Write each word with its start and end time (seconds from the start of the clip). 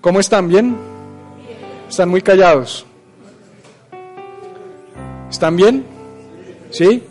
¿Cómo 0.00 0.20
están? 0.20 0.48
¿Bien? 0.48 0.76
¿Están 1.88 2.08
muy 2.08 2.22
callados? 2.22 2.86
¿Están 5.30 5.56
bien? 5.56 5.84
¿Sí? 6.70 7.02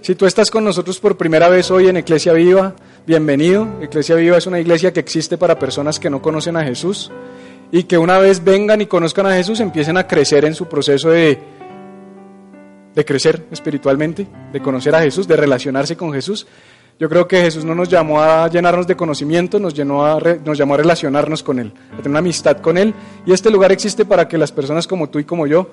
Si 0.00 0.14
tú 0.14 0.26
estás 0.26 0.50
con 0.50 0.64
nosotros 0.64 1.00
por 1.00 1.16
primera 1.16 1.48
vez 1.48 1.70
hoy 1.70 1.88
en 1.88 1.96
Iglesia 1.98 2.32
Viva, 2.32 2.74
bienvenido. 3.06 3.68
Iglesia 3.82 4.14
Viva 4.14 4.38
es 4.38 4.46
una 4.46 4.60
iglesia 4.60 4.92
que 4.92 5.00
existe 5.00 5.36
para 5.36 5.58
personas 5.58 5.98
que 5.98 6.08
no 6.08 6.22
conocen 6.22 6.56
a 6.56 6.64
Jesús 6.64 7.10
y 7.70 7.84
que 7.84 7.98
una 7.98 8.18
vez 8.18 8.42
vengan 8.42 8.80
y 8.80 8.86
conozcan 8.86 9.26
a 9.26 9.34
Jesús 9.34 9.60
empiecen 9.60 9.96
a 9.96 10.06
crecer 10.06 10.44
en 10.44 10.54
su 10.54 10.66
proceso 10.66 11.10
de, 11.10 11.38
de 12.94 13.04
crecer 13.04 13.46
espiritualmente, 13.50 14.26
de 14.52 14.60
conocer 14.62 14.94
a 14.94 15.02
Jesús, 15.02 15.28
de 15.28 15.36
relacionarse 15.36 15.96
con 15.96 16.12
Jesús. 16.12 16.46
Yo 16.98 17.08
creo 17.08 17.28
que 17.28 17.40
Jesús 17.40 17.64
no 17.64 17.76
nos 17.76 17.88
llamó 17.88 18.20
a 18.20 18.48
llenarnos 18.48 18.88
de 18.88 18.96
conocimiento, 18.96 19.60
nos, 19.60 19.72
llenó 19.72 20.04
a 20.04 20.18
nos 20.44 20.58
llamó 20.58 20.74
a 20.74 20.78
relacionarnos 20.78 21.44
con 21.44 21.60
Él, 21.60 21.72
a 21.92 21.98
tener 21.98 22.10
una 22.10 22.18
amistad 22.18 22.56
con 22.56 22.76
Él. 22.76 22.92
Y 23.24 23.32
este 23.32 23.50
lugar 23.50 23.70
existe 23.70 24.04
para 24.04 24.26
que 24.26 24.36
las 24.36 24.50
personas 24.50 24.88
como 24.88 25.08
tú 25.08 25.20
y 25.20 25.24
como 25.24 25.46
yo 25.46 25.70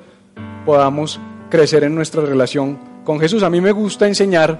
podamos 0.67 1.19
crecer 1.49 1.83
en 1.83 1.95
nuestra 1.95 2.21
relación 2.21 2.77
con 3.03 3.19
Jesús. 3.19 3.41
A 3.41 3.49
mí 3.49 3.59
me 3.59 3.71
gusta 3.71 4.07
enseñar 4.07 4.59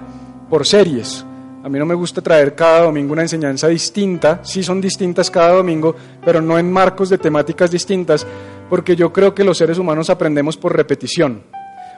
por 0.50 0.66
series. 0.66 1.24
A 1.62 1.68
mí 1.68 1.78
no 1.78 1.86
me 1.86 1.94
gusta 1.94 2.20
traer 2.20 2.56
cada 2.56 2.82
domingo 2.82 3.12
una 3.12 3.22
enseñanza 3.22 3.68
distinta. 3.68 4.40
Sí 4.42 4.64
son 4.64 4.80
distintas 4.80 5.30
cada 5.30 5.52
domingo, 5.52 5.94
pero 6.24 6.40
no 6.40 6.58
en 6.58 6.72
marcos 6.72 7.10
de 7.10 7.18
temáticas 7.18 7.70
distintas, 7.70 8.26
porque 8.68 8.96
yo 8.96 9.12
creo 9.12 9.36
que 9.36 9.44
los 9.44 9.58
seres 9.58 9.78
humanos 9.78 10.10
aprendemos 10.10 10.56
por 10.56 10.76
repetición. 10.76 11.44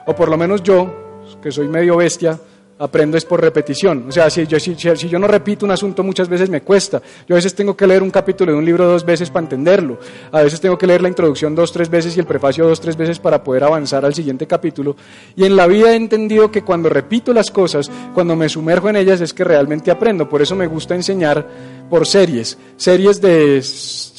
O 0.05 0.15
por 0.15 0.29
lo 0.29 0.37
menos 0.37 0.61
yo, 0.61 1.23
que 1.41 1.51
soy 1.51 1.67
medio 1.67 1.97
bestia, 1.97 2.39
aprendo 2.79 3.17
es 3.17 3.25
por 3.25 3.41
repetición. 3.41 4.05
O 4.07 4.11
sea, 4.11 4.29
si 4.29 4.47
yo, 4.47 4.57
si, 4.57 4.73
si 4.75 5.09
yo 5.09 5.19
no 5.19 5.27
repito 5.27 5.65
un 5.65 5.71
asunto 5.71 6.01
muchas 6.01 6.29
veces 6.29 6.49
me 6.49 6.61
cuesta. 6.61 7.01
Yo 7.27 7.35
a 7.35 7.37
veces 7.37 7.53
tengo 7.53 7.75
que 7.75 7.85
leer 7.85 8.01
un 8.01 8.09
capítulo 8.09 8.53
de 8.53 8.57
un 8.57 8.63
libro 8.63 8.85
dos 8.85 9.05
veces 9.05 9.29
para 9.29 9.43
entenderlo. 9.43 9.99
A 10.31 10.41
veces 10.41 10.61
tengo 10.61 10.77
que 10.77 10.87
leer 10.87 11.01
la 11.01 11.09
introducción 11.09 11.53
dos, 11.53 11.73
tres 11.73 11.89
veces 11.89 12.15
y 12.15 12.21
el 12.21 12.25
prefacio 12.25 12.65
dos, 12.65 12.79
tres 12.79 12.95
veces 12.95 13.19
para 13.19 13.43
poder 13.43 13.65
avanzar 13.65 14.05
al 14.05 14.13
siguiente 14.13 14.47
capítulo. 14.47 14.95
Y 15.35 15.45
en 15.45 15.57
la 15.57 15.67
vida 15.67 15.91
he 15.91 15.95
entendido 15.95 16.49
que 16.49 16.63
cuando 16.63 16.87
repito 16.89 17.33
las 17.33 17.51
cosas, 17.51 17.91
cuando 18.13 18.37
me 18.37 18.47
sumerjo 18.47 18.89
en 18.89 18.95
ellas, 18.95 19.19
es 19.19 19.33
que 19.33 19.43
realmente 19.43 19.91
aprendo. 19.91 20.29
Por 20.29 20.41
eso 20.41 20.55
me 20.55 20.67
gusta 20.67 20.95
enseñar 20.95 21.45
por 21.89 22.07
series. 22.07 22.57
Series 22.77 23.19
de 23.19 23.61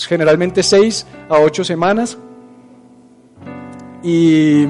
generalmente 0.06 0.62
seis 0.62 1.06
a 1.30 1.38
ocho 1.38 1.64
semanas. 1.64 2.18
Y 4.02 4.66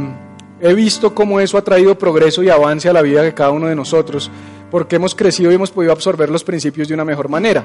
He 0.61 0.75
visto 0.75 1.15
cómo 1.15 1.41
eso 1.41 1.57
ha 1.57 1.65
traído 1.65 1.97
progreso 1.97 2.43
y 2.43 2.51
avance 2.51 2.89
a 2.89 2.93
la 2.93 3.03
vida 3.03 3.23
de 3.23 3.33
cada 3.33 3.51
uno 3.51 3.67
de 3.67 3.75
nosotros, 3.75 4.31
porque 4.71 4.97
hemos 4.97 5.15
crecido 5.15 5.51
y 5.51 5.55
hemos 5.55 5.71
podido 5.71 5.93
absorber 5.93 6.29
los 6.29 6.45
principios 6.45 6.89
de 6.89 6.95
una 6.95 7.05
mejor 7.05 7.29
manera. 7.29 7.65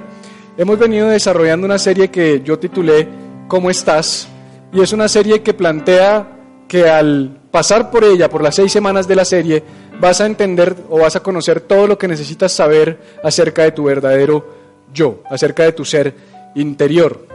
Hemos 0.58 0.80
venido 0.80 1.10
desarrollando 1.10 1.66
una 1.66 1.78
serie 1.78 2.10
que 2.10 2.42
yo 2.42 2.58
titulé 2.58 3.08
¿Cómo 3.48 3.70
estás? 3.70 4.28
Y 4.72 4.82
es 4.82 4.94
una 4.94 5.08
serie 5.08 5.42
que 5.42 5.54
plantea 5.54 6.36
que 6.68 6.90
al 6.90 7.38
pasar 7.52 7.92
por 7.92 8.04
ella, 8.04 8.30
por 8.30 8.42
las 8.42 8.56
seis 8.56 8.72
semanas 8.72 9.08
de 9.08 9.16
la 9.16 9.26
serie, 9.26 9.64
vas 10.00 10.22
a 10.22 10.26
entender 10.26 10.76
o 10.90 11.00
vas 11.00 11.16
a 11.16 11.22
conocer 11.22 11.62
todo 11.62 11.88
lo 11.88 11.98
que 11.98 12.08
necesitas 12.08 12.52
saber 12.52 13.00
acerca 13.24 13.64
de 13.64 13.72
tu 13.72 13.84
verdadero 13.84 14.46
yo, 14.94 15.22
acerca 15.30 15.64
de 15.64 15.74
tu 15.74 15.86
ser 15.86 16.16
interior. 16.56 17.28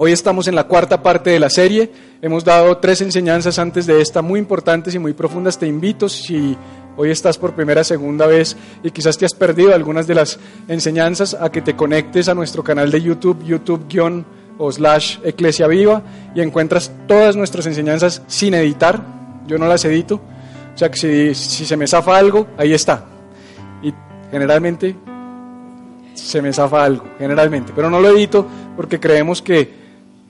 Hoy 0.00 0.12
estamos 0.12 0.46
en 0.46 0.54
la 0.54 0.62
cuarta 0.62 1.02
parte 1.02 1.30
de 1.30 1.40
la 1.40 1.50
serie. 1.50 1.90
Hemos 2.22 2.44
dado 2.44 2.78
tres 2.78 3.00
enseñanzas 3.00 3.58
antes 3.58 3.84
de 3.84 4.00
esta 4.00 4.22
muy 4.22 4.38
importantes 4.38 4.94
y 4.94 5.00
muy 5.00 5.12
profundas. 5.12 5.58
Te 5.58 5.66
invito, 5.66 6.08
si 6.08 6.56
hoy 6.96 7.10
estás 7.10 7.36
por 7.36 7.54
primera, 7.54 7.82
segunda 7.82 8.28
vez 8.28 8.56
y 8.84 8.92
quizás 8.92 9.18
te 9.18 9.24
has 9.24 9.34
perdido 9.34 9.74
algunas 9.74 10.06
de 10.06 10.14
las 10.14 10.38
enseñanzas, 10.68 11.34
a 11.34 11.50
que 11.50 11.62
te 11.62 11.74
conectes 11.74 12.28
a 12.28 12.34
nuestro 12.34 12.62
canal 12.62 12.92
de 12.92 13.02
YouTube, 13.02 13.44
YouTube- 13.44 14.24
o 14.56 14.70
slash 14.70 15.18
Eclesia 15.24 15.66
Viva, 15.66 16.02
y 16.32 16.42
encuentras 16.42 16.92
todas 17.08 17.34
nuestras 17.34 17.66
enseñanzas 17.66 18.22
sin 18.28 18.54
editar. 18.54 19.02
Yo 19.48 19.58
no 19.58 19.66
las 19.66 19.84
edito. 19.84 20.20
O 20.76 20.78
sea 20.78 20.92
que 20.92 20.96
si, 20.96 21.34
si 21.34 21.66
se 21.66 21.76
me 21.76 21.88
zafa 21.88 22.16
algo, 22.16 22.46
ahí 22.56 22.72
está. 22.72 23.04
Y 23.82 23.92
generalmente 24.30 24.94
se 26.14 26.40
me 26.40 26.52
zafa 26.52 26.84
algo, 26.84 27.04
generalmente. 27.18 27.72
Pero 27.74 27.90
no 27.90 27.98
lo 27.98 28.10
edito 28.16 28.46
porque 28.76 29.00
creemos 29.00 29.42
que 29.42 29.87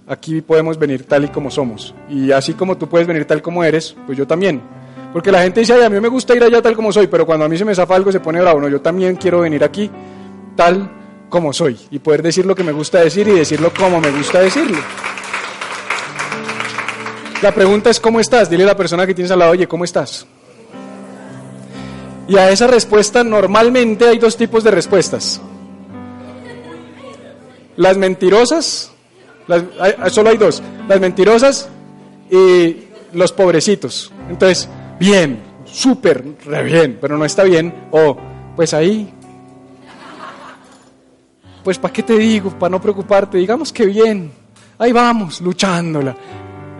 aquí 0.08 0.40
podemos 0.40 0.78
venir 0.78 1.04
tal 1.04 1.24
y 1.24 1.28
como 1.28 1.50
somos. 1.50 1.94
Y 2.08 2.32
así 2.32 2.54
como 2.54 2.76
tú 2.76 2.88
puedes 2.88 3.06
venir 3.06 3.24
tal 3.26 3.42
como 3.42 3.62
eres, 3.62 3.94
pues 4.06 4.16
yo 4.16 4.26
también. 4.26 4.60
Porque 5.12 5.30
la 5.32 5.42
gente 5.42 5.60
dice, 5.60 5.84
a 5.84 5.90
mí 5.90 6.00
me 6.00 6.08
gusta 6.08 6.34
ir 6.34 6.42
allá 6.42 6.60
tal 6.60 6.74
como 6.74 6.92
soy, 6.92 7.06
pero 7.06 7.26
cuando 7.26 7.44
a 7.44 7.48
mí 7.48 7.56
se 7.56 7.64
me 7.64 7.74
zafa 7.74 7.94
algo 7.94 8.12
se 8.12 8.20
pone 8.20 8.40
bravo. 8.40 8.60
No, 8.60 8.68
yo 8.68 8.80
también 8.80 9.16
quiero 9.16 9.40
venir 9.40 9.64
aquí 9.64 9.90
tal 10.56 10.90
como 11.28 11.52
soy 11.52 11.78
y 11.90 11.98
poder 11.98 12.22
decir 12.22 12.46
lo 12.46 12.54
que 12.54 12.64
me 12.64 12.72
gusta 12.72 13.00
decir 13.00 13.28
y 13.28 13.32
decirlo 13.32 13.72
como 13.76 14.00
me 14.00 14.10
gusta 14.10 14.40
decirlo. 14.40 14.78
La 17.42 17.52
pregunta 17.52 17.90
es, 17.90 18.00
¿cómo 18.00 18.18
estás? 18.18 18.50
Dile 18.50 18.64
a 18.64 18.68
la 18.68 18.76
persona 18.76 19.06
que 19.06 19.14
tienes 19.14 19.30
al 19.30 19.38
lado, 19.38 19.52
oye, 19.52 19.68
¿cómo 19.68 19.84
estás? 19.84 20.26
Y 22.26 22.36
a 22.36 22.50
esa 22.50 22.66
respuesta 22.66 23.22
normalmente 23.22 24.08
hay 24.08 24.18
dos 24.18 24.36
tipos 24.36 24.64
de 24.64 24.70
respuestas. 24.70 25.40
Las 27.76 27.96
mentirosas 27.96 28.90
solo 30.10 30.30
hay 30.30 30.36
dos, 30.36 30.62
las 30.88 31.00
mentirosas 31.00 31.68
y 32.30 32.76
los 33.12 33.32
pobrecitos. 33.32 34.12
Entonces, 34.28 34.68
bien, 34.98 35.40
súper, 35.64 36.24
re 36.44 36.62
bien, 36.62 36.98
pero 37.00 37.16
no 37.16 37.24
está 37.24 37.44
bien. 37.44 37.88
O, 37.90 38.16
pues 38.56 38.74
ahí, 38.74 39.12
pues 41.64 41.78
¿para 41.78 41.92
qué 41.92 42.02
te 42.02 42.16
digo? 42.18 42.50
Para 42.50 42.70
no 42.70 42.80
preocuparte, 42.80 43.38
digamos 43.38 43.72
que 43.72 43.86
bien, 43.86 44.30
ahí 44.78 44.92
vamos, 44.92 45.40
luchándola. 45.40 46.16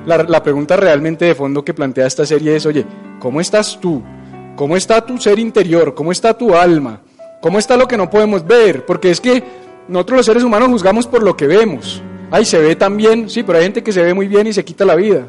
La, 0.07 0.23
la 0.23 0.43
pregunta 0.43 0.77
realmente 0.77 1.27
de 1.27 1.35
fondo 1.35 1.65
que 1.65 1.75
plantea 1.75 2.07
esta 2.07 2.25
serie 2.25 2.57
es, 2.57 2.67
oye, 2.67 2.85
¿cómo 3.19 3.41
estás 3.41 3.79
tú? 3.81 4.03
¿Cómo 4.57 4.77
está 4.77 5.05
tu 5.05 5.19
ser 5.19 5.39
interior? 5.39 5.95
¿Cómo 5.95 6.11
está 6.11 6.37
tu 6.37 6.55
alma? 6.55 7.01
¿Cómo 7.41 7.59
está 7.59 7.77
lo 7.77 7.87
que 7.87 7.97
no 7.97 8.11
podemos 8.11 8.47
ver? 8.47 8.85
Porque 8.85 9.11
es 9.11 9.21
que 9.21 9.45
nosotros 9.87 10.17
los 10.19 10.27
seres 10.27 10.43
humanos 10.43 10.69
juzgamos 10.69 11.07
por 11.07 11.23
lo 11.23 11.37
que 11.37 11.47
vemos. 11.47 12.03
Ay, 12.31 12.45
se 12.45 12.59
ve 12.59 12.77
tan 12.77 12.97
bien, 12.97 13.31
sí, 13.31 13.43
pero 13.43 13.57
hay 13.57 13.65
gente 13.65 13.83
que 13.83 13.93
se 13.93 14.03
ve 14.03 14.13
muy 14.13 14.29
bien 14.29 14.47
y 14.47 14.53
se 14.53 14.65
quita 14.65 14.85
la 14.85 14.95
vida. 14.95 15.27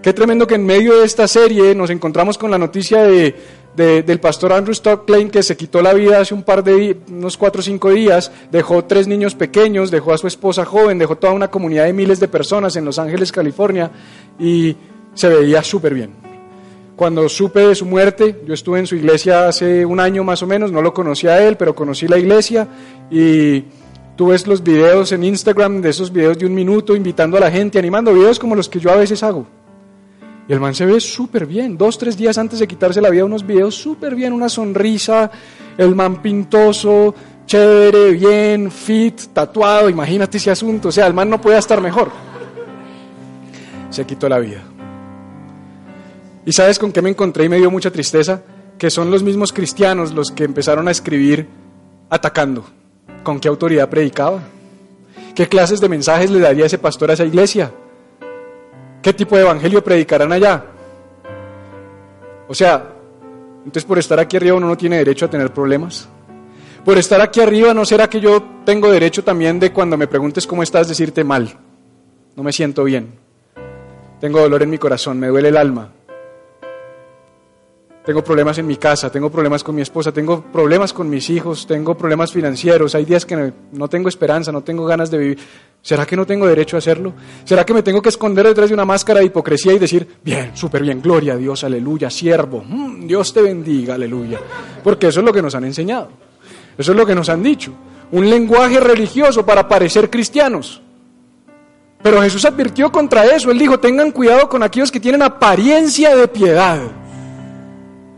Qué 0.00 0.12
tremendo 0.12 0.46
que 0.46 0.54
en 0.54 0.64
medio 0.64 1.00
de 1.00 1.06
esta 1.06 1.26
serie 1.26 1.74
nos 1.74 1.90
encontramos 1.90 2.38
con 2.38 2.52
la 2.52 2.58
noticia 2.58 3.02
de, 3.02 3.34
del 3.74 4.20
pastor 4.20 4.52
Andrew 4.52 4.74
Stocklane 4.74 5.28
que 5.28 5.42
se 5.42 5.56
quitó 5.56 5.82
la 5.82 5.92
vida 5.92 6.20
hace 6.20 6.34
un 6.34 6.44
par 6.44 6.62
de 6.62 6.96
unos 7.08 7.36
cuatro 7.36 7.60
o 7.60 7.62
cinco 7.64 7.90
días, 7.90 8.30
dejó 8.52 8.84
tres 8.84 9.08
niños 9.08 9.34
pequeños, 9.34 9.90
dejó 9.90 10.12
a 10.12 10.18
su 10.18 10.28
esposa 10.28 10.64
joven, 10.64 10.98
dejó 10.98 11.16
toda 11.16 11.32
una 11.32 11.50
comunidad 11.50 11.86
de 11.86 11.92
miles 11.92 12.20
de 12.20 12.28
personas 12.28 12.76
en 12.76 12.84
Los 12.84 13.00
Ángeles, 13.00 13.32
California, 13.32 13.90
y 14.38 14.76
se 15.14 15.28
veía 15.28 15.64
súper 15.64 15.94
bien. 15.94 16.12
Cuando 16.94 17.28
supe 17.28 17.60
de 17.60 17.74
su 17.74 17.86
muerte, 17.86 18.40
yo 18.46 18.54
estuve 18.54 18.78
en 18.78 18.86
su 18.86 18.94
iglesia 18.94 19.48
hace 19.48 19.84
un 19.84 19.98
año 19.98 20.22
más 20.22 20.42
o 20.44 20.46
menos, 20.46 20.70
no 20.70 20.80
lo 20.80 20.94
conocía 20.94 21.32
a 21.32 21.42
él, 21.42 21.56
pero 21.56 21.74
conocí 21.74 22.06
la 22.06 22.18
iglesia 22.18 22.68
y 23.10 23.64
Tú 24.18 24.26
ves 24.26 24.48
los 24.48 24.64
videos 24.64 25.12
en 25.12 25.22
Instagram 25.22 25.80
de 25.80 25.90
esos 25.90 26.12
videos 26.12 26.36
de 26.36 26.44
un 26.44 26.52
minuto 26.52 26.96
invitando 26.96 27.36
a 27.36 27.40
la 27.40 27.52
gente, 27.52 27.78
animando 27.78 28.12
videos 28.12 28.40
como 28.40 28.56
los 28.56 28.68
que 28.68 28.80
yo 28.80 28.90
a 28.90 28.96
veces 28.96 29.22
hago. 29.22 29.46
Y 30.48 30.52
el 30.52 30.58
man 30.58 30.74
se 30.74 30.86
ve 30.86 30.98
súper 30.98 31.46
bien. 31.46 31.78
Dos, 31.78 31.98
tres 31.98 32.16
días 32.16 32.36
antes 32.36 32.58
de 32.58 32.66
quitarse 32.66 33.00
la 33.00 33.10
vida, 33.10 33.24
unos 33.24 33.46
videos 33.46 33.76
súper 33.76 34.16
bien, 34.16 34.32
una 34.32 34.48
sonrisa, 34.48 35.30
el 35.76 35.94
man 35.94 36.20
pintoso, 36.20 37.14
chévere, 37.46 38.10
bien, 38.10 38.72
fit, 38.72 39.20
tatuado. 39.32 39.88
Imagínate 39.88 40.38
ese 40.38 40.50
asunto. 40.50 40.88
O 40.88 40.92
sea, 40.92 41.06
el 41.06 41.14
man 41.14 41.30
no 41.30 41.40
puede 41.40 41.58
estar 41.58 41.80
mejor. 41.80 42.10
Se 43.88 44.04
quitó 44.04 44.28
la 44.28 44.40
vida. 44.40 44.64
¿Y 46.44 46.50
sabes 46.50 46.80
con 46.80 46.90
qué 46.90 47.02
me 47.02 47.10
encontré 47.10 47.44
y 47.44 47.48
me 47.48 47.58
dio 47.58 47.70
mucha 47.70 47.92
tristeza? 47.92 48.42
Que 48.78 48.90
son 48.90 49.12
los 49.12 49.22
mismos 49.22 49.52
cristianos 49.52 50.12
los 50.12 50.32
que 50.32 50.42
empezaron 50.42 50.88
a 50.88 50.90
escribir 50.90 51.46
atacando 52.10 52.64
¿Con 53.28 53.40
qué 53.40 53.48
autoridad 53.48 53.90
predicaba? 53.90 54.40
¿Qué 55.34 55.46
clases 55.46 55.82
de 55.82 55.88
mensajes 55.90 56.30
le 56.30 56.40
daría 56.40 56.64
ese 56.64 56.78
pastor 56.78 57.10
a 57.10 57.12
esa 57.12 57.26
iglesia? 57.26 57.70
¿Qué 59.02 59.12
tipo 59.12 59.36
de 59.36 59.42
evangelio 59.42 59.84
predicarán 59.84 60.32
allá? 60.32 60.64
O 62.48 62.54
sea, 62.54 62.90
entonces 63.58 63.84
por 63.84 63.98
estar 63.98 64.18
aquí 64.18 64.38
arriba 64.38 64.56
uno 64.56 64.66
no 64.66 64.78
tiene 64.78 64.96
derecho 64.96 65.26
a 65.26 65.28
tener 65.28 65.52
problemas. 65.52 66.08
Por 66.82 66.96
estar 66.96 67.20
aquí 67.20 67.42
arriba, 67.42 67.74
¿no 67.74 67.84
será 67.84 68.08
que 68.08 68.18
yo 68.18 68.42
tengo 68.64 68.90
derecho 68.90 69.22
también 69.22 69.60
de 69.60 69.74
cuando 69.74 69.98
me 69.98 70.06
preguntes 70.06 70.46
cómo 70.46 70.62
estás 70.62 70.88
decirte 70.88 71.22
mal? 71.22 71.54
No 72.34 72.42
me 72.42 72.50
siento 72.50 72.82
bien. 72.82 73.12
Tengo 74.22 74.40
dolor 74.40 74.62
en 74.62 74.70
mi 74.70 74.78
corazón, 74.78 75.20
me 75.20 75.26
duele 75.26 75.50
el 75.50 75.58
alma. 75.58 75.92
Tengo 78.08 78.24
problemas 78.24 78.56
en 78.56 78.66
mi 78.66 78.78
casa, 78.78 79.10
tengo 79.10 79.28
problemas 79.28 79.62
con 79.62 79.74
mi 79.74 79.82
esposa, 79.82 80.10
tengo 80.12 80.40
problemas 80.40 80.94
con 80.94 81.10
mis 81.10 81.28
hijos, 81.28 81.66
tengo 81.66 81.94
problemas 81.94 82.32
financieros, 82.32 82.94
hay 82.94 83.04
días 83.04 83.26
que 83.26 83.52
no 83.70 83.88
tengo 83.88 84.08
esperanza, 84.08 84.50
no 84.50 84.62
tengo 84.62 84.86
ganas 84.86 85.10
de 85.10 85.18
vivir. 85.18 85.38
¿Será 85.82 86.06
que 86.06 86.16
no 86.16 86.24
tengo 86.24 86.46
derecho 86.46 86.76
a 86.76 86.78
hacerlo? 86.78 87.12
¿Será 87.44 87.66
que 87.66 87.74
me 87.74 87.82
tengo 87.82 88.00
que 88.00 88.08
esconder 88.08 88.46
detrás 88.46 88.70
de 88.70 88.72
una 88.74 88.86
máscara 88.86 89.20
de 89.20 89.26
hipocresía 89.26 89.74
y 89.74 89.78
decir, 89.78 90.08
bien, 90.24 90.56
súper 90.56 90.84
bien, 90.84 91.02
gloria 91.02 91.34
a 91.34 91.36
Dios, 91.36 91.62
aleluya, 91.64 92.08
siervo, 92.08 92.64
mm, 92.66 93.06
Dios 93.06 93.34
te 93.34 93.42
bendiga, 93.42 93.96
aleluya? 93.96 94.40
Porque 94.82 95.08
eso 95.08 95.20
es 95.20 95.26
lo 95.26 95.32
que 95.34 95.42
nos 95.42 95.54
han 95.54 95.64
enseñado, 95.64 96.08
eso 96.78 96.92
es 96.92 96.96
lo 96.96 97.04
que 97.04 97.14
nos 97.14 97.28
han 97.28 97.42
dicho. 97.42 97.74
Un 98.12 98.30
lenguaje 98.30 98.80
religioso 98.80 99.44
para 99.44 99.68
parecer 99.68 100.08
cristianos. 100.08 100.80
Pero 102.02 102.22
Jesús 102.22 102.46
advirtió 102.46 102.90
contra 102.90 103.26
eso, 103.26 103.50
él 103.50 103.58
dijo, 103.58 103.78
tengan 103.78 104.12
cuidado 104.12 104.48
con 104.48 104.62
aquellos 104.62 104.90
que 104.90 104.98
tienen 104.98 105.20
apariencia 105.20 106.16
de 106.16 106.26
piedad 106.26 106.80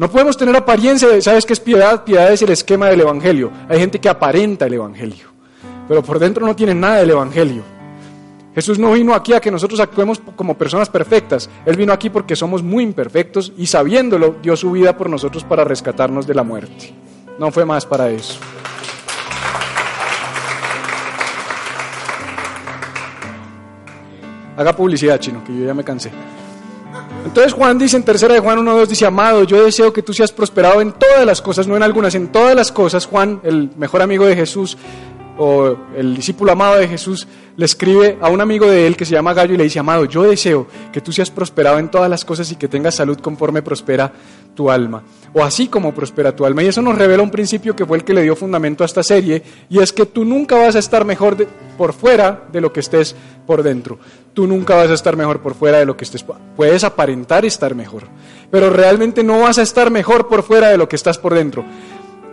no 0.00 0.10
podemos 0.10 0.34
tener 0.34 0.56
apariencia 0.56 1.08
de, 1.08 1.20
¿sabes 1.20 1.44
qué 1.44 1.52
es 1.52 1.60
piedad? 1.60 2.04
Piedad 2.04 2.32
es 2.32 2.40
el 2.40 2.48
esquema 2.48 2.88
del 2.88 3.02
Evangelio. 3.02 3.50
Hay 3.68 3.78
gente 3.78 4.00
que 4.00 4.08
aparenta 4.08 4.64
el 4.64 4.72
Evangelio, 4.72 5.28
pero 5.86 6.02
por 6.02 6.18
dentro 6.18 6.46
no 6.46 6.56
tienen 6.56 6.80
nada 6.80 7.00
del 7.00 7.10
Evangelio. 7.10 7.62
Jesús 8.54 8.78
no 8.78 8.92
vino 8.92 9.12
aquí 9.12 9.34
a 9.34 9.40
que 9.40 9.50
nosotros 9.50 9.78
actuemos 9.78 10.22
como 10.36 10.56
personas 10.56 10.88
perfectas. 10.88 11.50
Él 11.66 11.76
vino 11.76 11.92
aquí 11.92 12.08
porque 12.08 12.34
somos 12.34 12.62
muy 12.62 12.82
imperfectos 12.82 13.52
y 13.58 13.66
sabiéndolo 13.66 14.36
dio 14.42 14.56
su 14.56 14.70
vida 14.70 14.96
por 14.96 15.10
nosotros 15.10 15.44
para 15.44 15.64
rescatarnos 15.64 16.26
de 16.26 16.34
la 16.34 16.44
muerte. 16.44 16.94
No 17.38 17.52
fue 17.52 17.66
más 17.66 17.84
para 17.84 18.08
eso. 18.08 18.40
Haga 24.56 24.74
publicidad, 24.74 25.20
chino, 25.20 25.44
que 25.44 25.54
yo 25.54 25.66
ya 25.66 25.74
me 25.74 25.84
cansé. 25.84 26.10
Entonces 27.24 27.52
Juan 27.52 27.78
dice 27.78 27.96
en 27.96 28.02
tercera 28.02 28.34
de 28.34 28.40
Juan 28.40 28.58
1.2, 28.58 28.86
dice, 28.86 29.06
amado, 29.06 29.44
yo 29.44 29.64
deseo 29.64 29.92
que 29.92 30.02
tú 30.02 30.12
seas 30.12 30.32
prosperado 30.32 30.80
en 30.80 30.92
todas 30.92 31.24
las 31.24 31.40
cosas, 31.40 31.66
no 31.66 31.76
en 31.76 31.82
algunas, 31.82 32.14
en 32.14 32.28
todas 32.28 32.54
las 32.56 32.72
cosas. 32.72 33.06
Juan, 33.06 33.40
el 33.44 33.70
mejor 33.76 34.02
amigo 34.02 34.26
de 34.26 34.34
Jesús, 34.34 34.76
o 35.42 35.74
el 35.96 36.14
discípulo 36.14 36.52
amado 36.52 36.76
de 36.76 36.86
Jesús, 36.86 37.26
le 37.56 37.64
escribe 37.64 38.18
a 38.20 38.28
un 38.28 38.42
amigo 38.42 38.66
de 38.66 38.86
él 38.86 38.94
que 38.94 39.06
se 39.06 39.14
llama 39.14 39.32
Gallo 39.32 39.54
y 39.54 39.56
le 39.56 39.64
dice, 39.64 39.78
amado, 39.78 40.04
yo 40.04 40.24
deseo 40.24 40.66
que 40.92 41.00
tú 41.00 41.12
seas 41.12 41.30
prosperado 41.30 41.78
en 41.78 41.90
todas 41.90 42.10
las 42.10 42.26
cosas 42.26 42.52
y 42.52 42.56
que 42.56 42.68
tengas 42.68 42.96
salud 42.96 43.18
conforme 43.20 43.62
prospera 43.62 44.12
tu 44.54 44.70
alma, 44.70 45.02
o 45.32 45.42
así 45.42 45.68
como 45.68 45.94
prospera 45.94 46.36
tu 46.36 46.44
alma. 46.44 46.62
Y 46.62 46.66
eso 46.66 46.82
nos 46.82 46.98
revela 46.98 47.22
un 47.22 47.30
principio 47.30 47.74
que 47.74 47.86
fue 47.86 47.96
el 47.96 48.04
que 48.04 48.12
le 48.12 48.22
dio 48.22 48.36
fundamento 48.36 48.84
a 48.84 48.86
esta 48.86 49.02
serie, 49.02 49.42
y 49.70 49.78
es 49.78 49.94
que 49.94 50.04
tú 50.04 50.26
nunca 50.26 50.56
vas 50.56 50.76
a 50.76 50.78
estar 50.78 51.06
mejor 51.06 51.46
por 51.78 51.94
fuera 51.94 52.44
de 52.52 52.60
lo 52.60 52.70
que 52.70 52.80
estés 52.80 53.16
por 53.46 53.62
dentro. 53.62 53.98
Tú 54.34 54.46
nunca 54.46 54.74
vas 54.74 54.90
a 54.90 54.94
estar 54.94 55.16
mejor 55.16 55.40
por 55.40 55.54
fuera 55.54 55.78
de 55.78 55.86
lo 55.86 55.96
que 55.96 56.04
estés. 56.04 56.22
Puedes 56.54 56.84
aparentar 56.84 57.46
estar 57.46 57.74
mejor, 57.74 58.02
pero 58.50 58.68
realmente 58.68 59.24
no 59.24 59.40
vas 59.40 59.56
a 59.56 59.62
estar 59.62 59.90
mejor 59.90 60.28
por 60.28 60.42
fuera 60.42 60.68
de 60.68 60.76
lo 60.76 60.86
que 60.86 60.96
estás 60.96 61.16
por 61.16 61.32
dentro. 61.32 61.64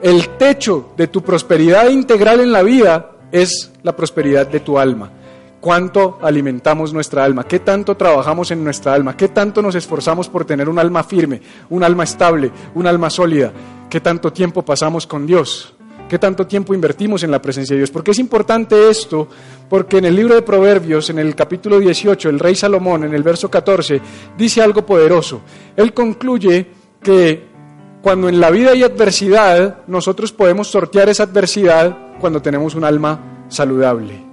El 0.02 0.38
techo 0.38 0.94
de 0.96 1.08
tu 1.08 1.24
prosperidad 1.24 1.90
integral 1.90 2.40
en 2.40 2.52
la 2.52 2.64
vida 2.64 3.12
es 3.32 3.72
la 3.84 3.96
prosperidad 3.96 4.48
de 4.48 4.60
tu 4.60 4.78
alma 4.78 5.12
cuánto 5.60 6.18
alimentamos 6.22 6.94
nuestra 6.94 7.24
alma, 7.24 7.44
qué 7.44 7.60
tanto 7.60 7.98
trabajamos 7.98 8.52
en 8.52 8.64
nuestra 8.64 8.94
alma, 8.94 9.18
qué 9.18 9.28
tanto 9.28 9.62
nos 9.62 9.76
esforzamos 9.76 10.30
por 10.30 10.46
tener 10.46 10.70
un 10.70 10.80
alma 10.80 11.04
firme, 11.04 11.42
un 11.70 11.84
alma 11.84 12.04
estable, 12.04 12.52
un 12.76 12.88
alma 12.88 13.10
sólida, 13.10 13.52
qué 13.90 14.00
tanto 14.00 14.32
tiempo 14.32 14.64
pasamos 14.64 15.08
con 15.08 15.26
Dios, 15.26 15.74
qué 16.08 16.20
tanto 16.20 16.48
tiempo 16.48 16.74
invertimos 16.74 17.24
en 17.24 17.32
la 17.32 17.42
presencia 17.42 17.74
de 17.74 17.80
Dios. 17.80 17.92
¿Por 17.92 18.04
qué 18.04 18.12
es 18.12 18.20
importante 18.20 18.90
esto? 18.90 19.28
Porque 19.70 19.98
en 19.98 20.06
el 20.06 20.16
libro 20.16 20.36
de 20.36 20.42
Proverbios, 20.42 21.10
en 21.10 21.20
el 21.20 21.36
capítulo 21.36 21.80
18, 21.80 22.30
el 22.30 22.40
rey 22.40 22.56
Salomón, 22.56 23.04
en 23.04 23.14
el 23.14 23.24
verso 23.24 23.50
14, 23.50 24.00
dice 24.38 24.62
algo 24.62 24.86
poderoso. 24.86 25.42
Él 25.76 25.94
concluye 25.94 26.68
que 27.02 27.57
cuando 28.02 28.30
en 28.30 28.40
la 28.40 28.50
vida 28.50 28.72
hay 28.72 28.84
adversidad, 28.84 29.80
nosotros 29.88 30.32
podemos 30.32 30.68
sortear 30.68 31.10
esa 31.10 31.24
adversidad 31.24 31.98
cuando 32.20 32.42
tenemos 32.42 32.76
un 32.76 32.84
alma 32.84 33.46
saludable 33.50 34.28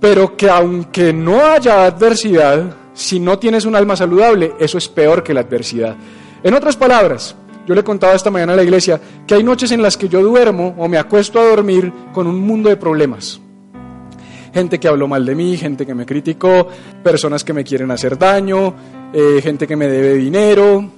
pero 0.00 0.36
que 0.36 0.48
aunque 0.48 1.12
no 1.12 1.44
haya 1.44 1.84
adversidad, 1.84 2.76
si 2.94 3.20
no 3.20 3.38
tienes 3.38 3.64
un 3.64 3.74
alma 3.74 3.96
saludable, 3.96 4.54
eso 4.58 4.78
es 4.78 4.88
peor 4.88 5.22
que 5.22 5.34
la 5.34 5.40
adversidad. 5.40 5.96
En 6.42 6.54
otras 6.54 6.76
palabras, 6.76 7.34
yo 7.66 7.74
le 7.74 7.84
contaba 7.84 8.14
esta 8.14 8.30
mañana 8.30 8.52
a 8.52 8.56
la 8.56 8.62
iglesia 8.62 9.00
que 9.26 9.34
hay 9.34 9.42
noches 9.42 9.72
en 9.72 9.82
las 9.82 9.96
que 9.96 10.08
yo 10.08 10.22
duermo 10.22 10.74
o 10.78 10.88
me 10.88 10.98
acuesto 10.98 11.40
a 11.40 11.44
dormir 11.44 11.92
con 12.12 12.26
un 12.26 12.40
mundo 12.40 12.68
de 12.68 12.76
problemas. 12.76 13.40
Gente 14.54 14.80
que 14.80 14.88
habló 14.88 15.06
mal 15.06 15.26
de 15.26 15.34
mí, 15.34 15.56
gente 15.56 15.84
que 15.84 15.94
me 15.94 16.06
criticó, 16.06 16.68
personas 17.02 17.44
que 17.44 17.52
me 17.52 17.64
quieren 17.64 17.90
hacer 17.90 18.16
daño, 18.16 18.74
eh, 19.12 19.40
gente 19.42 19.66
que 19.66 19.76
me 19.76 19.88
debe 19.88 20.14
dinero, 20.14 20.90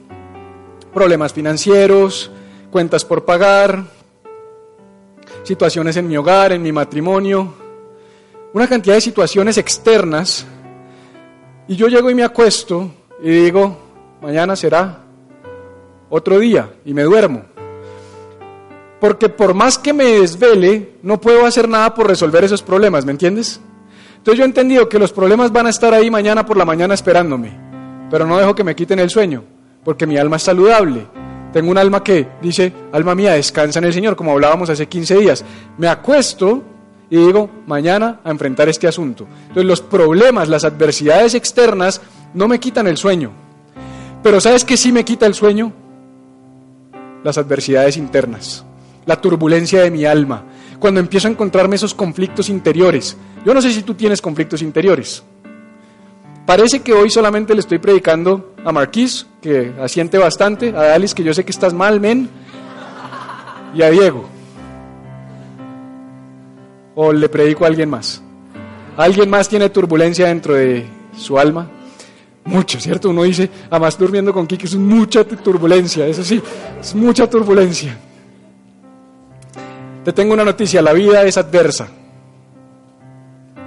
problemas 0.92 1.32
financieros, 1.32 2.30
cuentas 2.70 3.04
por 3.04 3.24
pagar, 3.24 3.84
situaciones 5.42 5.96
en 5.96 6.08
mi 6.08 6.16
hogar, 6.16 6.52
en 6.52 6.62
mi 6.62 6.72
matrimonio, 6.72 7.54
una 8.52 8.66
cantidad 8.66 8.94
de 8.94 9.00
situaciones 9.00 9.58
externas 9.58 10.46
y 11.68 11.76
yo 11.76 11.88
llego 11.88 12.10
y 12.10 12.14
me 12.14 12.24
acuesto 12.24 12.90
y 13.22 13.30
digo, 13.30 13.76
mañana 14.20 14.56
será 14.56 15.04
otro 16.08 16.38
día 16.38 16.70
y 16.84 16.92
me 16.92 17.04
duermo. 17.04 17.42
Porque 19.00 19.28
por 19.28 19.54
más 19.54 19.78
que 19.78 19.92
me 19.92 20.04
desvele, 20.04 20.96
no 21.02 21.20
puedo 21.20 21.46
hacer 21.46 21.68
nada 21.68 21.94
por 21.94 22.06
resolver 22.06 22.44
esos 22.44 22.62
problemas, 22.62 23.06
¿me 23.06 23.12
entiendes? 23.12 23.60
Entonces 24.16 24.38
yo 24.38 24.44
he 24.44 24.46
entendido 24.46 24.88
que 24.88 24.98
los 24.98 25.12
problemas 25.12 25.50
van 25.52 25.66
a 25.66 25.70
estar 25.70 25.94
ahí 25.94 26.10
mañana 26.10 26.44
por 26.44 26.56
la 26.56 26.66
mañana 26.66 26.92
esperándome, 26.92 27.56
pero 28.10 28.26
no 28.26 28.36
dejo 28.36 28.54
que 28.54 28.64
me 28.64 28.76
quiten 28.76 28.98
el 28.98 29.08
sueño, 29.08 29.44
porque 29.84 30.06
mi 30.06 30.16
alma 30.16 30.36
es 30.36 30.42
saludable. 30.42 31.06
Tengo 31.52 31.70
un 31.70 31.78
alma 31.78 32.02
que 32.02 32.28
dice, 32.40 32.72
alma 32.92 33.14
mía, 33.14 33.32
descansa 33.32 33.80
en 33.80 33.86
el 33.86 33.92
Señor, 33.92 34.14
como 34.14 34.32
hablábamos 34.32 34.70
hace 34.70 34.86
15 34.86 35.18
días. 35.18 35.44
Me 35.78 35.88
acuesto 35.88 36.62
y 37.10 37.16
digo, 37.16 37.50
mañana 37.66 38.20
a 38.22 38.30
enfrentar 38.30 38.68
este 38.68 38.86
asunto. 38.86 39.26
Entonces 39.42 39.64
los 39.64 39.80
problemas, 39.80 40.48
las 40.48 40.64
adversidades 40.64 41.34
externas 41.34 42.00
no 42.34 42.46
me 42.46 42.60
quitan 42.60 42.86
el 42.86 42.96
sueño. 42.96 43.32
Pero 44.22 44.40
¿sabes 44.40 44.64
qué 44.64 44.76
sí 44.76 44.92
me 44.92 45.04
quita 45.04 45.26
el 45.26 45.34
sueño? 45.34 45.72
Las 47.24 47.36
adversidades 47.36 47.96
internas, 47.96 48.64
la 49.06 49.20
turbulencia 49.20 49.82
de 49.82 49.90
mi 49.90 50.04
alma, 50.04 50.44
cuando 50.78 51.00
empiezo 51.00 51.26
a 51.26 51.32
encontrarme 51.32 51.76
esos 51.76 51.94
conflictos 51.94 52.48
interiores. 52.48 53.16
Yo 53.44 53.52
no 53.54 53.60
sé 53.60 53.72
si 53.72 53.82
tú 53.82 53.94
tienes 53.94 54.22
conflictos 54.22 54.62
interiores. 54.62 55.22
Parece 56.46 56.80
que 56.80 56.92
hoy 56.92 57.10
solamente 57.10 57.54
le 57.54 57.60
estoy 57.60 57.78
predicando 57.78 58.54
a 58.64 58.72
Marquis, 58.72 59.26
que 59.40 59.72
asiente 59.80 60.18
bastante, 60.18 60.70
a 60.70 60.82
Dalis, 60.82 61.14
que 61.14 61.22
yo 61.22 61.34
sé 61.34 61.44
que 61.44 61.50
estás 61.50 61.72
mal, 61.72 62.00
men, 62.00 62.28
y 63.74 63.82
a 63.82 63.90
Diego 63.90 64.40
o 67.02 67.12
le 67.12 67.28
predico 67.28 67.64
a 67.64 67.68
alguien 67.68 67.88
más? 67.88 68.22
¿Alguien 68.96 69.30
más 69.30 69.48
tiene 69.48 69.70
turbulencia 69.70 70.26
dentro 70.26 70.54
de 70.54 70.86
su 71.16 71.38
alma? 71.38 71.66
Mucho, 72.44 72.78
¿cierto? 72.78 73.10
Uno 73.10 73.22
dice, 73.22 73.48
además 73.70 73.96
durmiendo 73.98 74.32
con 74.32 74.46
Kiki 74.46 74.66
es 74.66 74.74
mucha 74.74 75.24
turbulencia, 75.24 76.06
eso 76.06 76.22
sí, 76.22 76.42
es 76.80 76.94
mucha 76.94 77.28
turbulencia. 77.28 77.96
Te 80.04 80.12
tengo 80.12 80.34
una 80.34 80.44
noticia, 80.44 80.82
la 80.82 80.92
vida 80.92 81.22
es 81.24 81.38
adversa. 81.38 81.88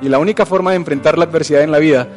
Y 0.02 0.10
la 0.10 0.20
única 0.20 0.46
forma 0.46 0.72
de 0.72 0.78
enfrentar 0.78 1.18
la 1.18 1.26
adversidad 1.26 1.62
en 1.62 1.72
la 1.72 1.80
vida 1.80 2.08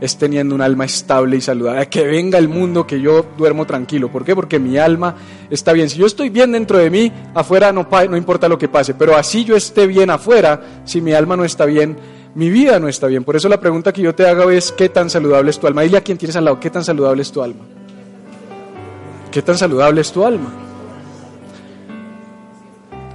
es 0.00 0.16
teniendo 0.16 0.54
un 0.54 0.60
alma 0.60 0.84
estable 0.84 1.36
y 1.36 1.40
saludable. 1.40 1.88
Que 1.88 2.04
venga 2.04 2.38
el 2.38 2.48
mundo, 2.48 2.86
que 2.86 3.00
yo 3.00 3.26
duermo 3.36 3.66
tranquilo. 3.66 4.10
¿Por 4.10 4.24
qué? 4.24 4.34
Porque 4.34 4.58
mi 4.58 4.78
alma 4.78 5.14
está 5.50 5.72
bien. 5.72 5.88
Si 5.88 5.98
yo 5.98 6.06
estoy 6.06 6.28
bien 6.28 6.52
dentro 6.52 6.78
de 6.78 6.90
mí, 6.90 7.12
afuera 7.34 7.72
no, 7.72 7.88
no 8.08 8.16
importa 8.16 8.48
lo 8.48 8.58
que 8.58 8.68
pase. 8.68 8.94
Pero 8.94 9.16
así 9.16 9.44
yo 9.44 9.56
esté 9.56 9.86
bien 9.86 10.10
afuera, 10.10 10.82
si 10.84 11.00
mi 11.00 11.12
alma 11.12 11.36
no 11.36 11.44
está 11.44 11.64
bien, 11.64 11.96
mi 12.34 12.50
vida 12.50 12.78
no 12.78 12.88
está 12.88 13.06
bien. 13.06 13.24
Por 13.24 13.36
eso 13.36 13.48
la 13.48 13.60
pregunta 13.60 13.92
que 13.92 14.02
yo 14.02 14.14
te 14.14 14.26
hago 14.26 14.50
es, 14.50 14.72
¿qué 14.72 14.88
tan 14.88 15.08
saludable 15.08 15.50
es 15.50 15.58
tu 15.58 15.66
alma? 15.66 15.82
Dile 15.82 15.98
a 15.98 16.02
quien 16.02 16.18
tienes 16.18 16.36
al 16.36 16.44
lado, 16.44 16.60
¿qué 16.60 16.70
tan 16.70 16.84
saludable 16.84 17.22
es 17.22 17.32
tu 17.32 17.42
alma? 17.42 17.64
¿Qué 19.30 19.42
tan 19.42 19.56
saludable 19.56 20.00
es 20.00 20.12
tu 20.12 20.24
alma? 20.24 20.50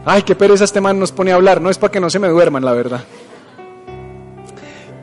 Ay, 0.06 0.24
qué 0.24 0.36
pereza 0.36 0.64
este 0.64 0.82
man 0.82 0.98
nos 1.00 1.12
pone 1.12 1.32
a 1.32 1.36
hablar. 1.36 1.62
No 1.62 1.70
es 1.70 1.78
para 1.78 1.92
que 1.92 2.00
no 2.00 2.10
se 2.10 2.20
me 2.20 2.28
duerman, 2.28 2.66
la 2.66 2.74
verdad. 2.74 3.04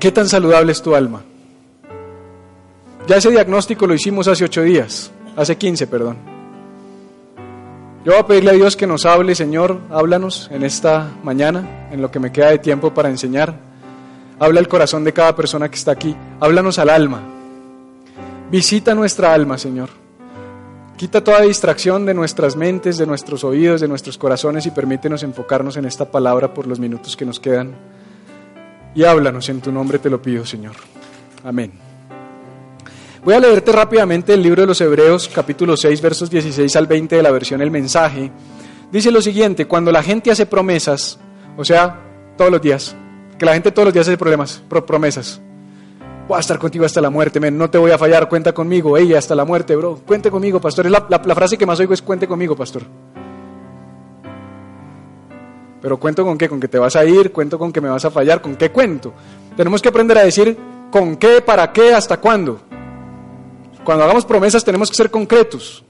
¿Qué 0.00 0.10
tan 0.12 0.28
saludable 0.28 0.72
es 0.72 0.82
tu 0.82 0.94
alma? 0.94 1.22
Ya 3.08 3.16
ese 3.16 3.30
diagnóstico 3.30 3.86
lo 3.86 3.94
hicimos 3.94 4.28
hace 4.28 4.44
ocho 4.44 4.60
días, 4.60 5.10
hace 5.34 5.56
quince, 5.56 5.86
perdón. 5.86 6.18
Yo 8.04 8.12
voy 8.12 8.20
a 8.20 8.26
pedirle 8.26 8.50
a 8.50 8.54
Dios 8.54 8.76
que 8.76 8.86
nos 8.86 9.06
hable, 9.06 9.34
Señor, 9.34 9.80
háblanos 9.90 10.50
en 10.52 10.62
esta 10.62 11.10
mañana, 11.24 11.88
en 11.90 12.02
lo 12.02 12.10
que 12.10 12.20
me 12.20 12.30
queda 12.30 12.50
de 12.50 12.58
tiempo 12.58 12.92
para 12.92 13.08
enseñar. 13.08 13.54
Habla 14.38 14.60
el 14.60 14.68
corazón 14.68 15.04
de 15.04 15.14
cada 15.14 15.34
persona 15.34 15.70
que 15.70 15.76
está 15.76 15.92
aquí, 15.92 16.14
háblanos 16.38 16.78
al 16.78 16.90
alma. 16.90 17.22
Visita 18.50 18.94
nuestra 18.94 19.32
alma, 19.32 19.56
Señor. 19.56 19.88
Quita 20.98 21.24
toda 21.24 21.40
distracción 21.40 22.04
de 22.04 22.12
nuestras 22.12 22.56
mentes, 22.56 22.98
de 22.98 23.06
nuestros 23.06 23.42
oídos, 23.42 23.80
de 23.80 23.88
nuestros 23.88 24.18
corazones 24.18 24.66
y 24.66 24.70
permítenos 24.70 25.22
enfocarnos 25.22 25.78
en 25.78 25.86
esta 25.86 26.04
palabra 26.10 26.52
por 26.52 26.66
los 26.66 26.78
minutos 26.78 27.16
que 27.16 27.24
nos 27.24 27.40
quedan. 27.40 27.72
Y 28.94 29.04
háblanos 29.04 29.48
en 29.48 29.62
tu 29.62 29.72
nombre, 29.72 29.98
te 29.98 30.10
lo 30.10 30.20
pido, 30.20 30.44
Señor. 30.44 30.74
Amén. 31.42 31.87
Voy 33.28 33.34
a 33.34 33.40
leerte 33.40 33.72
rápidamente 33.72 34.32
el 34.32 34.42
libro 34.42 34.62
de 34.62 34.68
los 34.68 34.80
Hebreos, 34.80 35.28
capítulo 35.28 35.76
6, 35.76 36.00
versos 36.00 36.30
16 36.30 36.74
al 36.76 36.86
20 36.86 37.14
de 37.14 37.22
la 37.22 37.30
versión 37.30 37.60
El 37.60 37.70
Mensaje. 37.70 38.32
Dice 38.90 39.10
lo 39.10 39.20
siguiente, 39.20 39.66
cuando 39.66 39.92
la 39.92 40.02
gente 40.02 40.30
hace 40.30 40.46
promesas, 40.46 41.18
o 41.54 41.62
sea, 41.62 42.00
todos 42.38 42.50
los 42.50 42.62
días, 42.62 42.96
que 43.38 43.44
la 43.44 43.52
gente 43.52 43.70
todos 43.70 43.84
los 43.84 43.92
días 43.92 44.08
hace 44.08 44.16
problemas, 44.16 44.62
promesas 44.86 45.42
voy 46.26 46.38
a 46.38 46.40
estar 46.40 46.58
contigo 46.58 46.86
hasta 46.86 47.02
la 47.02 47.10
muerte, 47.10 47.38
no 47.50 47.68
te 47.68 47.76
voy 47.76 47.90
a 47.90 47.98
fallar, 47.98 48.30
cuenta 48.30 48.54
conmigo, 48.54 48.96
ella 48.96 49.18
hasta 49.18 49.34
la 49.34 49.44
muerte, 49.44 49.76
bro, 49.76 50.00
cuente 50.06 50.30
conmigo, 50.30 50.58
pastor. 50.58 50.86
Es 50.86 50.92
la, 50.92 51.06
la, 51.10 51.34
frase 51.34 51.58
que 51.58 51.66
más 51.66 51.78
oigo 51.80 51.92
es 51.92 52.00
cuente 52.00 52.26
conmigo, 52.26 52.56
pastor. 52.56 52.84
Pero 55.82 56.00
cuento 56.00 56.24
con 56.24 56.38
qué, 56.38 56.48
con 56.48 56.60
que 56.60 56.68
te 56.68 56.78
vas 56.78 56.96
a 56.96 57.04
ir, 57.04 57.30
cuento 57.30 57.58
con 57.58 57.72
que 57.72 57.82
me 57.82 57.90
vas 57.90 58.06
a 58.06 58.10
fallar, 58.10 58.40
con 58.40 58.56
qué 58.56 58.70
cuento. 58.70 59.12
Tenemos 59.54 59.82
que 59.82 59.90
aprender 59.90 60.16
a 60.16 60.22
decir 60.22 60.56
con 60.90 61.18
qué, 61.18 61.42
para 61.42 61.70
qué, 61.74 61.92
hasta 61.92 62.16
cuándo. 62.16 62.62
Cuando 63.88 64.04
hagamos 64.04 64.26
promesas 64.26 64.62
tenemos 64.62 64.90
que 64.90 64.96
ser 64.96 65.10
concretos. 65.10 65.82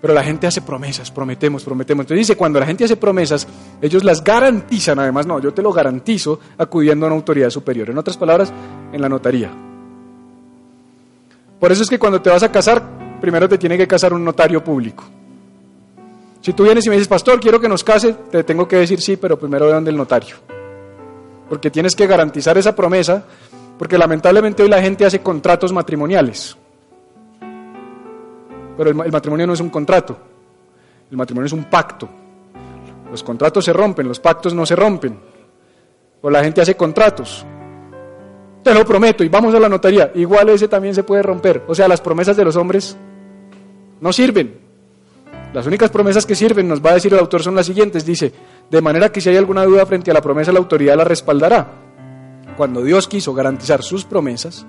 Pero 0.00 0.14
la 0.14 0.22
gente 0.22 0.46
hace 0.46 0.60
promesas, 0.60 1.10
prometemos, 1.10 1.64
prometemos. 1.64 2.04
Entonces 2.04 2.24
dice, 2.24 2.36
cuando 2.36 2.60
la 2.60 2.66
gente 2.66 2.84
hace 2.84 2.94
promesas, 2.96 3.48
ellos 3.82 4.04
las 4.04 4.22
garantizan, 4.22 5.00
además, 5.00 5.26
no, 5.26 5.40
yo 5.40 5.52
te 5.52 5.60
lo 5.60 5.72
garantizo 5.72 6.38
acudiendo 6.56 7.04
a 7.04 7.08
una 7.08 7.16
autoridad 7.16 7.50
superior. 7.50 7.90
En 7.90 7.98
otras 7.98 8.16
palabras, 8.16 8.52
en 8.92 9.00
la 9.00 9.08
notaría. 9.08 9.50
Por 11.58 11.72
eso 11.72 11.82
es 11.82 11.90
que 11.90 11.98
cuando 11.98 12.22
te 12.22 12.30
vas 12.30 12.44
a 12.44 12.52
casar, 12.52 13.18
primero 13.20 13.48
te 13.48 13.58
tiene 13.58 13.76
que 13.76 13.88
casar 13.88 14.12
un 14.12 14.24
notario 14.24 14.62
público. 14.62 15.02
Si 16.42 16.52
tú 16.52 16.62
vienes 16.62 16.86
y 16.86 16.90
me 16.90 16.94
dices, 16.94 17.08
pastor, 17.08 17.40
quiero 17.40 17.60
que 17.60 17.68
nos 17.68 17.82
case, 17.82 18.12
te 18.30 18.44
tengo 18.44 18.68
que 18.68 18.76
decir 18.76 19.00
sí, 19.00 19.16
pero 19.16 19.36
primero 19.36 19.66
ve 19.66 19.72
donde 19.72 19.90
el 19.90 19.96
notario. 19.96 20.36
Porque 21.48 21.72
tienes 21.72 21.96
que 21.96 22.06
garantizar 22.06 22.56
esa 22.56 22.76
promesa, 22.76 23.24
porque 23.76 23.98
lamentablemente 23.98 24.62
hoy 24.62 24.68
la 24.68 24.80
gente 24.80 25.04
hace 25.04 25.22
contratos 25.22 25.72
matrimoniales. 25.72 26.56
Pero 28.76 28.90
el, 28.90 29.12
matrimonio 29.12 29.46
no 29.46 29.54
es 29.54 29.60
un 29.60 29.70
contrato, 29.70 30.16
el 31.10 31.16
matrimonio 31.16 31.46
es 31.46 31.52
un 31.52 31.64
pacto. 31.64 32.08
Los 33.10 33.22
contratos 33.22 33.64
se 33.64 33.72
rompen, 33.72 34.08
los 34.08 34.20
pactos 34.20 34.52
no 34.52 34.66
se 34.66 34.76
rompen. 34.76 35.18
O 36.20 36.28
la 36.28 36.42
gente 36.42 36.60
hace 36.60 36.76
contratos. 36.76 37.46
Te 38.62 38.74
lo 38.74 38.84
prometo 38.84 39.22
y 39.22 39.28
vamos 39.28 39.54
a 39.54 39.60
la 39.60 39.68
notaría. 39.68 40.10
Igual 40.14 40.48
ese 40.48 40.66
también 40.66 40.94
se 40.94 41.04
puede 41.04 41.22
romper. 41.22 41.62
O 41.68 41.74
sea, 41.74 41.86
las 41.86 42.00
promesas 42.00 42.36
de 42.36 42.44
los 42.44 42.56
hombres 42.56 42.96
no 44.00 44.12
sirven. 44.12 44.58
Las 45.52 45.66
únicas 45.66 45.90
promesas 45.90 46.26
que 46.26 46.34
sirven, 46.34 46.68
nos 46.68 46.84
va 46.84 46.90
a 46.90 46.94
decir 46.94 47.12
el 47.12 47.20
autor, 47.20 47.42
son 47.42 47.54
las 47.54 47.66
siguientes. 47.66 48.04
Dice, 48.04 48.32
de 48.68 48.80
manera 48.82 49.10
que 49.10 49.20
si 49.20 49.30
hay 49.30 49.36
alguna 49.36 49.64
duda 49.64 49.86
frente 49.86 50.10
a 50.10 50.14
la 50.14 50.20
promesa, 50.20 50.52
la 50.52 50.58
autoridad 50.58 50.96
la 50.96 51.04
respaldará. 51.04 51.66
Cuando 52.56 52.82
Dios 52.82 53.06
quiso 53.06 53.32
garantizar 53.32 53.82
sus 53.82 54.04
promesas, 54.04 54.66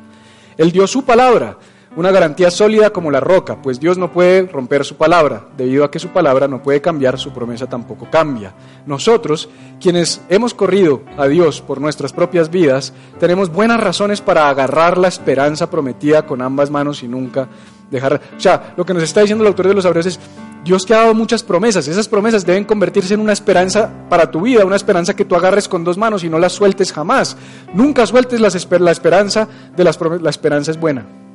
Él 0.57 0.71
dio 0.71 0.85
su 0.87 1.03
palabra 1.03 1.57
una 1.97 2.11
garantía 2.11 2.51
sólida 2.51 2.91
como 2.91 3.09
la 3.09 3.19
roca, 3.19 3.59
pues 3.59 3.79
Dios 3.79 3.97
no 3.97 4.11
puede 4.11 4.43
romper 4.43 4.85
su 4.85 4.97
palabra, 4.97 5.47
debido 5.57 5.83
a 5.83 5.89
que 5.89 5.97
su 5.97 6.09
palabra 6.09 6.47
no 6.47 6.61
puede 6.61 6.79
cambiar, 6.79 7.17
su 7.17 7.31
promesa 7.33 7.65
tampoco 7.65 8.07
cambia. 8.11 8.53
Nosotros, 8.85 9.49
quienes 9.81 10.21
hemos 10.29 10.53
corrido 10.53 11.01
a 11.17 11.25
Dios 11.25 11.59
por 11.59 11.81
nuestras 11.81 12.13
propias 12.13 12.51
vidas, 12.51 12.93
tenemos 13.19 13.51
buenas 13.51 13.79
razones 13.79 14.21
para 14.21 14.47
agarrar 14.47 14.99
la 14.99 15.07
esperanza 15.07 15.71
prometida 15.71 16.27
con 16.27 16.43
ambas 16.43 16.69
manos 16.69 17.01
y 17.01 17.07
nunca 17.07 17.47
dejar... 17.89 18.21
O 18.37 18.39
sea, 18.39 18.75
lo 18.77 18.85
que 18.85 18.93
nos 18.93 19.01
está 19.01 19.21
diciendo 19.21 19.43
el 19.43 19.47
autor 19.47 19.67
de 19.67 19.73
los 19.73 19.85
Hebreos 19.85 20.05
es, 20.05 20.19
Dios 20.63 20.85
te 20.85 20.93
ha 20.93 20.99
dado 20.99 21.15
muchas 21.15 21.41
promesas, 21.41 21.87
esas 21.87 22.07
promesas 22.07 22.45
deben 22.45 22.65
convertirse 22.65 23.15
en 23.15 23.21
una 23.21 23.33
esperanza 23.33 23.89
para 24.07 24.29
tu 24.29 24.41
vida, 24.41 24.65
una 24.65 24.75
esperanza 24.75 25.15
que 25.15 25.25
tú 25.25 25.35
agarres 25.35 25.67
con 25.67 25.83
dos 25.83 25.97
manos 25.97 26.23
y 26.23 26.29
no 26.29 26.37
la 26.37 26.49
sueltes 26.49 26.93
jamás. 26.93 27.37
Nunca 27.73 28.05
sueltes 28.05 28.39
la, 28.39 28.49
esperanza 28.91 29.47
de 29.75 29.83
las 29.83 29.99
la 30.21 30.29
esperanza 30.29 30.69
es 30.69 30.79
buena. 30.79 31.26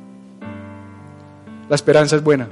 La 1.69 1.75
esperanza 1.75 2.15
es 2.15 2.23
buena. 2.23 2.49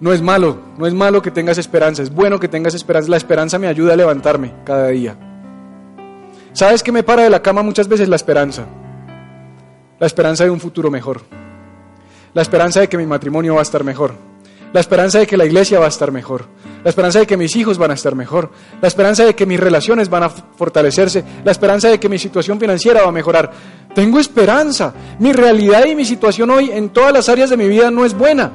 No 0.00 0.12
es 0.12 0.20
malo, 0.20 0.58
no 0.76 0.86
es 0.86 0.94
malo 0.94 1.22
que 1.22 1.30
tengas 1.30 1.56
esperanza, 1.58 2.02
es 2.02 2.12
bueno 2.12 2.38
que 2.38 2.48
tengas 2.48 2.74
esperanza. 2.74 3.08
La 3.10 3.16
esperanza 3.16 3.58
me 3.58 3.66
ayuda 3.66 3.94
a 3.94 3.96
levantarme 3.96 4.52
cada 4.64 4.88
día. 4.88 5.16
¿Sabes 6.52 6.82
qué 6.82 6.92
me 6.92 7.02
para 7.02 7.22
de 7.22 7.30
la 7.30 7.42
cama 7.42 7.62
muchas 7.62 7.88
veces? 7.88 8.08
La 8.08 8.16
esperanza. 8.16 8.66
La 9.98 10.06
esperanza 10.06 10.44
de 10.44 10.50
un 10.50 10.60
futuro 10.60 10.90
mejor. 10.90 11.22
La 12.32 12.42
esperanza 12.42 12.80
de 12.80 12.88
que 12.88 12.98
mi 12.98 13.06
matrimonio 13.06 13.54
va 13.54 13.60
a 13.60 13.62
estar 13.62 13.82
mejor. 13.84 14.14
La 14.74 14.80
esperanza 14.80 15.20
de 15.20 15.26
que 15.28 15.36
la 15.36 15.46
iglesia 15.46 15.78
va 15.78 15.84
a 15.84 15.88
estar 15.88 16.10
mejor. 16.10 16.46
La 16.82 16.90
esperanza 16.90 17.20
de 17.20 17.28
que 17.28 17.36
mis 17.36 17.54
hijos 17.54 17.78
van 17.78 17.92
a 17.92 17.94
estar 17.94 18.16
mejor. 18.16 18.50
La 18.82 18.88
esperanza 18.88 19.24
de 19.24 19.36
que 19.36 19.46
mis 19.46 19.60
relaciones 19.60 20.08
van 20.10 20.24
a 20.24 20.28
fortalecerse. 20.28 21.22
La 21.44 21.52
esperanza 21.52 21.88
de 21.88 22.00
que 22.00 22.08
mi 22.08 22.18
situación 22.18 22.58
financiera 22.58 23.02
va 23.02 23.10
a 23.10 23.12
mejorar. 23.12 23.52
Tengo 23.94 24.18
esperanza. 24.18 24.92
Mi 25.20 25.32
realidad 25.32 25.84
y 25.86 25.94
mi 25.94 26.04
situación 26.04 26.50
hoy 26.50 26.72
en 26.72 26.88
todas 26.88 27.12
las 27.12 27.28
áreas 27.28 27.50
de 27.50 27.56
mi 27.56 27.68
vida 27.68 27.88
no 27.92 28.04
es 28.04 28.14
buena. 28.14 28.50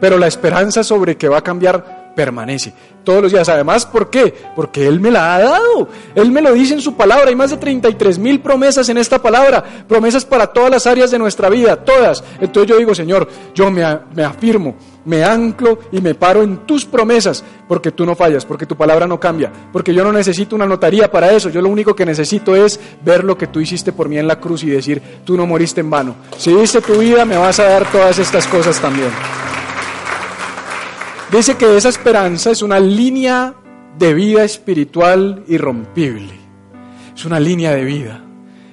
Pero 0.00 0.16
la 0.16 0.28
esperanza 0.28 0.84
sobre 0.84 1.16
que 1.16 1.28
va 1.28 1.38
a 1.38 1.42
cambiar 1.42 2.03
permanece 2.14 2.72
todos 3.04 3.22
los 3.22 3.32
días. 3.32 3.48
Además, 3.48 3.86
¿por 3.86 4.10
qué? 4.10 4.34
Porque 4.56 4.86
Él 4.86 5.00
me 5.00 5.10
la 5.10 5.36
ha 5.36 5.42
dado. 5.42 5.88
Él 6.14 6.32
me 6.32 6.40
lo 6.40 6.52
dice 6.52 6.74
en 6.74 6.80
su 6.80 6.94
palabra. 6.94 7.28
Hay 7.28 7.36
más 7.36 7.50
de 7.50 7.58
33 7.58 8.18
mil 8.18 8.40
promesas 8.40 8.88
en 8.88 8.98
esta 8.98 9.20
palabra. 9.20 9.62
Promesas 9.86 10.24
para 10.24 10.46
todas 10.48 10.70
las 10.70 10.86
áreas 10.86 11.10
de 11.10 11.18
nuestra 11.18 11.48
vida, 11.48 11.76
todas. 11.76 12.24
Entonces 12.40 12.70
yo 12.70 12.78
digo, 12.78 12.94
Señor, 12.94 13.28
yo 13.54 13.70
me, 13.70 13.84
me 14.14 14.24
afirmo, 14.24 14.74
me 15.04 15.22
anclo 15.22 15.78
y 15.92 16.00
me 16.00 16.14
paro 16.14 16.42
en 16.42 16.58
tus 16.66 16.84
promesas, 16.84 17.44
porque 17.68 17.92
tú 17.92 18.06
no 18.06 18.16
fallas, 18.16 18.46
porque 18.46 18.66
tu 18.66 18.76
palabra 18.76 19.06
no 19.06 19.20
cambia, 19.20 19.52
porque 19.72 19.92
yo 19.92 20.02
no 20.02 20.12
necesito 20.12 20.56
una 20.56 20.66
notaría 20.66 21.10
para 21.10 21.30
eso. 21.32 21.50
Yo 21.50 21.60
lo 21.60 21.68
único 21.68 21.94
que 21.94 22.06
necesito 22.06 22.56
es 22.56 22.80
ver 23.04 23.22
lo 23.24 23.36
que 23.36 23.46
tú 23.46 23.60
hiciste 23.60 23.92
por 23.92 24.08
mí 24.08 24.18
en 24.18 24.26
la 24.26 24.40
cruz 24.40 24.64
y 24.64 24.70
decir, 24.70 25.02
tú 25.24 25.36
no 25.36 25.46
moriste 25.46 25.80
en 25.80 25.90
vano. 25.90 26.16
Si 26.38 26.54
diste 26.54 26.80
tu 26.80 26.98
vida, 26.98 27.24
me 27.24 27.36
vas 27.36 27.60
a 27.60 27.64
dar 27.64 27.90
todas 27.90 28.18
estas 28.18 28.46
cosas 28.46 28.80
también. 28.80 29.10
Dice 31.34 31.56
que 31.56 31.76
esa 31.76 31.88
esperanza 31.88 32.52
es 32.52 32.62
una 32.62 32.78
línea 32.78 33.54
de 33.98 34.14
vida 34.14 34.44
espiritual 34.44 35.42
irrompible. 35.48 36.32
Es 37.12 37.24
una 37.24 37.40
línea 37.40 37.74
de 37.74 37.82
vida 37.84 38.22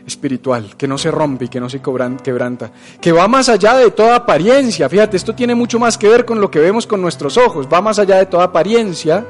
espiritual 0.06 0.77
que 0.77 0.88
no 0.88 1.00
se 1.00 1.10
rompe 1.10 1.46
y 1.46 1.48
que 1.48 1.60
no 1.60 1.68
se 1.72 1.82
quebranta, 1.82 2.72
que 3.01 3.12
va 3.12 3.27
más 3.27 3.50
allá 3.50 3.77
de 3.77 3.89
toda 3.89 4.15
apariencia. 4.15 4.88
Fíjate, 4.88 5.18
esto 5.18 5.34
tiene 5.34 5.56
mucho 5.56 5.80
más 5.80 5.98
que 5.98 6.08
ver 6.08 6.24
con 6.24 6.39
lo 6.39 6.51
que 6.51 6.60
vemos 6.60 6.86
con 6.86 7.01
nuestros 7.01 7.36
ojos, 7.36 7.68
va 7.68 7.82
más 7.82 7.98
allá 7.98 8.18
de 8.18 8.27
toda 8.27 8.44
apariencia 8.44 9.25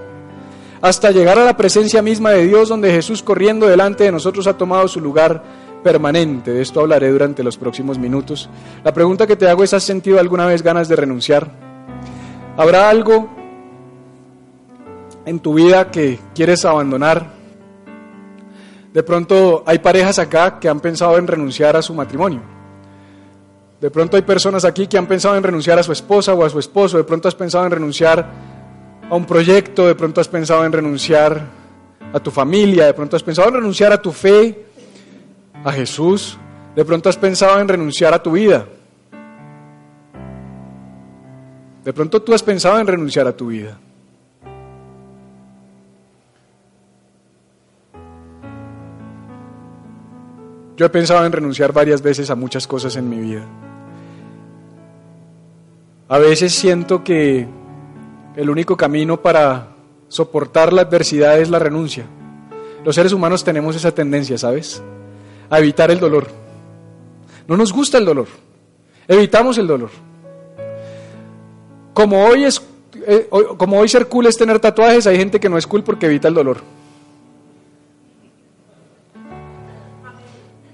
hasta 0.81 1.11
llegar 1.11 1.39
a 1.39 1.45
la 1.45 1.55
presencia 1.55 2.01
misma 2.01 2.31
de 2.31 2.45
Dios 2.45 2.67
donde 2.67 2.91
Jesús 2.91 3.23
corriendo 3.23 3.65
delante 3.65 4.03
de 4.03 4.11
nosotros 4.11 4.45
ha 4.45 4.57
tomado 4.57 4.89
su 4.89 4.99
lugar 4.99 5.41
permanente. 5.81 6.51
De 6.51 6.61
esto 6.61 6.81
hablaré 6.81 7.09
durante 7.09 7.43
los 7.43 7.55
próximos 7.55 7.97
minutos. 7.97 8.49
La 8.83 8.93
pregunta 8.93 9.25
que 9.25 9.37
te 9.37 9.47
hago 9.47 9.63
es, 9.63 9.73
¿has 9.73 9.83
sentido 9.83 10.19
alguna 10.19 10.47
vez 10.47 10.61
ganas 10.61 10.89
de 10.89 10.97
renunciar? 10.97 11.70
¿Habrá 12.57 12.89
algo 12.89 13.29
en 15.25 15.39
tu 15.39 15.53
vida 15.53 15.89
que 15.89 16.19
quieres 16.35 16.65
abandonar? 16.65 17.31
De 18.93 19.03
pronto 19.03 19.63
hay 19.65 19.79
parejas 19.79 20.19
acá 20.19 20.59
que 20.59 20.67
han 20.67 20.81
pensado 20.81 21.17
en 21.17 21.27
renunciar 21.27 21.77
a 21.77 21.81
su 21.81 21.93
matrimonio. 21.93 22.41
De 23.79 23.89
pronto 23.89 24.17
hay 24.17 24.23
personas 24.23 24.65
aquí 24.65 24.85
que 24.87 24.97
han 24.97 25.07
pensado 25.07 25.35
en 25.37 25.43
renunciar 25.43 25.79
a 25.79 25.83
su 25.83 25.93
esposa 25.93 26.33
o 26.33 26.43
a 26.43 26.49
su 26.49 26.59
esposo. 26.59 26.97
De 26.97 27.05
pronto 27.05 27.29
has 27.29 27.35
pensado 27.35 27.65
en 27.65 27.71
renunciar 27.71 28.29
a 29.09 29.15
un 29.15 29.25
proyecto. 29.25 29.87
De 29.87 29.95
pronto 29.95 30.19
has 30.19 30.27
pensado 30.27 30.65
en 30.65 30.73
renunciar 30.73 31.47
a 32.13 32.19
tu 32.19 32.31
familia. 32.31 32.85
De 32.85 32.93
pronto 32.93 33.15
has 33.15 33.23
pensado 33.23 33.47
en 33.47 33.55
renunciar 33.55 33.93
a 33.93 34.01
tu 34.01 34.11
fe, 34.11 34.65
a 35.63 35.71
Jesús. 35.71 36.37
De 36.75 36.83
pronto 36.83 37.07
has 37.07 37.17
pensado 37.17 37.59
en 37.59 37.67
renunciar 37.67 38.13
a 38.13 38.21
tu 38.21 38.33
vida. 38.33 38.67
De 41.83 41.93
pronto 41.93 42.21
tú 42.21 42.33
has 42.33 42.43
pensado 42.43 42.79
en 42.79 42.87
renunciar 42.87 43.27
a 43.27 43.35
tu 43.35 43.47
vida. 43.47 43.77
Yo 50.77 50.85
he 50.85 50.89
pensado 50.89 51.25
en 51.25 51.31
renunciar 51.31 51.73
varias 51.73 52.01
veces 52.01 52.29
a 52.29 52.35
muchas 52.35 52.67
cosas 52.67 52.95
en 52.95 53.09
mi 53.09 53.19
vida. 53.19 53.45
A 56.07 56.17
veces 56.17 56.53
siento 56.53 57.03
que 57.03 57.47
el 58.35 58.49
único 58.49 58.75
camino 58.77 59.21
para 59.21 59.67
soportar 60.07 60.73
la 60.73 60.81
adversidad 60.81 61.39
es 61.39 61.49
la 61.49 61.59
renuncia. 61.59 62.05
Los 62.83 62.95
seres 62.95 63.13
humanos 63.13 63.43
tenemos 63.43 63.75
esa 63.75 63.93
tendencia, 63.93 64.37
¿sabes? 64.37 64.81
A 65.49 65.59
evitar 65.59 65.91
el 65.91 65.99
dolor. 65.99 66.27
No 67.47 67.57
nos 67.57 67.71
gusta 67.71 67.97
el 67.97 68.05
dolor. 68.05 68.27
Evitamos 69.07 69.57
el 69.57 69.67
dolor. 69.67 69.89
Como 72.01 72.25
hoy, 72.25 72.45
es, 72.45 72.59
eh, 73.05 73.29
como 73.57 73.77
hoy 73.77 73.87
ser 73.87 74.07
cool 74.07 74.25
es 74.25 74.35
tener 74.35 74.59
tatuajes, 74.59 75.05
hay 75.05 75.17
gente 75.17 75.39
que 75.39 75.47
no 75.47 75.57
es 75.59 75.67
cool 75.67 75.83
porque 75.83 76.07
evita 76.07 76.27
el 76.27 76.33
dolor. 76.33 76.57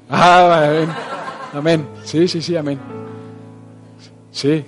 Ah, 0.10 0.64
amén. 0.64 0.90
Amén. 1.54 1.88
Sí, 2.06 2.30
sí, 2.30 2.42
sí, 2.42 2.56
amén. 2.56 2.80
Sí. 4.32 4.64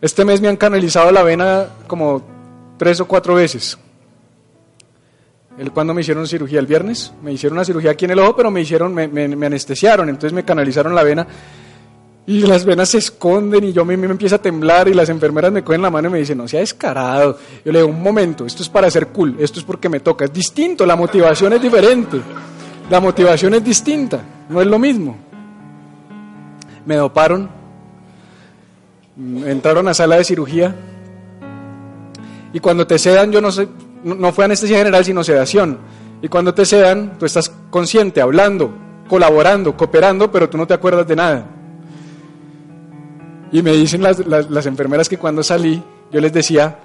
Este 0.00 0.24
mes 0.24 0.40
me 0.40 0.48
han 0.48 0.56
canalizado 0.56 1.12
la 1.12 1.22
vena 1.22 1.68
como 1.86 2.20
tres 2.76 2.98
o 2.98 3.06
cuatro 3.06 3.36
veces. 3.36 3.78
El, 5.56 5.70
cuando 5.70 5.94
me 5.94 6.00
hicieron 6.00 6.26
cirugía 6.26 6.58
el 6.58 6.66
viernes, 6.66 7.12
me 7.22 7.32
hicieron 7.32 7.58
una 7.58 7.64
cirugía 7.64 7.92
aquí 7.92 8.06
en 8.06 8.10
el 8.10 8.18
ojo, 8.18 8.34
pero 8.34 8.50
me 8.50 8.60
hicieron, 8.60 8.92
me, 8.92 9.06
me, 9.06 9.46
anestesiaron, 9.46 10.08
entonces 10.08 10.32
me 10.32 10.44
canalizaron 10.44 10.96
la 10.96 11.04
vena 11.04 11.28
y 12.24 12.42
las 12.42 12.64
venas 12.64 12.90
se 12.90 12.98
esconden 12.98 13.64
y 13.64 13.72
yo 13.72 13.84
me, 13.84 13.96
me 13.96 14.06
empieza 14.06 14.36
a 14.36 14.42
temblar 14.42 14.86
y 14.88 14.94
las 14.94 15.08
enfermeras 15.08 15.50
me 15.50 15.64
cogen 15.64 15.82
la 15.82 15.90
mano 15.90 16.08
y 16.08 16.12
me 16.12 16.18
dicen, 16.18 16.38
no 16.38 16.46
sea 16.46 16.60
descarado. 16.60 17.36
Yo 17.64 17.72
le 17.72 17.80
digo, 17.80 17.90
un 17.90 18.02
momento, 18.02 18.46
esto 18.46 18.62
es 18.62 18.68
para 18.68 18.90
ser 18.90 19.08
cool, 19.08 19.36
esto 19.40 19.58
es 19.58 19.64
porque 19.64 19.88
me 19.88 20.00
toca, 20.00 20.24
es 20.24 20.32
distinto, 20.32 20.86
la 20.86 20.94
motivación 20.94 21.52
es 21.52 21.62
diferente, 21.62 22.20
la 22.88 23.00
motivación 23.00 23.54
es 23.54 23.64
distinta, 23.64 24.20
no 24.48 24.60
es 24.60 24.66
lo 24.68 24.78
mismo. 24.78 25.16
Me 26.86 26.96
doparon, 26.96 27.50
entraron 29.44 29.88
a 29.88 29.94
sala 29.94 30.16
de 30.16 30.24
cirugía 30.24 30.74
y 32.52 32.60
cuando 32.60 32.86
te 32.86 32.98
sedan, 32.98 33.32
yo 33.32 33.40
no 33.40 33.50
sé, 33.50 33.66
no 34.04 34.32
fue 34.32 34.44
anestesia 34.44 34.78
general, 34.78 35.04
sino 35.04 35.24
sedación. 35.24 35.78
Y 36.20 36.28
cuando 36.28 36.54
te 36.54 36.64
sedan, 36.64 37.18
tú 37.18 37.26
estás 37.26 37.52
consciente, 37.70 38.20
hablando, 38.20 38.72
colaborando, 39.08 39.76
cooperando, 39.76 40.30
pero 40.30 40.48
tú 40.48 40.56
no 40.56 40.68
te 40.68 40.74
acuerdas 40.74 41.08
de 41.08 41.16
nada. 41.16 41.61
Y 43.52 43.62
me 43.62 43.72
dicen 43.72 44.02
las, 44.02 44.26
las, 44.26 44.66
enfermeras 44.66 45.08
que 45.08 45.18
cuando 45.18 45.42
salí, 45.42 45.82
yo 46.10 46.20
les 46.20 46.32
decía, 46.32 46.78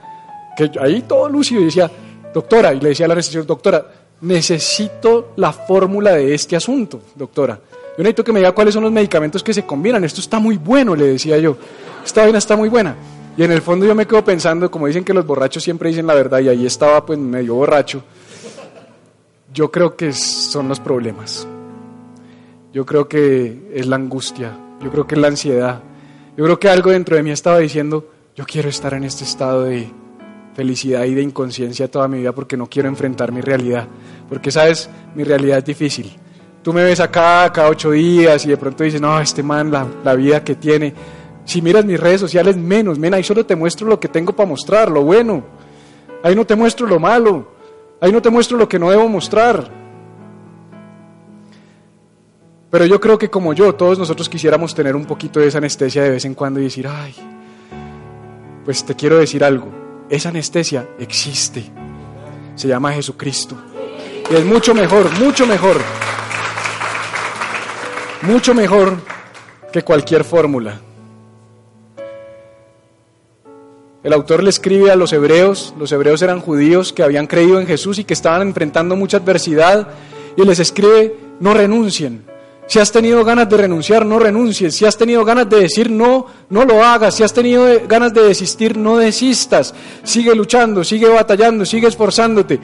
que 0.57 0.69
ahí 0.79 1.03
todo 1.03 1.29
lúcido, 1.29 1.61
y 1.61 1.65
decía, 1.65 1.89
doctora, 2.33 2.73
y 2.73 2.81
le 2.81 2.89
decía 2.89 3.05
a 3.05 3.07
la 3.07 3.13
anestesióloga, 3.13 3.47
doctora, 3.47 3.85
necesito 4.21 5.31
la 5.37 5.53
fórmula 5.53 6.11
de 6.11 6.33
este 6.33 6.55
asunto, 6.55 7.01
doctora. 7.15 7.59
Yo 7.97 8.03
necesito 8.03 8.23
que 8.23 8.33
me 8.33 8.39
diga 8.39 8.51
cuáles 8.51 8.73
son 8.73 8.83
los 8.83 8.91
medicamentos 8.91 9.41
que 9.41 9.53
se 9.53 9.65
combinan. 9.65 10.03
Esto 10.03 10.21
está 10.21 10.39
muy 10.39 10.57
bueno, 10.57 10.95
le 10.95 11.05
decía 11.05 11.37
yo. 11.37 11.57
Esta 12.05 12.21
vaina 12.21 12.37
está 12.37 12.55
muy 12.55 12.69
buena. 12.69 12.95
Y 13.37 13.43
en 13.43 13.51
el 13.51 13.61
fondo 13.61 13.85
yo 13.85 13.95
me 13.95 14.05
quedo 14.05 14.23
pensando, 14.23 14.69
como 14.69 14.87
dicen 14.87 15.03
que 15.03 15.13
los 15.13 15.25
borrachos 15.25 15.63
siempre 15.63 15.89
dicen 15.89 16.05
la 16.05 16.13
verdad, 16.13 16.39
y 16.39 16.49
ahí 16.49 16.65
estaba 16.65 17.05
pues 17.05 17.17
medio 17.17 17.55
borracho, 17.55 18.03
yo 19.53 19.71
creo 19.71 19.95
que 19.95 20.11
son 20.11 20.67
los 20.67 20.79
problemas. 20.79 21.47
Yo 22.73 22.85
creo 22.85 23.07
que 23.07 23.71
es 23.73 23.87
la 23.87 23.95
angustia, 23.95 24.57
yo 24.81 24.91
creo 24.91 25.07
que 25.07 25.15
es 25.15 25.21
la 25.21 25.27
ansiedad. 25.27 25.81
Yo 26.37 26.43
creo 26.43 26.59
que 26.59 26.69
algo 26.69 26.91
dentro 26.91 27.15
de 27.15 27.23
mí 27.23 27.31
estaba 27.31 27.57
diciendo, 27.57 28.05
yo 28.35 28.45
quiero 28.45 28.69
estar 28.69 28.93
en 28.93 29.03
este 29.03 29.23
estado 29.23 29.63
de 29.63 29.89
felicidad 30.53 31.03
y 31.05 31.15
de 31.15 31.23
inconsciencia 31.23 31.89
toda 31.89 32.07
mi 32.07 32.19
vida 32.19 32.31
porque 32.31 32.55
no 32.55 32.67
quiero 32.67 32.87
enfrentar 32.87 33.31
mi 33.31 33.41
realidad. 33.41 33.87
Porque, 34.29 34.51
sabes, 34.51 34.87
mi 35.15 35.23
realidad 35.23 35.57
es 35.57 35.65
difícil. 35.65 36.15
Tú 36.61 36.73
me 36.73 36.83
ves 36.83 36.99
acá 36.99 37.51
cada 37.51 37.69
ocho 37.69 37.89
días 37.89 38.45
y 38.45 38.49
de 38.49 38.57
pronto 38.57 38.83
dices, 38.83 39.01
no, 39.01 39.19
este 39.19 39.41
man, 39.41 39.71
la, 39.71 39.87
la 40.03 40.13
vida 40.13 40.43
que 40.43 40.53
tiene, 40.53 40.93
si 41.43 41.59
miras 41.59 41.85
mis 41.85 41.99
redes 41.99 42.21
sociales, 42.21 42.55
menos, 42.55 42.99
men, 42.99 43.15
ahí 43.15 43.23
solo 43.23 43.43
te 43.43 43.55
muestro 43.55 43.87
lo 43.87 43.99
que 43.99 44.07
tengo 44.07 44.31
para 44.31 44.47
mostrar, 44.47 44.91
lo 44.91 45.01
bueno. 45.01 45.43
Ahí 46.21 46.35
no 46.35 46.45
te 46.45 46.55
muestro 46.55 46.85
lo 46.85 46.99
malo. 46.99 47.47
Ahí 47.99 48.11
no 48.11 48.21
te 48.21 48.29
muestro 48.29 48.57
lo 48.57 48.69
que 48.69 48.77
no 48.77 48.91
debo 48.91 49.09
mostrar. 49.09 49.71
Pero 52.77 52.85
yo 52.85 53.01
creo 53.01 53.17
que 53.17 53.31
como 53.31 53.53
yo, 53.53 53.73
todos 53.73 53.97
nosotros 53.97 54.29
quisiéramos 54.29 54.75
tener 54.75 54.95
un 54.95 55.05
poquito 55.05 55.39
de 55.39 55.47
esa 55.47 55.57
anestesia 55.57 56.03
de 56.03 56.11
vez 56.11 56.25
en 56.25 56.35
cuando 56.35 56.59
y 56.59 56.65
decir, 56.65 56.87
ay, 56.87 57.15
pues 58.63 58.85
te 58.85 58.93
quiero 58.93 59.17
decir 59.17 59.43
algo, 59.43 59.71
esa 60.11 60.29
anestesia 60.29 60.87
existe. 60.99 61.71
Se 62.53 62.67
llama 62.67 62.93
Jesucristo. 62.93 63.57
Y 64.29 64.35
es 64.35 64.45
mucho 64.45 64.75
mejor, 64.75 65.11
mucho 65.17 65.47
mejor, 65.47 65.81
mucho 68.21 68.53
mejor 68.53 68.97
que 69.73 69.81
cualquier 69.81 70.23
fórmula. 70.23 70.79
El 74.03 74.13
autor 74.13 74.43
le 74.43 74.51
escribe 74.51 74.91
a 74.91 74.95
los 74.95 75.13
hebreos, 75.13 75.73
los 75.79 75.91
hebreos 75.91 76.21
eran 76.21 76.41
judíos 76.41 76.93
que 76.93 77.01
habían 77.01 77.25
creído 77.25 77.59
en 77.59 77.65
Jesús 77.65 77.97
y 77.97 78.03
que 78.03 78.13
estaban 78.13 78.43
enfrentando 78.43 78.95
mucha 78.95 79.17
adversidad, 79.17 79.87
y 80.35 80.43
les 80.43 80.59
escribe, 80.59 81.15
no 81.39 81.55
renuncien. 81.55 82.36
Si 82.67 82.79
has 82.79 82.91
tenido 82.91 83.23
ganas 83.23 83.49
de 83.49 83.55
renunciar, 83.55 84.05
no 84.05 84.19
renuncies. 84.19 84.75
Si 84.75 84.85
has 84.85 84.97
tenido 84.97 85.23
ganas 85.23 85.49
de 85.49 85.61
decir 85.61 85.89
no, 85.89 86.27
no 86.49 86.65
lo 86.65 86.83
hagas. 86.83 87.15
Si 87.15 87.23
has 87.23 87.33
tenido 87.33 87.65
ganas 87.87 88.13
de 88.13 88.23
desistir, 88.23 88.77
no 88.77 88.97
desistas. 88.97 89.73
Sigue 90.03 90.35
luchando, 90.35 90.83
sigue 90.83 91.07
batallando, 91.07 91.65
sigue 91.65 91.87
esforzándote. 91.87 92.59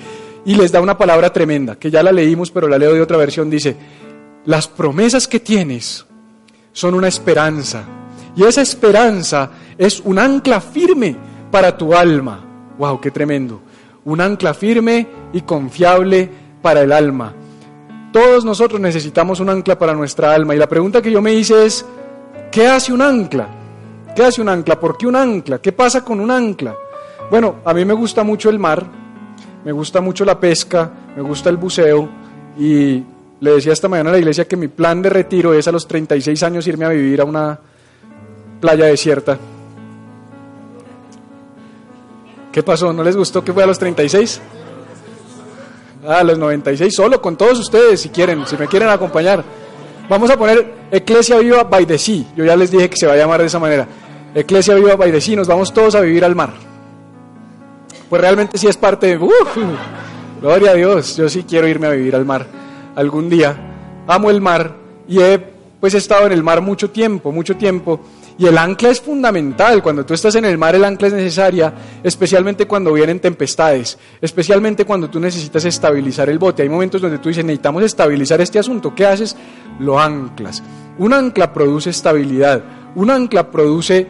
Y 0.45 0.56
les 0.56 0.73
da 0.73 0.82
una 0.82 0.97
palabra 0.97 1.32
tremenda, 1.32 1.77
que 1.77 1.89
ya 1.89 2.04
la 2.04 2.12
leímos, 2.12 2.51
pero 2.51 2.67
la 2.67 2.77
leo 2.77 2.93
de 2.93 3.01
otra 3.01 3.15
versión. 3.15 3.49
Dice, 3.49 3.77
las 4.45 4.67
promesas 4.67 5.25
que 5.25 5.39
tienes 5.39 6.06
son 6.73 6.95
una 6.95 7.08
esperanza. 7.08 7.86
Y 8.36 8.43
esa 8.43 8.62
esperanza 8.62 9.51
es 9.77 10.01
un 10.01 10.19
ancla 10.19 10.60
firme 10.60 11.15
para 11.49 11.77
tu 11.77 11.93
alma. 11.93 12.43
¡Wow! 12.77 12.99
¡Qué 12.99 13.10
tremendo! 13.10 13.62
Un 14.04 14.19
ancla 14.19 14.54
firme 14.54 15.08
y 15.32 15.41
confiable 15.41 16.30
para 16.62 16.82
el 16.82 16.91
alma. 16.91 17.34
Todos 18.13 18.45
nosotros 18.45 18.80
necesitamos 18.80 19.41
un 19.41 19.49
ancla 19.49 19.78
para 19.78 19.93
nuestra 19.93 20.34
alma. 20.34 20.56
Y 20.56 20.58
la 20.60 20.69
pregunta 20.69 21.02
que 21.02 21.12
yo 21.12 21.21
me 21.21 21.34
hice 21.34 21.65
es, 21.65 21.86
¿qué 22.52 22.67
hace 22.67 22.93
un 22.93 23.02
ancla? 23.02 23.49
¿Qué 24.15 24.23
hace 24.23 24.41
un 24.41 24.47
ancla? 24.47 24.80
¿Por 24.80 24.95
qué 24.95 25.08
un 25.08 25.17
ancla? 25.17 25.60
¿Qué 25.60 25.71
pasa 25.71 26.06
con 26.06 26.21
un 26.21 26.32
ancla? 26.32 26.76
Bueno, 27.30 27.56
a 27.65 27.73
mí 27.73 27.84
me 27.84 27.93
gusta 27.93 28.23
mucho 28.23 28.49
el 28.49 28.60
mar, 28.60 28.86
me 29.65 29.71
gusta 29.71 29.99
mucho 29.99 30.23
la 30.23 30.39
pesca, 30.39 30.91
me 31.15 31.21
gusta 31.21 31.49
el 31.49 31.58
buceo 31.58 32.08
y 32.58 33.04
le 33.39 33.52
decía 33.52 33.73
esta 33.73 33.89
mañana 33.89 34.12
a 34.12 34.13
la 34.13 34.19
iglesia 34.19 34.47
que 34.47 34.56
mi 34.56 34.67
plan 34.67 35.02
de 35.02 35.10
retiro 35.10 35.54
es 35.54 35.67
a 35.67 35.71
los 35.71 35.88
36 35.88 36.43
años 36.43 36.67
irme 36.67 36.86
a 36.86 36.89
vivir 36.89 37.19
a 37.19 37.26
una 37.26 37.60
playa 38.62 38.86
desierta 38.86 39.38
¿Qué 42.54 42.62
pasó? 42.62 42.93
¿No 42.93 43.04
les 43.04 43.17
gustó 43.17 43.43
que 43.43 43.52
fue 43.52 43.63
a 43.63 43.65
los 43.65 43.80
36? 43.80 44.39
A 46.07 46.23
los 46.23 46.37
96, 46.37 46.93
solo 46.93 47.21
con 47.21 47.37
todos 47.37 47.59
ustedes, 47.59 48.01
si 48.01 48.09
quieren, 48.09 48.45
si 48.45 48.57
me 48.57 48.67
quieren 48.67 48.89
acompañar. 48.89 49.43
Vamos 50.09 50.29
a 50.29 50.37
poner 50.37 50.73
Eclesia 50.91 51.37
Viva 51.37 51.63
by 51.63 51.85
the. 51.85 51.97
Yo 52.35 52.43
ya 52.43 52.55
les 52.55 52.71
dije 52.71 52.89
que 52.89 52.97
se 52.97 53.07
va 53.07 53.13
a 53.13 53.17
llamar 53.17 53.39
de 53.39 53.47
esa 53.47 53.59
manera. 53.59 53.87
Eclesia 54.35 54.75
Viva 54.75 54.95
by 54.95 55.11
the. 55.11 55.35
Nos 55.35 55.47
vamos 55.47 55.73
todos 55.73 55.95
a 55.95 56.01
vivir 56.01 56.25
al 56.25 56.35
mar. 56.35 56.51
Pues 58.09 58.21
realmente 58.21 58.57
sí 58.57 58.67
es 58.67 58.77
parte 58.77 59.07
de... 59.07 59.19
gloria 60.41 60.71
a 60.71 60.73
Dios. 60.73 61.15
Yo 61.15 61.29
sí 61.29 61.45
quiero 61.47 61.67
irme 61.67 61.87
a 61.87 61.91
vivir 61.91 62.15
al 62.15 62.25
mar 62.25 62.45
algún 62.95 63.29
día. 63.29 63.55
Amo 64.07 64.29
el 64.29 64.41
mar 64.41 64.75
y 65.07 65.19
he 65.19 65.53
pues 65.79 65.93
he 65.93 65.97
estado 65.97 66.25
en 66.25 66.31
el 66.31 66.43
mar 66.43 66.61
mucho 66.61 66.91
tiempo, 66.91 67.31
mucho 67.31 67.57
tiempo. 67.57 67.99
Y 68.38 68.48
el 68.48 68.58
ancla 68.58 68.89
es 68.89 69.00
fundamental. 69.00 69.84
Cuando 69.84 70.06
tú 70.06 70.13
estás 70.13 70.36
en 70.36 70.46
el 70.46 70.58
mar, 70.58 70.76
el 70.76 70.84
ancla 70.84 71.08
es 71.08 71.13
necesaria, 71.13 71.74
especialmente 72.04 72.65
cuando 72.65 72.93
vienen 72.93 73.19
tempestades, 73.19 73.98
especialmente 74.22 74.86
cuando 74.86 75.10
tú 75.10 75.19
necesitas 75.19 75.65
estabilizar 75.65 76.30
el 76.30 76.39
bote. 76.39 76.63
Hay 76.63 76.69
momentos 76.69 77.02
donde 77.02 77.19
tú 77.19 77.30
dices, 77.30 77.46
necesitamos 77.46 77.84
estabilizar 77.84 78.41
este 78.41 78.60
asunto. 78.60 78.93
¿Qué 78.96 79.06
haces? 79.06 79.36
Lo 79.80 80.00
anclas. 80.00 80.63
Un 80.98 81.13
ancla 81.13 81.54
produce 81.54 81.91
estabilidad. 81.91 82.63
Un 82.96 83.10
ancla 83.12 83.52
produce 83.52 84.08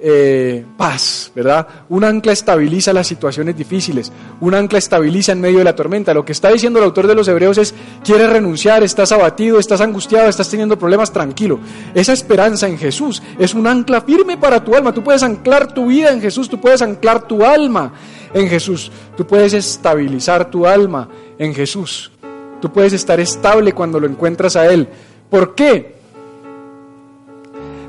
eh, 0.00 0.64
paz, 0.76 1.32
¿verdad? 1.34 1.66
Un 1.88 2.04
ancla 2.04 2.32
estabiliza 2.32 2.92
las 2.92 3.06
situaciones 3.06 3.56
difíciles, 3.56 4.12
un 4.40 4.54
ancla 4.54 4.78
estabiliza 4.78 5.32
en 5.32 5.40
medio 5.40 5.58
de 5.58 5.64
la 5.64 5.74
tormenta. 5.74 6.14
Lo 6.14 6.24
que 6.24 6.32
está 6.32 6.50
diciendo 6.50 6.78
el 6.78 6.84
autor 6.84 7.06
de 7.06 7.14
los 7.14 7.26
Hebreos 7.28 7.58
es, 7.58 7.74
quieres 8.04 8.30
renunciar, 8.30 8.82
estás 8.82 9.12
abatido, 9.12 9.58
estás 9.58 9.80
angustiado, 9.80 10.28
estás 10.28 10.48
teniendo 10.48 10.78
problemas, 10.78 11.12
tranquilo. 11.12 11.58
Esa 11.94 12.12
esperanza 12.12 12.68
en 12.68 12.78
Jesús 12.78 13.22
es 13.38 13.54
un 13.54 13.66
ancla 13.66 14.02
firme 14.02 14.36
para 14.36 14.62
tu 14.62 14.74
alma. 14.74 14.94
Tú 14.94 15.02
puedes 15.02 15.22
anclar 15.22 15.72
tu 15.72 15.86
vida 15.86 16.12
en 16.12 16.20
Jesús, 16.20 16.48
tú 16.48 16.60
puedes 16.60 16.82
anclar 16.82 17.26
tu 17.26 17.44
alma 17.44 17.92
en 18.32 18.48
Jesús, 18.48 18.92
tú 19.16 19.26
puedes 19.26 19.52
estabilizar 19.54 20.50
tu 20.50 20.66
alma 20.66 21.08
en 21.38 21.54
Jesús. 21.54 22.12
Tú 22.60 22.72
puedes 22.72 22.92
estar 22.92 23.20
estable 23.20 23.72
cuando 23.72 24.00
lo 24.00 24.06
encuentras 24.06 24.56
a 24.56 24.66
Él. 24.66 24.88
¿Por 25.30 25.54
qué? 25.54 25.97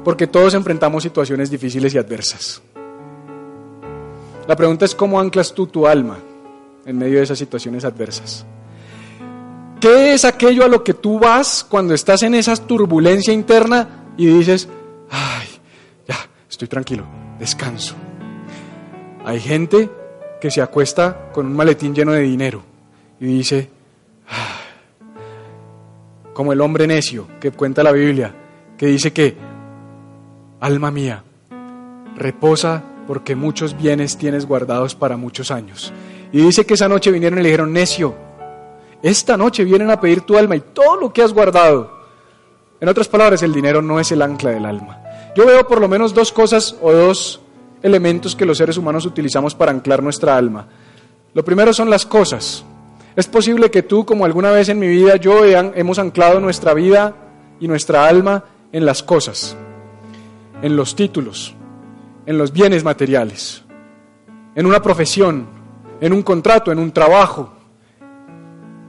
Porque 0.10 0.26
todos 0.26 0.56
enfrentamos 0.56 1.04
situaciones 1.04 1.52
difíciles 1.52 1.93
y 1.93 2.00
adversas. 2.00 2.63
La 4.48 4.56
pregunta 4.56 4.84
es 4.84 4.95
cómo 4.95 5.19
anclas 5.19 5.54
tú 5.54 5.67
tu 5.67 5.86
alma 5.86 6.17
en 6.84 6.98
medio 6.98 7.19
de 7.19 7.26
esas 7.26 7.38
situaciones 7.38 7.86
adversas. 7.86 8.43
¿Qué 9.80 10.15
es 10.15 10.26
aquello 10.26 10.65
a 10.65 10.67
lo 10.67 10.84
que 10.84 10.95
tú 10.95 11.19
vas 11.19 11.63
cuando 11.63 11.93
estás 11.93 12.24
en 12.24 12.34
esa 12.34 12.56
turbulencia 12.56 13.32
interna 13.32 14.08
y 14.17 14.26
dices, 14.26 14.67
ay, 15.12 15.48
ya, 16.08 16.28
estoy 16.50 16.67
tranquilo, 16.67 17.06
descanso? 17.38 17.93
Hay 19.24 19.39
gente 19.39 19.91
que 20.41 20.50
se 20.50 20.63
acuesta 20.63 21.30
con 21.32 21.45
un 21.45 21.54
maletín 21.54 21.93
lleno 21.93 22.13
de 22.13 22.22
dinero 22.22 22.63
y 23.19 23.28
dice, 23.28 23.69
como 26.34 26.52
el 26.52 26.62
hombre 26.62 26.88
necio 26.88 27.28
que 27.39 27.52
cuenta 27.52 27.84
la 27.84 27.91
Biblia, 27.91 28.34
que 28.76 28.88
dice 28.88 29.13
que 29.13 29.59
Alma 30.60 30.91
mía, 30.91 31.24
reposa 32.15 32.84
porque 33.08 33.36
muchos 33.36 33.78
bienes 33.78 34.17
tienes 34.17 34.45
guardados 34.45 34.93
para 34.93 35.17
muchos 35.17 35.52
años. 35.52 35.93
Y 36.32 36.41
dice 36.41 36.65
que 36.65 36.76
esa 36.76 36.88
noche 36.88 37.12
vinieron 37.12 37.39
y 37.39 37.43
le 37.43 37.50
dijeron, 37.50 37.74
necio, 37.74 38.13
esta 39.02 39.38
noche 39.38 39.63
vienen 39.63 39.89
a 39.89 40.00
pedir 40.00 40.22
tu 40.22 40.38
alma 40.38 40.56
y 40.56 40.60
todo 40.60 40.98
lo 40.98 41.13
que 41.13 41.24
has 41.24 41.34
guardado. 41.34 42.00
En 42.82 42.89
otras 42.89 43.08
palabras, 43.08 43.41
el 43.41 43.54
dinero 43.54 43.82
no 43.82 44.00
es 44.00 44.12
el 44.12 44.22
ancla 44.22 44.52
del 44.52 44.65
alma. 44.65 45.02
Yo 45.36 45.45
veo 45.45 45.65
por 45.67 45.80
lo 45.80 45.88
menos 45.88 46.13
dos 46.13 46.32
cosas 46.32 46.76
o 46.82 46.91
dos 46.91 47.41
elementos 47.82 48.36
que 48.36 48.45
los 48.45 48.58
seres 48.58 48.78
humanos 48.78 49.06
utilizamos 49.06 49.56
para 49.56 49.72
anclar 49.72 50.04
nuestra 50.04 50.36
alma. 50.36 50.67
Lo 51.34 51.45
primero 51.45 51.74
son 51.74 51.89
las 51.89 52.06
cosas. 52.06 52.65
Es 53.15 53.28
posible 53.28 53.72
que 53.72 53.84
tú, 53.84 54.06
como 54.06 54.26
alguna 54.26 54.52
vez 54.52 54.69
en 54.69 54.80
mi 54.80 54.88
vida, 54.88 55.15
yo 55.15 55.45
hemos 55.45 56.00
anclado 56.00 56.39
nuestra 56.39 56.74
vida 56.74 57.15
y 57.60 57.67
nuestra 57.67 58.08
alma 58.08 58.45
en 58.72 58.86
las 58.86 59.04
cosas, 59.04 59.58
en 60.62 60.76
los 60.76 60.95
títulos, 60.95 61.56
en 62.26 62.38
los 62.38 62.52
bienes 62.52 62.84
materiales, 62.84 63.63
en 64.56 64.65
una 64.65 64.82
profesión, 64.82 65.48
en 66.02 66.13
un 66.13 66.22
contrato, 66.22 66.72
en 66.72 66.80
un 66.80 66.91
trabajo, 66.91 67.52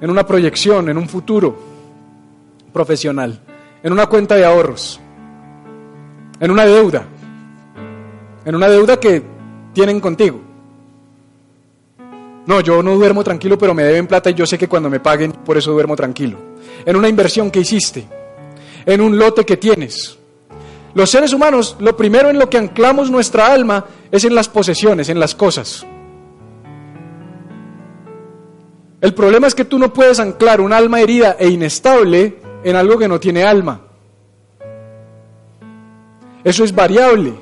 en 0.01 0.11
una 0.11 0.27
proyección, 0.27 0.89
en 0.89 0.99
un 0.99 1.09
futuro 1.09 1.57
profesional, 2.73 3.41
en 3.83 3.93
una 3.93 4.07
cuenta 4.07 4.37
de 4.37 4.45
ahorros, 4.45 5.01
en 6.41 6.51
una 6.51 6.65
deuda, 6.65 7.05
en 8.45 8.55
una 8.55 8.69
deuda 8.69 8.99
que 8.99 9.23
tienen 9.73 10.01
contigo. 10.01 10.41
No, 12.47 12.61
yo 12.61 12.83
no 12.83 12.97
duermo 12.97 13.23
tranquilo, 13.23 13.59
pero 13.59 13.75
me 13.75 13.85
deben 13.85 14.07
plata 14.07 14.31
y 14.31 14.35
yo 14.35 14.47
sé 14.47 14.59
que 14.59 14.69
cuando 14.69 14.91
me 14.91 14.99
paguen, 14.99 15.33
por 15.33 15.57
eso 15.57 15.73
duermo 15.73 15.95
tranquilo. 15.95 16.39
En 16.85 16.97
una 16.97 17.09
inversión 17.09 17.51
que 17.51 17.61
hiciste, 17.61 18.09
en 18.87 19.01
un 19.01 19.19
lote 19.19 19.45
que 19.45 19.57
tienes. 19.57 20.19
Los 20.95 21.11
seres 21.11 21.33
humanos, 21.33 21.77
lo 21.79 21.97
primero 21.97 22.31
en 22.31 22.39
lo 22.39 22.51
que 22.51 22.59
anclamos 22.59 23.11
nuestra 23.11 23.53
alma 23.53 23.85
es 24.11 24.25
en 24.25 24.35
las 24.35 24.49
posesiones, 24.49 25.09
en 25.09 25.21
las 25.21 25.35
cosas. 25.35 25.87
El 29.01 29.15
problema 29.15 29.47
es 29.47 29.55
que 29.55 29.65
tú 29.65 29.79
no 29.79 29.93
puedes 29.93 30.21
anclar 30.21 30.61
un 30.61 30.73
alma 30.73 31.01
herida 31.01 31.37
e 31.39 31.49
inestable 31.49 32.39
en 32.63 32.77
algo 32.77 32.99
que 32.99 33.09
no 33.09 33.19
tiene 33.19 33.45
alma. 33.45 33.81
Eso 36.45 36.65
es 36.65 36.75
variable. 36.75 37.35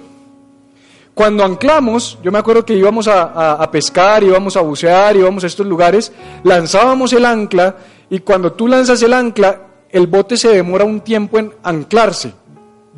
Cuando 1.14 1.44
anclamos, 1.44 2.16
yo 2.22 2.30
me 2.30 2.38
acuerdo 2.38 2.64
que 2.64 2.74
íbamos 2.74 3.08
a, 3.08 3.68
pescar, 3.72 4.22
íbamos 4.22 4.56
a 4.56 4.60
bucear, 4.60 5.16
íbamos 5.16 5.42
a 5.42 5.48
estos 5.48 5.66
lugares, 5.66 6.12
lanzábamos 6.44 7.12
el 7.12 7.24
ancla 7.24 7.74
y 8.08 8.20
cuando 8.20 8.52
tú 8.52 8.68
lanzas 8.68 9.02
el 9.02 9.12
ancla, 9.12 9.62
el 9.90 10.06
bote 10.06 10.36
se 10.36 10.50
demora 10.50 10.84
un 10.84 11.00
tiempo 11.00 11.40
en 11.40 11.52
anclarse, 11.64 12.34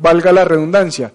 valga 0.01 0.31
la 0.31 0.45
redundancia, 0.45 1.11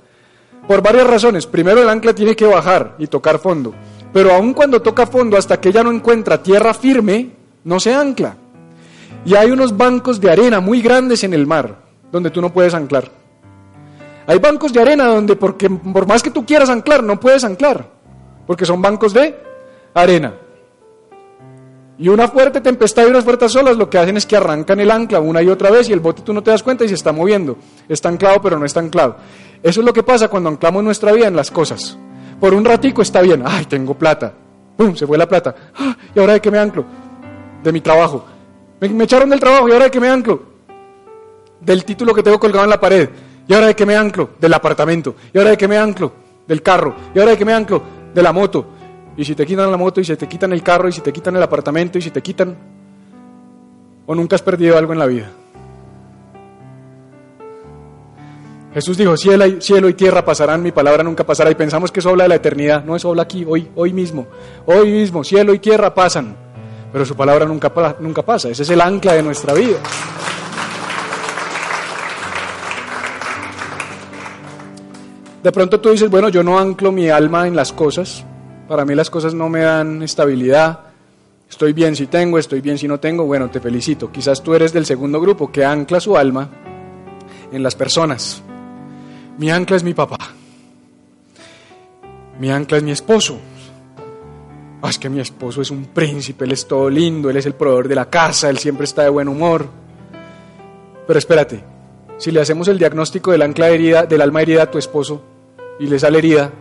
por 0.66 0.82
varias 0.82 1.06
razones. 1.06 1.46
Primero, 1.46 1.82
el 1.82 1.88
ancla 1.88 2.14
tiene 2.14 2.36
que 2.36 2.46
bajar 2.46 2.94
y 2.98 3.06
tocar 3.06 3.38
fondo, 3.38 3.74
pero 4.12 4.32
aun 4.32 4.54
cuando 4.54 4.80
toca 4.80 5.06
fondo, 5.06 5.36
hasta 5.36 5.60
que 5.60 5.70
ella 5.70 5.82
no 5.82 5.90
encuentra 5.90 6.42
tierra 6.42 6.72
firme, 6.72 7.30
no 7.64 7.80
se 7.80 7.94
ancla. 7.94 8.36
Y 9.24 9.34
hay 9.34 9.50
unos 9.50 9.76
bancos 9.76 10.20
de 10.20 10.30
arena 10.30 10.60
muy 10.60 10.80
grandes 10.80 11.24
en 11.24 11.34
el 11.34 11.46
mar, 11.46 11.76
donde 12.12 12.30
tú 12.30 12.40
no 12.40 12.52
puedes 12.52 12.74
anclar. 12.74 13.10
Hay 14.26 14.38
bancos 14.38 14.72
de 14.72 14.80
arena 14.80 15.06
donde 15.06 15.36
porque 15.36 15.68
por 15.68 16.06
más 16.06 16.22
que 16.22 16.30
tú 16.30 16.44
quieras 16.46 16.68
anclar, 16.68 17.02
no 17.02 17.18
puedes 17.18 17.44
anclar, 17.44 17.88
porque 18.46 18.64
son 18.64 18.82
bancos 18.82 19.12
de 19.12 19.36
arena. 19.94 20.34
Y 21.98 22.08
una 22.08 22.28
fuerte 22.28 22.60
tempestad 22.60 23.06
y 23.06 23.10
unas 23.10 23.24
fuertes 23.24 23.56
olas 23.56 23.76
lo 23.76 23.88
que 23.88 23.96
hacen 23.98 24.16
es 24.18 24.26
que 24.26 24.36
arrancan 24.36 24.80
el 24.80 24.90
ancla 24.90 25.18
una 25.20 25.42
y 25.42 25.48
otra 25.48 25.70
vez 25.70 25.88
y 25.88 25.94
el 25.94 26.00
bote 26.00 26.22
tú 26.22 26.34
no 26.34 26.42
te 26.42 26.50
das 26.50 26.62
cuenta 26.62 26.84
y 26.84 26.88
se 26.88 26.94
está 26.94 27.12
moviendo. 27.12 27.56
Está 27.88 28.10
anclado 28.10 28.40
pero 28.42 28.58
no 28.58 28.66
está 28.66 28.80
anclado. 28.80 29.16
Eso 29.62 29.80
es 29.80 29.86
lo 29.86 29.92
que 29.92 30.02
pasa 30.02 30.28
cuando 30.28 30.50
anclamos 30.50 30.84
nuestra 30.84 31.12
vida 31.12 31.26
en 31.26 31.36
las 31.36 31.50
cosas. 31.50 31.96
Por 32.38 32.52
un 32.52 32.64
ratico 32.64 33.00
está 33.00 33.22
bien, 33.22 33.42
ay, 33.46 33.64
tengo 33.64 33.94
plata. 33.94 34.34
¡Pum! 34.76 34.94
Se 34.94 35.06
fue 35.06 35.16
la 35.16 35.26
plata. 35.26 35.54
¡Ah! 35.74 35.96
¿Y 36.14 36.20
ahora 36.20 36.34
de 36.34 36.40
qué 36.40 36.50
me 36.50 36.58
anclo? 36.58 36.84
De 37.62 37.72
mi 37.72 37.80
trabajo. 37.80 38.26
Me, 38.78 38.90
me 38.90 39.04
echaron 39.04 39.30
del 39.30 39.40
trabajo 39.40 39.66
y 39.68 39.72
ahora 39.72 39.86
de 39.86 39.90
qué 39.90 40.00
me 40.00 40.08
anclo? 40.08 40.42
Del 41.60 41.82
título 41.86 42.14
que 42.14 42.22
tengo 42.22 42.38
colgado 42.38 42.64
en 42.64 42.70
la 42.70 42.78
pared. 42.78 43.08
¿Y 43.48 43.54
ahora 43.54 43.68
de 43.68 43.74
qué 43.74 43.86
me 43.86 43.96
anclo? 43.96 44.30
Del 44.38 44.52
apartamento. 44.52 45.14
¿Y 45.32 45.38
ahora 45.38 45.50
de 45.50 45.56
qué 45.56 45.66
me 45.66 45.78
anclo? 45.78 46.12
Del 46.46 46.62
carro. 46.62 46.94
¿Y 47.14 47.18
ahora 47.18 47.30
de 47.30 47.38
qué 47.38 47.44
me 47.46 47.54
anclo? 47.54 47.82
De 48.14 48.22
la 48.22 48.32
moto. 48.32 48.66
Y 49.16 49.24
si 49.24 49.34
te 49.34 49.46
quitan 49.46 49.70
la 49.70 49.76
moto, 49.76 50.00
y 50.00 50.04
si 50.04 50.14
te 50.16 50.28
quitan 50.28 50.52
el 50.52 50.62
carro, 50.62 50.88
y 50.88 50.92
si 50.92 51.00
te 51.00 51.12
quitan 51.12 51.36
el 51.36 51.42
apartamento, 51.42 51.98
y 51.98 52.02
si 52.02 52.10
te 52.10 52.22
quitan... 52.22 52.56
¿O 54.06 54.14
nunca 54.14 54.36
has 54.36 54.42
perdido 54.42 54.76
algo 54.76 54.92
en 54.92 54.98
la 54.98 55.06
vida? 55.06 55.30
Jesús 58.74 58.98
dijo, 58.98 59.16
cielo 59.16 59.88
y, 59.88 59.94
tierra 59.94 60.22
pasarán, 60.22 60.62
mi 60.62 60.70
palabra 60.70 61.02
nunca 61.02 61.24
pasará. 61.24 61.50
Y 61.50 61.54
pensamos 61.54 61.90
que 61.90 62.00
eso 62.00 62.10
habla 62.10 62.24
de 62.24 62.28
la 62.28 62.34
eternidad. 62.34 62.84
No, 62.84 62.94
eso 62.94 63.08
habla 63.08 63.22
aquí, 63.22 63.42
hoy, 63.48 63.70
hoy 63.74 63.94
mismo. 63.94 64.26
Hoy 64.66 64.92
mismo, 64.92 65.24
cielo 65.24 65.54
y 65.54 65.58
tierra 65.58 65.94
pasan. 65.94 66.36
Pero 66.92 67.06
su 67.06 67.16
palabra 67.16 67.46
nunca, 67.46 67.72
nunca 68.00 68.22
pasa. 68.22 68.50
Ese 68.50 68.64
es 68.64 68.70
el 68.70 68.82
ancla 68.82 69.14
de 69.14 69.22
nuestra 69.22 69.54
vida. 69.54 69.78
De 75.42 75.52
pronto 75.52 75.80
tú 75.80 75.90
dices, 75.90 76.10
bueno, 76.10 76.28
yo 76.28 76.42
no 76.42 76.58
anclo 76.58 76.92
mi 76.92 77.08
alma 77.08 77.46
en 77.46 77.56
las 77.56 77.72
cosas, 77.72 78.26
para 78.68 78.84
mí 78.84 78.94
las 78.94 79.10
cosas 79.10 79.34
no 79.34 79.48
me 79.48 79.60
dan 79.60 80.02
estabilidad, 80.02 80.80
estoy 81.48 81.72
bien 81.72 81.94
si 81.94 82.06
tengo, 82.06 82.38
estoy 82.38 82.60
bien 82.60 82.78
si 82.78 82.88
no 82.88 82.98
tengo, 82.98 83.24
bueno, 83.24 83.50
te 83.50 83.60
felicito. 83.60 84.10
Quizás 84.10 84.42
tú 84.42 84.54
eres 84.54 84.72
del 84.72 84.86
segundo 84.86 85.20
grupo 85.20 85.50
que 85.50 85.64
ancla 85.64 86.00
su 86.00 86.16
alma 86.16 86.48
en 87.52 87.62
las 87.62 87.74
personas. 87.74 88.42
Mi 89.38 89.50
ancla 89.50 89.76
es 89.76 89.84
mi 89.84 89.94
papá, 89.94 90.18
mi 92.40 92.50
ancla 92.50 92.78
es 92.78 92.82
mi 92.82 92.90
esposo. 92.90 93.38
Ah, 94.82 94.90
es 94.90 94.98
que 94.98 95.08
mi 95.08 95.20
esposo 95.20 95.62
es 95.62 95.70
un 95.70 95.86
príncipe, 95.86 96.44
él 96.44 96.52
es 96.52 96.66
todo 96.66 96.90
lindo, 96.90 97.30
él 97.30 97.36
es 97.36 97.46
el 97.46 97.54
proveedor 97.54 97.88
de 97.88 97.94
la 97.94 98.10
casa, 98.10 98.50
él 98.50 98.58
siempre 98.58 98.84
está 98.84 99.02
de 99.02 99.08
buen 99.08 99.28
humor. 99.28 99.66
Pero 101.06 101.18
espérate, 101.18 101.64
si 102.18 102.30
le 102.30 102.40
hacemos 102.40 102.68
el 102.68 102.78
diagnóstico 102.78 103.32
del 103.32 103.42
ancla 103.42 103.68
herida, 103.68 104.04
del 104.04 104.20
alma 104.20 104.42
herida 104.42 104.64
a 104.64 104.70
tu 104.70 104.78
esposo, 104.78 105.22
y 105.78 105.86
le 105.86 105.98
sale 105.98 106.18
herida, 106.18 106.52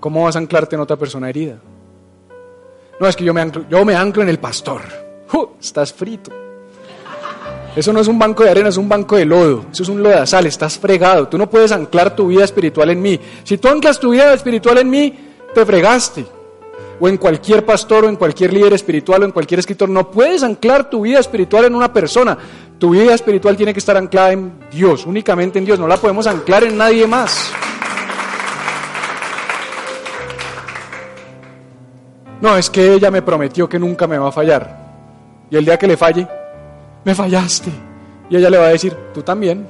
¿cómo 0.00 0.24
vas 0.24 0.34
a 0.36 0.40
anclarte 0.40 0.74
en 0.74 0.80
otra 0.80 0.96
persona 0.96 1.28
herida? 1.28 1.58
No, 2.98 3.06
es 3.06 3.14
que 3.14 3.24
yo 3.24 3.32
me 3.32 3.40
anclo, 3.40 3.64
yo 3.70 3.84
me 3.84 3.94
anclo 3.94 4.22
en 4.22 4.28
el 4.28 4.38
pastor. 4.38 4.82
Estás 5.60 5.92
frito. 5.92 6.30
Eso 7.76 7.92
no 7.92 8.00
es 8.00 8.08
un 8.08 8.18
banco 8.18 8.42
de 8.42 8.50
arena, 8.50 8.70
es 8.70 8.76
un 8.76 8.88
banco 8.88 9.16
de 9.16 9.24
lodo. 9.24 9.66
Eso 9.70 9.82
es 9.84 9.88
un 9.88 10.02
lodazal, 10.02 10.46
estás 10.46 10.78
fregado. 10.78 11.28
Tú 11.28 11.38
no 11.38 11.48
puedes 11.48 11.70
anclar 11.70 12.16
tu 12.16 12.28
vida 12.28 12.44
espiritual 12.44 12.90
en 12.90 13.00
mí. 13.00 13.20
Si 13.44 13.58
tú 13.58 13.68
anclas 13.68 14.00
tu 14.00 14.10
vida 14.10 14.32
espiritual 14.34 14.78
en 14.78 14.90
mí, 14.90 15.14
te 15.54 15.64
fregaste. 15.64 16.24
O 16.98 17.08
en 17.08 17.16
cualquier 17.16 17.64
pastor, 17.64 18.04
o 18.04 18.08
en 18.08 18.16
cualquier 18.16 18.52
líder 18.52 18.72
espiritual, 18.72 19.22
o 19.22 19.24
en 19.26 19.32
cualquier 19.32 19.60
escritor. 19.60 19.88
No 19.88 20.10
puedes 20.10 20.42
anclar 20.42 20.90
tu 20.90 21.02
vida 21.02 21.20
espiritual 21.20 21.66
en 21.66 21.74
una 21.74 21.92
persona. 21.92 22.36
Tu 22.78 22.90
vida 22.90 23.14
espiritual 23.14 23.56
tiene 23.56 23.72
que 23.72 23.78
estar 23.78 23.96
anclada 23.96 24.32
en 24.32 24.52
Dios, 24.72 25.06
únicamente 25.06 25.58
en 25.58 25.64
Dios. 25.64 25.78
No 25.78 25.86
la 25.86 25.96
podemos 25.96 26.26
anclar 26.26 26.64
en 26.64 26.76
nadie 26.76 27.06
más. 27.06 27.52
No, 32.40 32.56
es 32.56 32.70
que 32.70 32.94
ella 32.94 33.10
me 33.10 33.22
prometió 33.22 33.68
que 33.68 33.78
nunca 33.78 34.06
me 34.06 34.18
va 34.18 34.28
a 34.28 34.32
fallar. 34.32 34.78
Y 35.50 35.56
el 35.56 35.64
día 35.64 35.78
que 35.78 35.86
le 35.86 35.96
falle, 35.96 36.26
me 37.04 37.14
fallaste. 37.14 37.70
Y 38.30 38.36
ella 38.36 38.48
le 38.48 38.58
va 38.58 38.66
a 38.66 38.70
decir, 38.70 38.96
tú 39.12 39.22
también. 39.22 39.66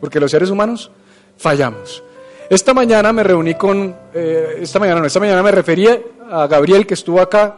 Porque 0.00 0.18
los 0.18 0.30
seres 0.30 0.50
humanos 0.50 0.90
fallamos. 1.36 2.02
Esta 2.48 2.72
mañana 2.74 3.12
me 3.12 3.22
reuní 3.22 3.54
con, 3.54 3.94
eh, 4.14 4.58
esta 4.60 4.78
mañana 4.78 5.00
no, 5.00 5.06
esta 5.06 5.20
mañana 5.20 5.42
me 5.42 5.50
refería 5.50 6.00
a 6.30 6.46
Gabriel 6.46 6.86
que 6.86 6.94
estuvo 6.94 7.20
acá, 7.20 7.56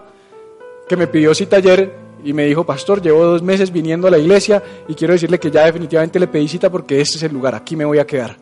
que 0.88 0.96
me 0.96 1.06
pidió 1.06 1.34
cita 1.34 1.56
ayer 1.56 1.92
y 2.24 2.32
me 2.32 2.46
dijo, 2.46 2.64
pastor, 2.64 3.02
llevo 3.02 3.22
dos 3.24 3.42
meses 3.42 3.70
viniendo 3.70 4.08
a 4.08 4.10
la 4.10 4.18
iglesia 4.18 4.62
y 4.88 4.94
quiero 4.94 5.12
decirle 5.12 5.38
que 5.38 5.50
ya 5.50 5.66
definitivamente 5.66 6.18
le 6.18 6.26
pedí 6.26 6.48
cita 6.48 6.70
porque 6.70 7.00
este 7.00 7.18
es 7.18 7.22
el 7.22 7.32
lugar, 7.32 7.54
aquí 7.54 7.76
me 7.76 7.84
voy 7.84 7.98
a 7.98 8.06
quedar. 8.06 8.36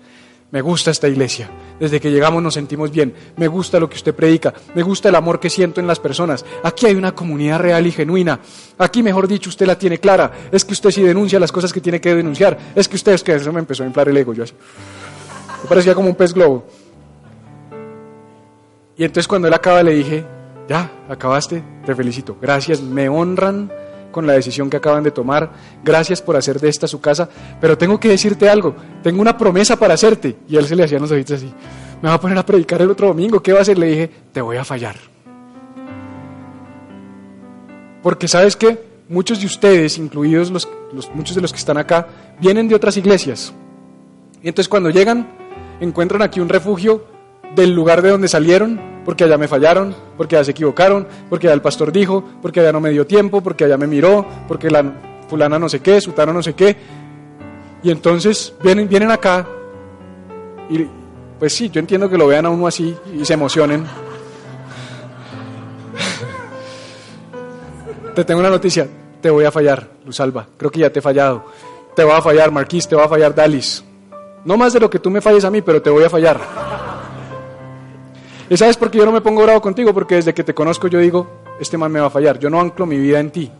Me 0.51 0.61
gusta 0.61 0.93
esta 0.93 1.09
iglesia. 1.09 1.51
Desde 1.81 2.01
que 2.01 2.11
llegamos 2.11 2.43
nos 2.43 2.55
sentimos 2.55 2.91
bien. 2.91 3.13
Me 3.37 3.49
gusta 3.49 3.81
lo 3.81 3.89
que 3.89 3.97
usted 3.97 4.15
predica. 4.15 4.55
Me 4.75 4.83
gusta 4.83 5.09
el 5.09 5.17
amor 5.17 5.41
que 5.41 5.51
siento 5.51 5.81
en 5.81 5.87
las 5.87 5.99
personas. 5.99 6.45
Aquí 6.63 6.87
hay 6.87 6.95
una 6.95 7.15
comunidad 7.15 7.59
real 7.59 7.87
y 7.87 7.93
genuina. 7.93 8.39
Aquí, 8.79 9.03
mejor 9.03 9.27
dicho, 9.27 9.51
usted 9.51 9.67
la 9.67 9.77
tiene 9.77 9.99
clara. 9.99 10.31
Es 10.53 10.65
que 10.65 10.73
usted 10.73 10.91
sí 10.91 11.03
denuncia 11.03 11.41
las 11.41 11.51
cosas 11.51 11.73
que 11.73 11.81
tiene 11.81 12.01
que 12.01 12.15
denunciar. 12.15 12.57
Es 12.77 12.89
que 12.89 12.97
usted 12.97 13.13
es 13.13 13.25
que 13.25 13.35
eso 13.35 13.53
me 13.53 13.59
empezó 13.59 13.83
a 13.83 13.87
inflar 13.87 14.09
el 14.09 14.17
ego. 14.17 14.35
Yo 14.35 14.45
así. 14.45 14.55
Me 15.63 15.69
parecía 15.69 15.95
como 15.95 16.09
un 16.09 16.15
pez 16.15 16.33
globo. 16.33 16.65
Y 18.97 19.05
entonces 19.05 19.27
cuando 19.27 19.49
él 19.49 19.55
acaba 19.55 19.83
le 19.83 19.95
dije, 19.95 20.25
ya, 20.69 20.91
acabaste, 21.09 21.63
te 21.85 21.95
felicito. 21.95 22.37
Gracias, 22.41 22.81
me 22.81 23.09
honran 23.09 23.71
con 24.17 24.27
la 24.27 24.33
decisión 24.33 24.71
que 24.71 24.79
acaban 24.79 25.05
de 25.05 25.11
tomar. 25.11 25.53
Gracias 25.85 26.23
por 26.23 26.37
hacer 26.37 26.59
de 26.59 26.71
esta 26.71 26.89
su 26.89 27.03
casa. 27.03 27.29
Pero 27.61 27.77
tengo 27.77 28.01
que 28.01 28.09
decirte 28.09 28.49
algo. 28.49 28.75
Tengo 29.03 29.21
una 29.21 29.37
promesa 29.37 29.77
para 29.77 29.93
hacerte. 29.93 30.39
Y 30.49 30.57
él 30.57 30.65
se 30.65 30.75
le 30.75 30.85
hacía 30.85 30.99
los 30.99 31.11
ojitos 31.11 31.37
así. 31.37 31.53
Me 32.01 32.09
va 32.09 32.15
a 32.15 32.21
poner 32.21 32.39
a 32.39 32.47
predicar 32.47 32.81
el 32.81 32.91
otro 32.91 33.09
domingo. 33.09 33.43
¿Qué 33.43 33.53
va 33.53 33.59
a 33.59 33.63
hacer? 33.63 33.77
Le 33.77 33.89
dije, 33.89 34.11
te 34.33 34.41
voy 34.41 34.57
a 34.57 34.65
fallar. 34.65 34.97
Porque 38.03 38.27
sabes 38.27 38.57
que 38.57 38.83
muchos 39.11 39.39
de 39.39 39.45
ustedes, 39.45 39.99
incluidos 39.99 40.51
los, 40.51 40.67
muchos 41.13 41.37
de 41.37 41.43
los 41.43 41.53
que 41.53 41.59
están 41.59 41.77
acá, 41.77 42.09
vienen 42.41 42.69
de 42.69 42.75
otras 42.75 42.97
iglesias. 42.97 43.53
Y 44.43 44.49
entonces 44.49 44.71
cuando 44.71 44.89
llegan, 44.89 45.29
encuentran 45.79 46.23
aquí 46.23 46.41
un 46.41 46.49
refugio 46.49 47.05
del 47.55 47.75
lugar 47.75 48.03
de 48.03 48.11
donde 48.11 48.29
salieron, 48.29 48.81
porque 49.05 49.25
allá 49.25 49.39
me 49.39 49.49
fallaron, 49.49 49.95
porque 50.17 50.37
allá 50.37 50.45
se 50.45 50.51
equivocaron, 50.51 51.07
porque 51.31 51.47
allá 51.47 51.55
el 51.55 51.63
pastor 51.63 51.93
dijo, 51.93 52.25
porque 52.43 52.61
allá 52.61 52.73
no 52.73 52.81
me 52.81 52.91
dio 52.91 53.07
tiempo, 53.07 53.41
porque 53.41 53.65
allá 53.65 53.77
me 53.77 53.87
miró, 53.87 54.27
porque 54.49 54.71
la 54.71 54.85
fulana 55.29 55.59
no 55.59 55.69
sé 55.69 55.81
qué, 55.81 56.01
sutano 56.01 56.33
no 56.33 56.43
sé 56.43 56.55
qué. 56.55 56.77
Y 57.83 57.91
entonces 57.91 58.55
vienen, 58.63 58.89
vienen 58.89 59.11
acá 59.11 59.47
y, 60.69 60.87
pues 61.39 61.55
sí, 61.55 61.71
yo 61.71 61.79
entiendo 61.79 62.11
que 62.11 62.19
lo 62.19 62.27
vean 62.27 62.47
a 62.47 62.51
uno 62.51 62.67
así 62.67 62.97
y 63.15 63.25
se 63.25 63.35
emocionen. 63.35 63.85
te 68.15 68.25
tengo 68.25 68.41
una 68.41 68.51
noticia, 68.51 68.89
te 69.21 69.31
voy 69.31 69.45
a 69.45 69.53
fallar, 69.53 69.89
Luzalba, 70.05 70.47
creo 70.57 70.71
que 70.71 70.81
ya 70.81 70.91
te 70.91 70.99
he 70.99 71.03
fallado. 71.03 71.45
Te 71.95 72.05
voy 72.05 72.15
a 72.15 72.21
fallar, 72.21 72.51
Marquís, 72.51 72.87
te 72.87 72.97
va 72.97 73.05
a 73.05 73.09
fallar, 73.09 73.35
Dalis. 73.35 73.83
No 74.45 74.57
más 74.57 74.73
de 74.73 74.81
lo 74.81 74.91
que 74.91 74.99
tú 74.99 75.11
me 75.11 75.21
falles 75.21 75.45
a 75.45 75.51
mí, 75.51 75.63
pero 75.63 75.81
te 75.81 75.91
voy 75.91 76.05
a 76.05 76.11
fallar. 76.11 76.41
¿Y 78.49 78.57
sabes 78.57 78.77
por 78.77 78.91
qué 78.91 78.99
yo 78.99 79.05
no 79.05 79.13
me 79.13 79.21
pongo 79.21 79.43
bravo 79.43 79.61
contigo? 79.61 79.93
Porque 79.93 80.17
desde 80.17 80.33
que 80.33 80.45
te 80.45 80.55
conozco 80.55 80.87
yo 80.87 80.99
digo, 81.01 81.27
este 81.59 81.77
man 81.77 81.91
me 81.91 82.01
va 82.01 82.07
a 82.07 82.11
fallar. 82.11 82.39
Yo 82.39 82.49
no 82.49 82.61
anclo 82.61 82.87
mi 82.87 82.97
vida 82.97 83.19
en 83.19 83.31
ti. 83.31 83.51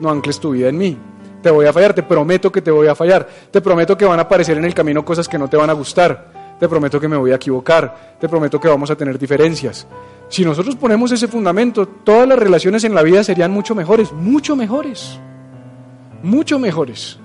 No 0.00 0.10
ancles 0.10 0.40
tu 0.40 0.50
vida 0.50 0.68
en 0.68 0.78
mí. 0.78 0.98
Te 1.42 1.50
voy 1.50 1.66
a 1.66 1.72
fallar, 1.72 1.94
te 1.94 2.02
prometo 2.02 2.50
que 2.50 2.62
te 2.62 2.70
voy 2.70 2.88
a 2.88 2.94
fallar. 2.94 3.28
Te 3.50 3.60
prometo 3.60 3.96
que 3.96 4.04
van 4.04 4.18
a 4.18 4.22
aparecer 4.22 4.58
en 4.58 4.64
el 4.64 4.74
camino 4.74 5.04
cosas 5.04 5.28
que 5.28 5.38
no 5.38 5.48
te 5.48 5.56
van 5.56 5.70
a 5.70 5.74
gustar. 5.74 6.56
Te 6.58 6.68
prometo 6.68 7.00
que 7.00 7.08
me 7.08 7.16
voy 7.16 7.32
a 7.32 7.36
equivocar. 7.36 8.16
Te 8.20 8.28
prometo 8.28 8.58
que 8.60 8.68
vamos 8.68 8.90
a 8.90 8.96
tener 8.96 9.18
diferencias. 9.18 9.86
Si 10.28 10.44
nosotros 10.44 10.76
ponemos 10.76 11.12
ese 11.12 11.28
fundamento, 11.28 11.86
todas 11.86 12.26
las 12.26 12.38
relaciones 12.38 12.84
en 12.84 12.94
la 12.94 13.02
vida 13.02 13.22
serían 13.22 13.50
mucho 13.50 13.74
mejores, 13.74 14.12
mucho 14.12 14.56
mejores. 14.56 15.20
Mucho 16.22 16.58
mejores. 16.58 17.18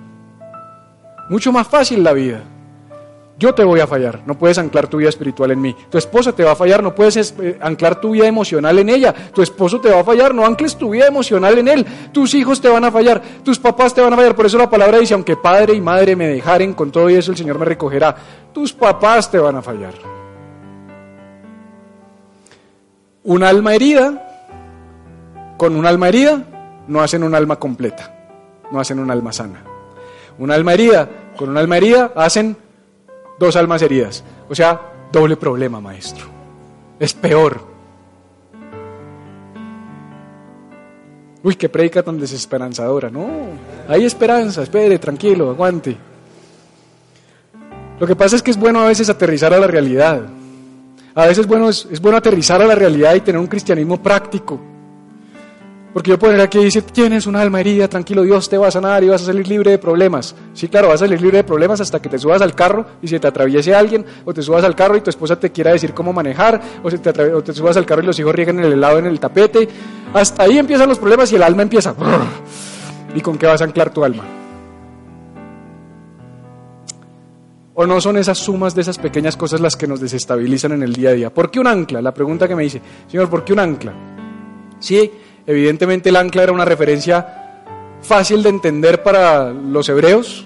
Mucho 1.29 1.51
más 1.51 1.67
fácil 1.67 2.03
la 2.03 2.13
vida. 2.13 2.43
Yo 3.39 3.53
te 3.53 3.63
voy 3.63 3.79
a 3.79 3.85
fallar, 3.85 4.23
no 4.25 4.35
puedes 4.35 4.57
anclar 4.57 4.87
tu 4.87 4.97
vida 4.97 5.09
espiritual 5.09 5.51
en 5.51 5.61
mí. 5.61 5.75
Tu 5.91 5.99
esposa 5.99 6.31
te 6.31 6.43
va 6.43 6.53
a 6.53 6.55
fallar, 6.55 6.81
no 6.81 6.95
puedes 6.95 7.35
eh, 7.39 7.59
anclar 7.61 8.01
tu 8.01 8.11
vida 8.11 8.25
emocional 8.25 8.79
en 8.79 8.89
ella. 8.89 9.13
Tu 9.13 9.43
esposo 9.43 9.79
te 9.79 9.91
va 9.91 9.99
a 9.99 10.03
fallar, 10.03 10.33
no 10.33 10.43
ancles 10.43 10.75
tu 10.75 10.89
vida 10.89 11.05
emocional 11.05 11.55
en 11.59 11.67
él. 11.67 11.85
Tus 12.11 12.33
hijos 12.33 12.59
te 12.59 12.67
van 12.67 12.83
a 12.85 12.91
fallar, 12.91 13.21
tus 13.43 13.59
papás 13.59 13.93
te 13.93 14.01
van 14.01 14.13
a 14.13 14.15
fallar. 14.15 14.35
Por 14.35 14.47
eso 14.47 14.57
la 14.57 14.67
palabra 14.67 14.97
dice, 14.97 15.13
aunque 15.13 15.37
padre 15.37 15.75
y 15.75 15.81
madre 15.81 16.15
me 16.15 16.27
dejaren, 16.27 16.73
con 16.73 16.89
todo 16.91 17.09
eso 17.09 17.29
el 17.29 17.37
Señor 17.37 17.59
me 17.59 17.65
recogerá. 17.65 18.15
Tus 18.51 18.73
papás 18.73 19.29
te 19.29 19.37
van 19.37 19.55
a 19.55 19.61
fallar. 19.61 19.93
Un 23.23 23.43
alma 23.43 23.75
herida, 23.75 24.55
con 25.57 25.75
un 25.75 25.85
alma 25.85 26.07
herida, 26.07 26.43
no 26.87 27.01
hacen 27.01 27.21
un 27.21 27.35
alma 27.35 27.57
completa, 27.57 28.15
no 28.71 28.79
hacen 28.79 28.97
un 28.97 29.11
alma 29.11 29.31
sana. 29.31 29.63
Un 30.39 30.49
alma 30.49 30.73
herida, 30.73 31.07
con 31.35 31.49
un 31.49 31.57
alma 31.57 31.77
herida, 31.77 32.13
hacen 32.15 32.57
dos 33.39 33.55
almas 33.55 33.81
heridas. 33.81 34.23
O 34.49 34.55
sea, 34.55 34.79
doble 35.11 35.37
problema, 35.37 35.79
maestro. 35.79 36.25
Es 36.99 37.13
peor. 37.13 37.61
Uy, 41.43 41.55
qué 41.55 41.69
predica 41.69 42.03
tan 42.03 42.19
desesperanzadora. 42.19 43.09
No, 43.09 43.27
hay 43.87 44.05
esperanza, 44.05 44.63
espere, 44.63 44.99
tranquilo, 44.99 45.49
aguante. 45.49 45.95
Lo 47.99 48.05
que 48.05 48.15
pasa 48.15 48.35
es 48.35 48.43
que 48.43 48.51
es 48.51 48.57
bueno 48.57 48.81
a 48.81 48.87
veces 48.87 49.09
aterrizar 49.09 49.53
a 49.53 49.59
la 49.59 49.67
realidad. 49.67 50.23
A 51.15 51.25
veces 51.25 51.47
bueno, 51.47 51.69
es, 51.69 51.87
es 51.89 51.99
bueno 51.99 52.17
aterrizar 52.17 52.61
a 52.61 52.65
la 52.65 52.75
realidad 52.75 53.15
y 53.15 53.21
tener 53.21 53.39
un 53.39 53.47
cristianismo 53.47 54.01
práctico. 54.01 54.59
Porque 55.97 56.11
yo 56.11 56.19
poner 56.19 56.39
aquí 56.41 56.59
y 56.59 56.65
decir, 56.65 56.83
tienes 56.83 57.25
un 57.25 57.35
alma 57.35 57.59
herida, 57.59 57.87
tranquilo, 57.87 58.21
Dios 58.21 58.47
te 58.47 58.55
va 58.55 58.67
a 58.67 58.71
sanar 58.71 59.03
y 59.03 59.07
vas 59.07 59.23
a 59.23 59.25
salir 59.25 59.47
libre 59.47 59.71
de 59.71 59.79
problemas. 59.79 60.35
Sí, 60.53 60.67
claro, 60.67 60.89
vas 60.89 61.01
a 61.01 61.05
salir 61.05 61.19
libre 61.19 61.37
de 61.37 61.43
problemas 61.43 61.81
hasta 61.81 61.99
que 61.99 62.07
te 62.07 62.19
subas 62.19 62.39
al 62.43 62.53
carro 62.53 62.85
y 63.01 63.07
se 63.07 63.19
te 63.19 63.25
atraviese 63.25 63.73
alguien, 63.73 64.05
o 64.23 64.31
te 64.31 64.43
subas 64.43 64.63
al 64.63 64.75
carro 64.75 64.95
y 64.95 65.01
tu 65.01 65.09
esposa 65.09 65.39
te 65.39 65.51
quiera 65.51 65.71
decir 65.71 65.95
cómo 65.95 66.13
manejar, 66.13 66.61
o, 66.83 66.91
te, 66.91 67.33
o 67.33 67.41
te 67.41 67.51
subas 67.51 67.77
al 67.77 67.87
carro 67.87 68.03
y 68.03 68.05
los 68.05 68.19
hijos 68.19 68.35
rieguen 68.35 68.59
el 68.59 68.73
helado 68.73 68.99
en 68.99 69.07
el 69.07 69.19
tapete. 69.19 69.67
Hasta 70.13 70.43
ahí 70.43 70.59
empiezan 70.59 70.87
los 70.87 70.99
problemas 70.99 71.31
y 71.31 71.35
el 71.35 71.41
alma 71.41 71.63
empieza. 71.63 71.95
¿Y 73.15 73.21
con 73.21 73.35
qué 73.35 73.47
vas 73.47 73.61
a 73.61 73.63
anclar 73.63 73.89
tu 73.89 74.03
alma? 74.03 74.23
¿O 77.73 77.87
no 77.87 77.99
son 77.99 78.17
esas 78.17 78.37
sumas 78.37 78.75
de 78.75 78.81
esas 78.81 78.99
pequeñas 78.99 79.35
cosas 79.35 79.61
las 79.61 79.75
que 79.75 79.87
nos 79.87 79.99
desestabilizan 79.99 80.73
en 80.73 80.83
el 80.83 80.93
día 80.93 81.09
a 81.09 81.13
día? 81.13 81.33
¿Por 81.33 81.49
qué 81.49 81.59
un 81.59 81.65
ancla? 81.65 82.03
La 82.03 82.13
pregunta 82.13 82.47
que 82.47 82.55
me 82.55 82.61
dice, 82.61 82.83
Señor, 83.07 83.31
¿por 83.31 83.43
qué 83.43 83.53
un 83.53 83.59
ancla? 83.61 83.93
Sí, 84.79 85.11
Evidentemente 85.47 86.09
el 86.09 86.17
ancla 86.17 86.43
era 86.43 86.51
una 86.51 86.65
referencia 86.65 87.25
fácil 88.01 88.43
de 88.43 88.49
entender 88.49 89.01
para 89.01 89.51
los 89.51 89.87
hebreos, 89.87 90.45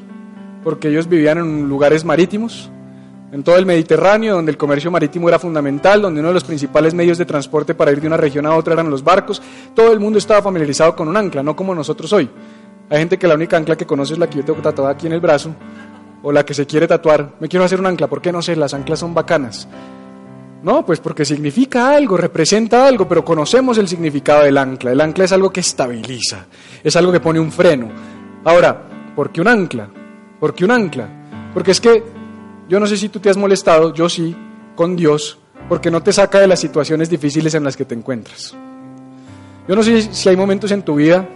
porque 0.64 0.90
ellos 0.90 1.10
vivían 1.10 1.40
en 1.40 1.68
lugares 1.68 2.06
marítimos, 2.06 2.70
en 3.32 3.44
todo 3.44 3.58
el 3.58 3.66
Mediterráneo, 3.66 4.36
donde 4.36 4.52
el 4.52 4.58
comercio 4.58 4.92
marítimo 4.92 5.28
era 5.28 5.40
fundamental, 5.40 6.04
donde 6.04 6.20
uno 6.20 6.30
de 6.30 6.36
los 6.36 6.44
principales 6.44 6.94
medios 6.94 7.18
de 7.18 7.26
transporte 7.26 7.74
para 7.74 7.92
ir 7.92 8.00
de 8.00 8.06
una 8.08 8.18
región 8.18 8.46
a 8.46 8.56
otra 8.56 8.74
eran 8.74 8.92
los 8.92 9.04
barcos. 9.04 9.42
Todo 9.74 9.92
el 9.92 10.00
mundo 10.00 10.20
estaba 10.20 10.44
familiarizado 10.44 10.96
con 10.96 11.08
un 11.08 11.18
ancla, 11.18 11.42
no 11.42 11.56
como 11.56 11.74
nosotros 11.74 12.14
hoy. 12.14 12.30
Hay 12.90 13.00
gente 13.00 13.18
que 13.18 13.28
la 13.28 13.34
única 13.34 13.58
ancla 13.58 13.76
que 13.76 13.88
conoce 13.88 14.14
es 14.14 14.20
la 14.20 14.30
que 14.30 14.38
yo 14.38 14.46
tengo 14.46 14.62
tatuada 14.62 14.92
aquí 14.92 15.08
en 15.08 15.14
el 15.14 15.20
brazo, 15.20 15.56
o 16.22 16.32
la 16.32 16.46
que 16.46 16.54
se 16.54 16.68
quiere 16.68 16.88
tatuar. 16.88 17.32
Me 17.40 17.48
quiero 17.48 17.66
hacer 17.66 17.80
un 17.80 17.88
ancla, 17.88 18.08
¿por 18.08 18.22
qué 18.22 18.32
no 18.32 18.44
sé? 18.44 18.56
Las 18.56 18.76
anclas 18.76 19.00
son 19.00 19.16
bacanas. 19.16 19.68
No, 20.64 20.86
pues 20.86 21.00
porque 21.00 21.26
significa 21.26 21.96
algo, 21.96 22.18
representa 22.18 22.88
algo, 22.88 23.08
pero 23.08 23.26
conocemos 23.26 23.78
el 23.80 23.88
significado 23.88 24.44
del 24.44 24.58
ancla. 24.58 24.92
El 24.92 25.02
ancla 25.02 25.26
es 25.26 25.32
algo 25.32 25.52
que 25.52 25.62
estabiliza, 25.62 26.46
es 26.84 26.96
algo 26.96 27.12
que 27.12 27.20
pone 27.20 27.40
un 27.40 27.52
freno. 27.52 27.90
Ahora, 28.44 28.88
¿por 29.16 29.32
qué 29.32 29.42
un 29.42 29.48
ancla? 29.48 29.90
¿Por 30.40 30.54
qué 30.54 30.66
un 30.66 30.72
ancla? 30.72 31.10
Porque 31.54 31.72
es 31.72 31.82
que 31.82 32.04
yo 32.70 32.80
no 32.80 32.86
sé 32.86 32.96
si 32.96 33.10
tú 33.10 33.20
te 33.20 33.30
has 33.30 33.38
molestado, 33.38 33.94
yo 33.94 34.08
sí, 34.08 34.36
con 34.76 34.96
Dios, 34.96 35.40
porque 35.68 35.90
no 35.90 36.04
te 36.04 36.14
saca 36.14 36.40
de 36.40 36.48
las 36.48 36.60
situaciones 36.60 37.10
difíciles 37.10 37.56
en 37.56 37.64
las 37.64 37.76
que 37.76 37.86
te 37.86 37.96
encuentras. 37.96 38.56
Yo 39.68 39.76
no 39.76 39.82
sé 39.82 40.14
si 40.14 40.30
hay 40.30 40.36
momentos 40.36 40.72
en 40.72 40.84
tu 40.84 40.96
vida 40.96 41.28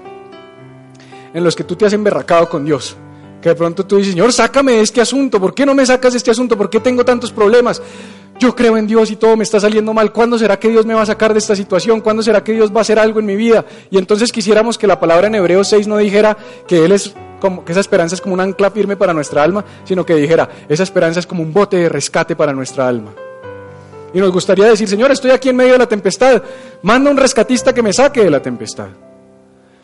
en 1.33 1.43
los 1.43 1.55
que 1.55 1.63
tú 1.63 1.75
te 1.75 1.85
has 1.85 1.93
emberracado 1.93 2.47
con 2.47 2.63
Dios, 2.63 2.95
que 3.41 3.49
de 3.49 3.55
pronto 3.55 3.85
tú 3.85 3.97
dices, 3.97 4.13
Señor, 4.13 4.31
sácame 4.31 4.73
de 4.73 4.81
este 4.81 5.01
asunto, 5.01 5.39
¿por 5.39 5.53
qué 5.53 5.65
no 5.65 5.73
me 5.73 5.85
sacas 5.85 6.13
de 6.13 6.17
este 6.17 6.31
asunto? 6.31 6.57
¿Por 6.57 6.69
qué 6.69 6.79
tengo 6.79 7.03
tantos 7.03 7.31
problemas? 7.31 7.81
Yo 8.39 8.56
creo 8.56 8.78
en 8.78 8.88
Dios 8.88 9.12
y 9.12 9.15
todo 9.15 9.38
me 9.38 9.43
está 9.43 9.60
saliendo 9.60 9.93
mal, 9.93 10.12
¿cuándo 10.12 10.38
será 10.38 10.60
que 10.60 10.69
Dios 10.69 10.86
me 10.86 10.93
va 10.93 11.02
a 11.02 11.06
sacar 11.06 11.34
de 11.34 11.39
esta 11.39 11.56
situación? 11.56 12.02
¿Cuándo 12.02 12.21
será 12.21 12.43
que 12.43 12.54
Dios 12.54 12.71
va 12.71 12.80
a 12.80 12.82
hacer 12.82 13.00
algo 13.00 13.19
en 13.19 13.26
mi 13.26 13.36
vida? 13.36 13.65
Y 13.89 13.98
entonces 13.98 14.32
quisiéramos 14.32 14.78
que 14.78 14.88
la 14.88 15.00
palabra 15.00 15.28
en 15.28 15.36
Hebreos 15.36 15.67
6 15.69 15.88
no 15.88 15.98
dijera 15.98 16.36
que 16.67 16.84
Él 16.84 16.91
es 16.91 17.13
como, 17.39 17.63
que 17.63 17.71
esa 17.71 17.82
esperanza 17.82 18.15
es 18.15 18.21
como 18.21 18.34
un 18.34 18.41
ancla 18.41 18.71
firme 18.71 18.98
para 18.98 19.13
nuestra 19.13 19.43
alma, 19.43 19.63
sino 19.84 20.06
que 20.06 20.15
dijera, 20.15 20.50
esa 20.67 20.84
esperanza 20.84 21.19
es 21.19 21.28
como 21.28 21.43
un 21.43 21.54
bote 21.54 21.78
de 21.78 21.89
rescate 21.89 22.36
para 22.36 22.54
nuestra 22.54 22.88
alma. 22.88 23.13
Y 24.13 24.19
nos 24.19 24.32
gustaría 24.32 24.65
decir, 24.65 24.88
Señor, 24.88 25.12
estoy 25.12 25.32
aquí 25.32 25.50
en 25.50 25.58
medio 25.58 25.74
de 25.74 25.80
la 25.80 25.88
tempestad, 25.88 26.41
manda 26.82 27.12
un 27.12 27.17
rescatista 27.17 27.74
que 27.74 27.82
me 27.82 27.93
saque 27.93 28.24
de 28.24 28.30
la 28.30 28.41
tempestad. 28.41 28.88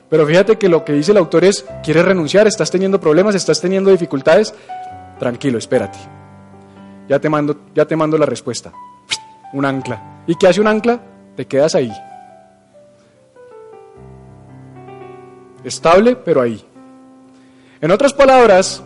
Pero 0.10 0.26
fíjate 0.26 0.58
que 0.58 0.68
lo 0.68 0.84
que 0.84 0.94
dice 0.94 1.12
el 1.12 1.18
autor 1.18 1.46
es, 1.46 1.66
¿quieres 1.84 2.04
renunciar? 2.04 2.48
¿Estás 2.48 2.70
teniendo 2.70 3.00
problemas? 3.00 3.34
¿Estás 3.36 3.62
teniendo 3.62 3.92
dificultades? 3.92 4.54
Tranquilo, 5.20 5.58
espérate 5.58 6.21
ya 7.12 7.20
te 7.20 7.28
mando, 7.28 7.58
ya 7.76 7.84
te 7.84 7.98
mando 7.98 8.18
la 8.18 8.26
respuesta. 8.26 8.72
Un 9.52 9.66
ancla. 9.66 10.24
¿Y 10.28 10.36
qué 10.36 10.48
hace 10.48 10.62
un 10.62 10.68
ancla? 10.68 11.02
Te 11.36 11.46
quedas 11.46 11.76
ahí. 11.76 11.92
Estable, 15.66 16.16
pero 16.16 16.40
ahí. 16.40 16.64
En 17.82 17.92
otras 17.92 18.14
palabras, 18.14 18.82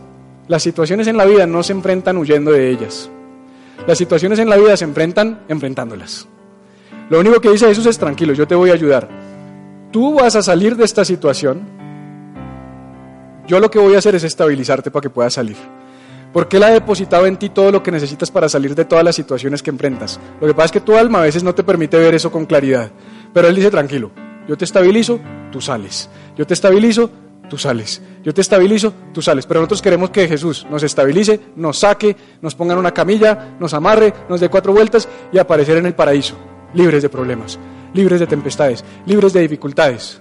las 0.48 0.64
situaciones 0.64 1.06
en 1.06 1.18
la 1.18 1.26
vida 1.26 1.46
no 1.46 1.62
se 1.62 1.74
enfrentan 1.74 2.18
huyendo 2.18 2.52
de 2.52 2.72
ellas. 2.72 3.12
Las 3.86 4.00
situaciones 4.00 4.40
en 4.40 4.50
la 4.50 4.58
vida 4.58 4.76
se 4.76 4.86
enfrentan 4.86 5.44
enfrentándolas. 5.48 6.28
Lo 7.12 7.20
único 7.20 7.40
que 7.40 7.52
dice 7.52 7.68
Jesús 7.68 7.86
es 7.86 8.00
tranquilo, 8.00 8.34
yo 8.34 8.48
te 8.48 8.56
voy 8.56 8.72
a 8.72 8.74
ayudar. 8.74 9.08
Tú 9.92 10.16
vas 10.16 10.36
a 10.36 10.42
salir 10.42 10.76
de 10.76 10.86
esta 10.86 11.06
situación. 11.06 11.62
Yo 13.46 13.60
lo 13.60 13.70
que 13.70 13.78
voy 13.78 13.94
a 13.94 14.00
hacer 14.00 14.16
es 14.16 14.24
estabilizarte 14.24 14.90
para 14.90 15.04
que 15.04 15.12
puedas 15.12 15.34
salir. 15.36 15.58
Porque 16.36 16.58
Él 16.58 16.64
ha 16.64 16.70
depositado 16.70 17.28
en 17.28 17.38
ti 17.38 17.48
todo 17.48 17.72
lo 17.72 17.82
que 17.82 17.92
necesitas 17.92 18.30
para 18.30 18.50
salir 18.50 18.76
de 18.76 18.84
todas 18.84 19.06
las 19.06 19.16
situaciones 19.16 19.64
que 19.64 19.70
enfrentas. 19.70 20.20
Lo 20.42 20.48
que 20.48 20.54
pasa 20.54 20.66
es 20.66 20.72
que 20.74 20.82
tu 20.82 20.98
alma 20.98 21.20
a 21.20 21.22
veces 21.22 21.46
no 21.46 21.56
te 21.56 21.64
permite 21.64 21.98
ver 21.98 22.14
eso 22.14 22.30
con 22.30 22.46
claridad. 22.46 22.92
Pero 23.34 23.48
Él 23.48 23.56
dice, 23.56 23.72
tranquilo, 23.72 24.12
yo 24.46 24.58
te 24.58 24.66
estabilizo, 24.66 25.18
tú 25.50 25.62
sales. 25.62 26.10
Yo 26.36 26.46
te 26.46 26.54
estabilizo, 26.54 27.10
tú 27.50 27.58
sales. 27.58 28.02
Yo 28.22 28.34
te 28.34 28.42
estabilizo, 28.42 28.92
tú 29.14 29.22
sales. 29.22 29.46
Pero 29.46 29.62
nosotros 29.62 29.82
queremos 29.82 30.10
que 30.10 30.28
Jesús 30.28 30.68
nos 30.70 30.84
estabilice, 30.84 31.40
nos 31.56 31.80
saque, 31.80 32.18
nos 32.42 32.54
ponga 32.54 32.74
en 32.74 32.80
una 32.80 32.94
camilla, 32.94 33.56
nos 33.58 33.74
amarre, 33.74 34.14
nos 34.28 34.42
dé 34.42 34.50
cuatro 34.50 34.74
vueltas 34.74 35.08
y 35.32 35.38
aparecer 35.38 35.78
en 35.78 35.86
el 35.86 35.96
paraíso, 35.96 36.36
libres 36.74 37.02
de 37.02 37.08
problemas, 37.08 37.58
libres 37.94 38.20
de 38.20 38.28
tempestades, 38.28 38.84
libres 39.06 39.32
de 39.32 39.40
dificultades. 39.40 40.20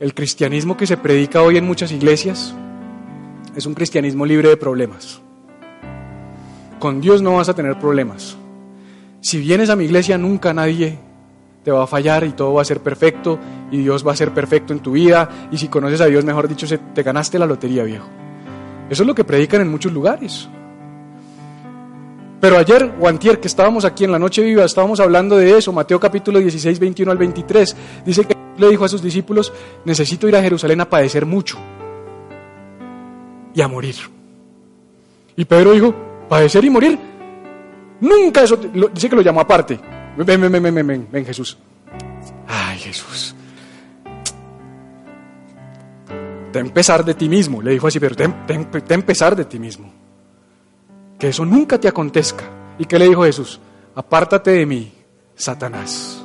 El 0.00 0.14
cristianismo 0.14 0.74
que 0.74 0.86
se 0.86 0.96
predica 0.96 1.42
hoy 1.42 1.58
en 1.58 1.66
muchas 1.66 1.92
iglesias 1.92 2.54
es 3.56 3.66
un 3.66 3.74
cristianismo 3.74 4.24
libre 4.26 4.48
de 4.48 4.56
problemas. 4.56 5.20
Con 6.78 7.00
Dios 7.00 7.22
no 7.22 7.36
vas 7.36 7.48
a 7.48 7.54
tener 7.54 7.78
problemas. 7.78 8.36
Si 9.20 9.38
vienes 9.38 9.68
a 9.70 9.76
mi 9.76 9.84
iglesia, 9.84 10.16
nunca 10.16 10.52
nadie 10.54 10.98
te 11.64 11.70
va 11.70 11.84
a 11.84 11.86
fallar 11.86 12.24
y 12.24 12.30
todo 12.30 12.54
va 12.54 12.62
a 12.62 12.64
ser 12.64 12.80
perfecto 12.80 13.38
y 13.70 13.78
Dios 13.78 14.06
va 14.06 14.12
a 14.12 14.16
ser 14.16 14.32
perfecto 14.32 14.72
en 14.72 14.80
tu 14.80 14.92
vida. 14.92 15.48
Y 15.50 15.58
si 15.58 15.68
conoces 15.68 16.00
a 16.00 16.06
Dios, 16.06 16.24
mejor 16.24 16.48
dicho, 16.48 16.66
te 16.94 17.02
ganaste 17.02 17.38
la 17.38 17.46
lotería, 17.46 17.82
viejo. 17.82 18.06
Eso 18.88 19.02
es 19.02 19.06
lo 19.06 19.14
que 19.14 19.24
predican 19.24 19.60
en 19.60 19.68
muchos 19.68 19.92
lugares. 19.92 20.48
Pero 22.40 22.56
ayer 22.56 22.94
o 23.00 23.08
antier 23.08 23.40
que 23.40 23.48
estábamos 23.48 23.84
aquí 23.84 24.04
en 24.04 24.12
la 24.12 24.18
noche 24.18 24.42
viva, 24.42 24.64
estábamos 24.64 25.00
hablando 25.00 25.36
de 25.36 25.58
eso, 25.58 25.72
Mateo 25.72 25.98
capítulo 25.98 26.38
16, 26.38 26.78
21 26.78 27.10
al 27.10 27.18
23, 27.18 27.76
dice 28.06 28.24
que 28.24 28.36
le 28.56 28.68
dijo 28.68 28.84
a 28.84 28.88
sus 28.88 29.02
discípulos, 29.02 29.52
necesito 29.84 30.28
ir 30.28 30.36
a 30.36 30.42
Jerusalén 30.42 30.80
a 30.80 30.88
padecer 30.88 31.26
mucho 31.26 31.58
y 33.58 33.60
a 33.60 33.66
morir. 33.66 33.96
Y 35.34 35.44
Pedro 35.44 35.72
dijo, 35.72 35.92
padecer 36.28 36.64
y 36.64 36.70
morir. 36.70 36.96
Nunca 38.00 38.44
eso, 38.44 38.56
dice 38.56 39.10
que 39.10 39.16
lo 39.16 39.22
llamó 39.22 39.40
aparte. 39.40 39.80
Ven, 40.16 40.40
ven, 40.40 40.52
ven, 40.52 40.62
ven, 40.62 40.86
ven, 40.86 41.08
ven, 41.10 41.26
Jesús. 41.26 41.58
Ay, 42.46 42.78
Jesús. 42.78 43.34
Ten 46.52 46.70
pesar 46.70 47.04
de 47.04 47.14
ti 47.14 47.28
mismo, 47.28 47.60
le 47.60 47.72
dijo 47.72 47.88
así, 47.88 47.98
pero 47.98 48.14
ten, 48.14 48.32
ten 48.86 49.02
pesar 49.02 49.34
de 49.34 49.44
ti 49.44 49.58
mismo. 49.58 49.92
Que 51.18 51.30
eso 51.30 51.44
nunca 51.44 51.80
te 51.80 51.88
acontezca. 51.88 52.44
¿Y 52.78 52.84
qué 52.84 52.96
le 52.96 53.08
dijo 53.08 53.24
Jesús? 53.24 53.58
Apártate 53.96 54.52
de 54.52 54.66
mí, 54.66 54.92
Satanás. 55.34 56.24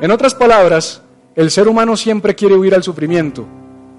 En 0.00 0.10
otras 0.10 0.34
palabras, 0.34 1.02
el 1.36 1.52
ser 1.52 1.68
humano 1.68 1.96
siempre 1.96 2.34
quiere 2.34 2.56
huir 2.56 2.74
al 2.74 2.82
sufrimiento. 2.82 3.46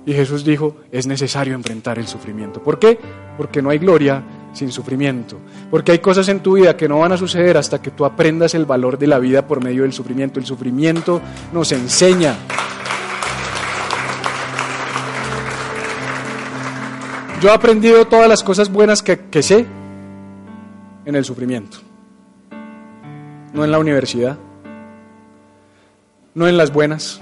Y 0.05 0.13
Jesús 0.13 0.45
dijo, 0.45 0.77
es 0.91 1.07
necesario 1.07 1.55
enfrentar 1.55 1.97
el 1.97 2.07
sufrimiento. 2.07 2.61
¿Por 2.61 2.77
qué? 2.77 2.99
Porque 3.37 3.61
no 3.61 3.71
hay 3.71 3.79
gloria 3.79 4.23
sin 4.53 4.71
sufrimiento. 4.71 5.39
Porque 5.71 5.93
hay 5.93 5.99
cosas 5.99 6.29
en 6.29 6.41
tu 6.41 6.53
vida 6.53 6.77
que 6.77 6.87
no 6.87 6.99
van 6.99 7.11
a 7.11 7.17
suceder 7.17 7.57
hasta 7.57 7.81
que 7.81 7.89
tú 7.89 8.05
aprendas 8.05 8.53
el 8.53 8.65
valor 8.65 8.99
de 8.99 9.07
la 9.07 9.17
vida 9.17 9.47
por 9.47 9.63
medio 9.63 9.81
del 9.81 9.93
sufrimiento. 9.93 10.39
El 10.39 10.45
sufrimiento 10.45 11.21
nos 11.51 11.71
enseña. 11.71 12.35
Yo 17.41 17.49
he 17.49 17.53
aprendido 17.53 18.05
todas 18.05 18.29
las 18.29 18.43
cosas 18.43 18.71
buenas 18.71 19.01
que, 19.01 19.19
que 19.19 19.41
sé 19.41 19.65
en 21.05 21.15
el 21.15 21.25
sufrimiento. 21.25 21.77
No 23.53 23.63
en 23.63 23.71
la 23.71 23.79
universidad. 23.79 24.37
No 26.35 26.47
en 26.47 26.57
las 26.57 26.71
buenas. 26.71 27.21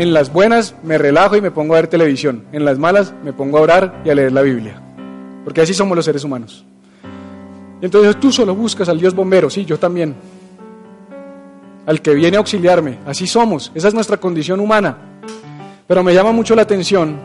En 0.00 0.14
las 0.14 0.32
buenas 0.32 0.74
me 0.82 0.96
relajo 0.96 1.36
y 1.36 1.42
me 1.42 1.50
pongo 1.50 1.74
a 1.74 1.76
ver 1.76 1.86
televisión. 1.86 2.46
En 2.52 2.64
las 2.64 2.78
malas 2.78 3.12
me 3.22 3.34
pongo 3.34 3.58
a 3.58 3.60
orar 3.60 4.02
y 4.02 4.08
a 4.08 4.14
leer 4.14 4.32
la 4.32 4.40
Biblia. 4.40 4.80
Porque 5.44 5.60
así 5.60 5.74
somos 5.74 5.94
los 5.94 6.06
seres 6.06 6.24
humanos. 6.24 6.64
Entonces 7.82 8.18
tú 8.18 8.32
solo 8.32 8.54
buscas 8.54 8.88
al 8.88 8.98
Dios 8.98 9.14
bombero, 9.14 9.50
sí, 9.50 9.66
yo 9.66 9.78
también. 9.78 10.14
Al 11.84 12.00
que 12.00 12.14
viene 12.14 12.38
a 12.38 12.40
auxiliarme. 12.40 12.96
Así 13.04 13.26
somos. 13.26 13.72
Esa 13.74 13.88
es 13.88 13.94
nuestra 13.94 14.16
condición 14.16 14.58
humana. 14.58 14.96
Pero 15.86 16.02
me 16.02 16.14
llama 16.14 16.32
mucho 16.32 16.54
la 16.54 16.62
atención 16.62 17.18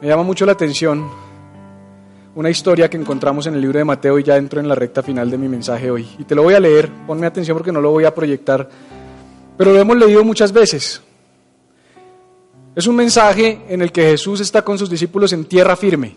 me 0.00 0.08
llama 0.08 0.22
mucho 0.22 0.46
la 0.46 0.52
atención 0.52 1.10
una 2.34 2.50
historia 2.50 2.88
que 2.88 2.96
encontramos 2.96 3.46
en 3.46 3.54
el 3.54 3.60
libro 3.60 3.78
de 3.78 3.84
Mateo 3.84 4.18
y 4.18 4.22
ya 4.22 4.36
entro 4.36 4.60
en 4.60 4.68
la 4.68 4.74
recta 4.74 5.02
final 5.02 5.30
de 5.30 5.38
mi 5.38 5.48
mensaje 5.48 5.90
hoy. 5.90 6.08
Y 6.18 6.24
te 6.24 6.34
lo 6.34 6.42
voy 6.42 6.54
a 6.54 6.60
leer, 6.60 6.90
ponme 7.06 7.26
atención 7.26 7.56
porque 7.56 7.72
no 7.72 7.80
lo 7.80 7.90
voy 7.90 8.04
a 8.04 8.14
proyectar, 8.14 8.68
pero 9.56 9.72
lo 9.72 9.80
hemos 9.80 9.96
leído 9.96 10.24
muchas 10.24 10.52
veces. 10.52 11.02
Es 12.74 12.86
un 12.86 12.96
mensaje 12.96 13.62
en 13.68 13.82
el 13.82 13.90
que 13.90 14.02
Jesús 14.02 14.40
está 14.40 14.62
con 14.62 14.78
sus 14.78 14.88
discípulos 14.88 15.32
en 15.32 15.44
tierra 15.44 15.76
firme. 15.76 16.16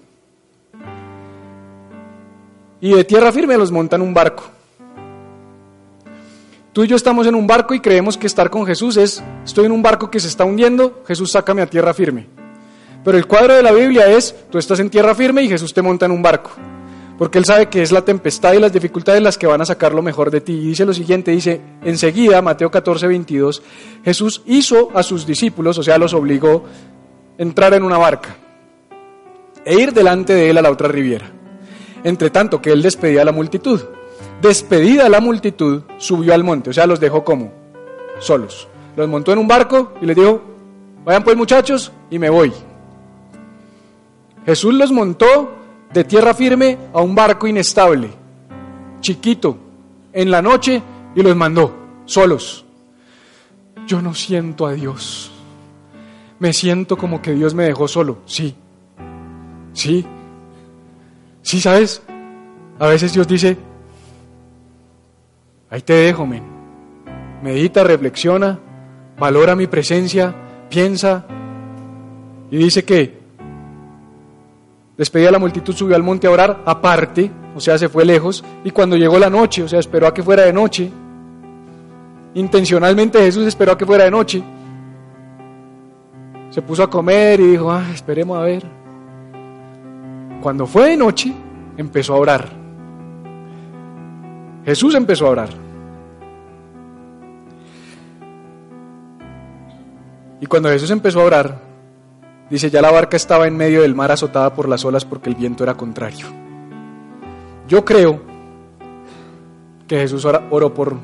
Y 2.80 2.94
de 2.94 3.04
tierra 3.06 3.32
firme 3.32 3.58
los 3.58 3.72
montan 3.72 4.02
un 4.02 4.14
barco. 4.14 4.44
Tú 6.74 6.84
y 6.84 6.88
yo 6.88 6.96
estamos 6.96 7.28
en 7.28 7.36
un 7.36 7.48
barco 7.48 7.74
y 7.74 7.80
creemos 7.80 8.18
que 8.18 8.28
estar 8.28 8.50
con 8.50 8.66
Jesús 8.66 8.98
es, 8.98 9.24
estoy 9.46 9.66
en 9.66 9.72
un 9.72 9.82
barco 9.82 10.10
que 10.10 10.20
se 10.20 10.28
está 10.28 10.44
hundiendo, 10.44 11.04
Jesús 11.08 11.32
sácame 11.32 11.62
a 11.62 11.68
tierra 11.68 11.94
firme. 11.94 12.43
Pero 13.04 13.18
el 13.18 13.28
cuadro 13.28 13.54
de 13.54 13.64
la 13.64 13.72
Biblia 13.72 14.08
es, 14.08 14.34
tú 14.50 14.58
estás 14.58 14.80
en 14.80 14.90
tierra 14.90 15.14
firme 15.14 15.44
y 15.44 15.50
Jesús 15.50 15.74
te 15.74 15.82
monta 15.82 16.06
en 16.06 16.12
un 16.12 16.22
barco. 16.22 16.52
Porque 17.18 17.38
Él 17.38 17.46
sabe 17.46 17.68
que 17.68 17.82
es 17.82 17.92
la 17.92 18.04
tempestad 18.04 18.54
y 18.54 18.60
las 18.60 18.74
dificultades 18.74 19.22
las 19.22 19.38
que 19.38 19.46
van 19.46 19.62
a 19.62 19.66
sacar 19.66 19.94
lo 19.94 20.02
mejor 20.02 20.32
de 20.32 20.42
ti. 20.42 20.54
Y 20.54 20.68
dice 20.68 20.86
lo 20.86 20.94
siguiente, 20.94 21.32
dice, 21.32 21.62
enseguida, 21.84 22.42
Mateo 22.42 22.72
14, 22.72 23.08
22, 23.08 23.62
Jesús 24.04 24.42
hizo 24.46 24.90
a 24.96 25.04
sus 25.04 25.26
discípulos, 25.26 25.78
o 25.78 25.84
sea, 25.84 25.98
los 25.98 26.14
obligó 26.14 26.66
a 27.38 27.42
entrar 27.42 27.74
en 27.74 27.84
una 27.84 27.98
barca 27.98 28.36
e 29.66 29.76
ir 29.76 29.94
delante 29.94 30.34
de 30.34 30.50
Él 30.50 30.58
a 30.58 30.62
la 30.62 30.72
otra 30.72 30.88
riviera. 30.88 31.30
Entre 32.04 32.30
tanto 32.30 32.62
que 32.62 32.72
Él 32.72 32.82
despedía 32.82 33.22
a 33.22 33.26
la 33.26 33.32
multitud. 33.32 33.82
Despedida 34.42 35.08
la 35.08 35.22
multitud, 35.22 35.84
subió 35.98 36.34
al 36.34 36.44
monte, 36.44 36.72
o 36.72 36.74
sea, 36.74 36.86
los 36.86 37.00
dejó 37.00 37.24
como 37.24 37.54
solos. 38.20 38.68
Los 38.96 39.08
montó 39.08 39.32
en 39.32 39.40
un 39.40 39.48
barco 39.48 39.94
y 40.02 40.06
les 40.06 40.16
dijo, 40.16 40.42
vayan 41.06 41.24
pues 41.24 41.38
muchachos 41.38 41.92
y 42.10 42.20
me 42.20 42.30
voy. 42.30 42.52
Jesús 44.46 44.74
los 44.74 44.92
montó 44.92 45.56
de 45.94 46.04
tierra 46.04 46.34
firme 46.34 46.78
a 46.94 47.02
un 47.02 47.16
barco 47.16 47.48
inestable, 47.48 48.10
chiquito, 49.00 49.58
en 50.12 50.32
la 50.32 50.42
noche 50.42 50.82
y 51.16 51.22
los 51.22 51.36
mandó 51.36 51.76
solos. 52.06 52.66
Yo 53.88 54.02
no 54.02 54.14
siento 54.14 54.66
a 54.66 54.74
Dios. 54.74 55.32
Me 56.40 56.54
siento 56.54 56.98
como 56.98 57.22
que 57.22 57.34
Dios 57.34 57.54
me 57.54 57.66
dejó 57.66 57.88
solo. 57.88 58.20
Sí. 58.26 58.56
Sí. 59.74 60.06
Sí, 61.42 61.62
¿sabes? 61.62 62.02
A 62.80 62.88
veces 62.88 63.14
Dios 63.14 63.28
dice, 63.28 63.58
ahí 65.70 65.82
te 65.82 65.94
dejo, 65.94 66.26
men. 66.26 66.44
Medita, 67.44 67.84
reflexiona, 67.84 68.60
valora 69.20 69.56
mi 69.56 69.68
presencia, 69.68 70.34
piensa 70.70 71.26
y 72.50 72.58
dice 72.58 72.86
que 72.86 73.23
Despedida 74.98 75.32
la 75.32 75.40
multitud, 75.40 75.74
subió 75.74 75.96
al 75.96 76.04
monte 76.04 76.28
a 76.28 76.32
orar 76.32 76.62
aparte, 76.66 77.32
o 77.56 77.60
sea, 77.60 77.78
se 77.78 77.90
fue 77.90 78.06
lejos, 78.06 78.44
y 78.64 78.72
cuando 78.72 78.96
llegó 78.96 79.18
la 79.18 79.30
noche, 79.30 79.64
o 79.64 79.68
sea, 79.68 79.80
esperó 79.80 80.08
a 80.08 80.14
que 80.14 80.22
fuera 80.22 80.44
de 80.44 80.54
noche, 80.54 80.92
intencionalmente 82.36 83.20
Jesús 83.20 83.48
esperó 83.48 83.72
a 83.72 83.78
que 83.78 83.86
fuera 83.86 84.04
de 84.04 84.12
noche, 84.12 84.44
se 86.52 86.62
puso 86.62 86.84
a 86.84 86.90
comer 86.90 87.40
y 87.40 87.48
dijo, 87.48 87.72
ah, 87.72 87.86
esperemos 87.92 88.38
a 88.38 88.42
ver. 88.42 88.64
Cuando 90.40 90.68
fue 90.68 90.90
de 90.90 90.98
noche, 90.98 91.34
empezó 91.78 92.14
a 92.14 92.18
orar. 92.18 92.50
Jesús 94.64 94.94
empezó 94.94 95.26
a 95.26 95.30
orar. 95.32 95.50
Y 100.40 100.46
cuando 100.46 100.70
Jesús 100.70 100.92
empezó 100.92 101.22
a 101.22 101.24
orar, 101.24 101.73
Dice, 102.50 102.70
ya 102.70 102.82
la 102.82 102.92
barca 102.92 103.18
estaba 103.18 103.48
en 103.48 103.58
medio 103.58 103.82
del 103.82 103.96
mar 103.96 104.12
azotada 104.12 104.54
por 104.54 104.68
las 104.68 104.86
olas 104.86 105.06
porque 105.06 105.30
el 105.30 105.36
viento 105.36 105.64
era 105.64 105.76
contrario. 105.76 106.28
Yo 107.68 107.84
creo 107.86 108.22
que 109.88 109.98
Jesús 109.98 110.26
oró 110.26 110.74
por, 110.74 110.98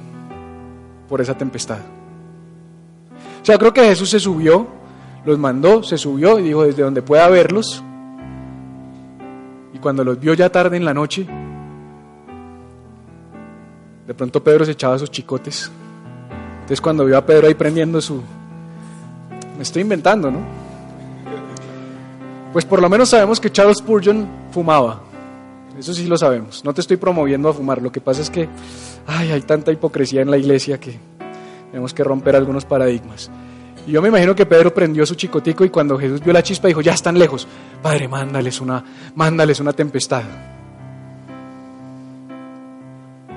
por 1.08 1.22
esa 1.22 1.38
tempestad. 1.38 1.80
O 3.42 3.46
sea, 3.46 3.58
creo 3.58 3.74
que 3.74 3.84
Jesús 3.84 4.10
se 4.10 4.20
subió, 4.20 4.68
los 5.26 5.40
mandó, 5.40 5.82
se 5.84 5.98
subió 5.98 6.40
y 6.40 6.44
dijo, 6.44 6.64
desde 6.64 6.84
donde 6.84 7.02
pueda 7.02 7.28
verlos. 7.30 7.84
Y 9.74 9.80
cuando 9.80 10.04
los 10.04 10.20
vio 10.20 10.34
ya 10.34 10.50
tarde 10.50 10.78
en 10.78 10.86
la 10.86 10.94
noche, 10.94 11.26
de 14.06 14.14
pronto 14.14 14.44
Pedro 14.44 14.66
se 14.66 14.72
echaba 14.72 15.00
sus 15.00 15.10
chicotes. 15.10 15.72
Entonces 16.56 16.82
cuando 16.82 17.06
vio 17.06 17.18
a 17.18 17.26
Pedro 17.26 17.48
ahí 17.48 17.54
prendiendo 17.54 18.02
su... 18.02 18.22
Me 19.56 19.64
estoy 19.64 19.82
inventando, 19.82 20.30
¿no? 20.30 20.59
Pues 22.52 22.66
por 22.66 22.82
lo 22.82 22.90
menos 22.90 23.10
sabemos 23.10 23.40
que 23.40 23.52
Charles 23.52 23.78
Spurgeon 23.78 24.28
fumaba. 24.52 25.02
Eso 25.78 25.94
sí 25.94 26.08
lo 26.08 26.18
sabemos. 26.18 26.66
No 26.66 26.74
te 26.74 26.82
estoy 26.82 26.98
promoviendo 26.98 27.50
a 27.50 27.54
fumar. 27.54 27.82
Lo 27.82 27.92
que 27.92 28.02
pasa 28.02 28.22
es 28.22 28.30
que 28.30 28.50
ay, 29.08 29.32
hay 29.32 29.42
tanta 29.42 29.72
hipocresía 29.72 30.22
en 30.22 30.32
la 30.32 30.38
iglesia 30.38 30.80
que 30.80 30.98
tenemos 31.72 31.94
que 31.94 32.04
romper 32.04 32.36
algunos 32.36 32.66
paradigmas. 32.66 33.30
Y 33.88 33.92
yo 33.92 34.02
me 34.02 34.10
imagino 34.10 34.36
que 34.36 34.46
Pedro 34.46 34.74
prendió 34.74 35.06
su 35.06 35.16
chicotico 35.16 35.64
y 35.64 35.70
cuando 35.70 35.98
Jesús 35.98 36.24
vio 36.24 36.34
la 36.34 36.44
chispa 36.44 36.68
dijo, 36.68 36.82
ya 36.82 36.94
están 36.94 37.18
lejos. 37.18 37.48
Padre, 37.82 38.08
mándales 38.08 38.62
una, 38.62 38.84
mándales 39.16 39.60
una 39.60 39.74
tempestad. 39.74 40.24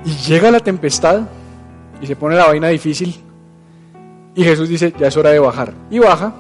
Y 0.05 0.11
llega 0.27 0.51
la 0.51 0.61
tempestad 0.61 1.23
y 2.01 2.07
se 2.07 2.17
pone 2.17 2.37
la 2.37 2.47
vaina 2.47 2.69
difícil. 2.69 3.15
Y 4.35 4.45
Jesús 4.45 4.69
dice, 4.69 4.93
ya 4.99 5.09
es 5.09 5.17
hora 5.17 5.31
de 5.31 5.39
bajar. 5.39 5.73
Y 5.91 5.99
baja 5.99 6.33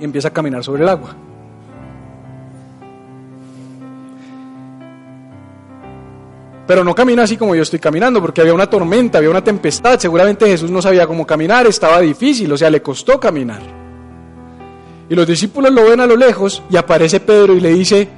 y 0.00 0.04
empieza 0.04 0.28
a 0.28 0.32
caminar 0.32 0.64
sobre 0.64 0.82
el 0.82 0.88
agua. 0.88 1.14
Pero 6.66 6.84
no 6.84 6.94
camina 6.94 7.24
así 7.24 7.36
como 7.36 7.54
yo 7.54 7.62
estoy 7.62 7.78
caminando, 7.78 8.20
porque 8.20 8.40
había 8.40 8.54
una 8.54 8.70
tormenta, 8.70 9.18
había 9.18 9.30
una 9.30 9.42
tempestad. 9.42 9.98
Seguramente 9.98 10.46
Jesús 10.46 10.70
no 10.70 10.80
sabía 10.80 11.06
cómo 11.06 11.26
caminar, 11.26 11.66
estaba 11.66 12.00
difícil, 12.00 12.52
o 12.52 12.56
sea, 12.56 12.70
le 12.70 12.80
costó 12.80 13.18
caminar. 13.18 13.60
Y 15.08 15.14
los 15.14 15.26
discípulos 15.26 15.72
lo 15.72 15.84
ven 15.84 16.00
a 16.00 16.06
lo 16.06 16.16
lejos 16.16 16.62
y 16.70 16.76
aparece 16.76 17.20
Pedro 17.20 17.54
y 17.54 17.60
le 17.60 17.74
dice, 17.74 18.08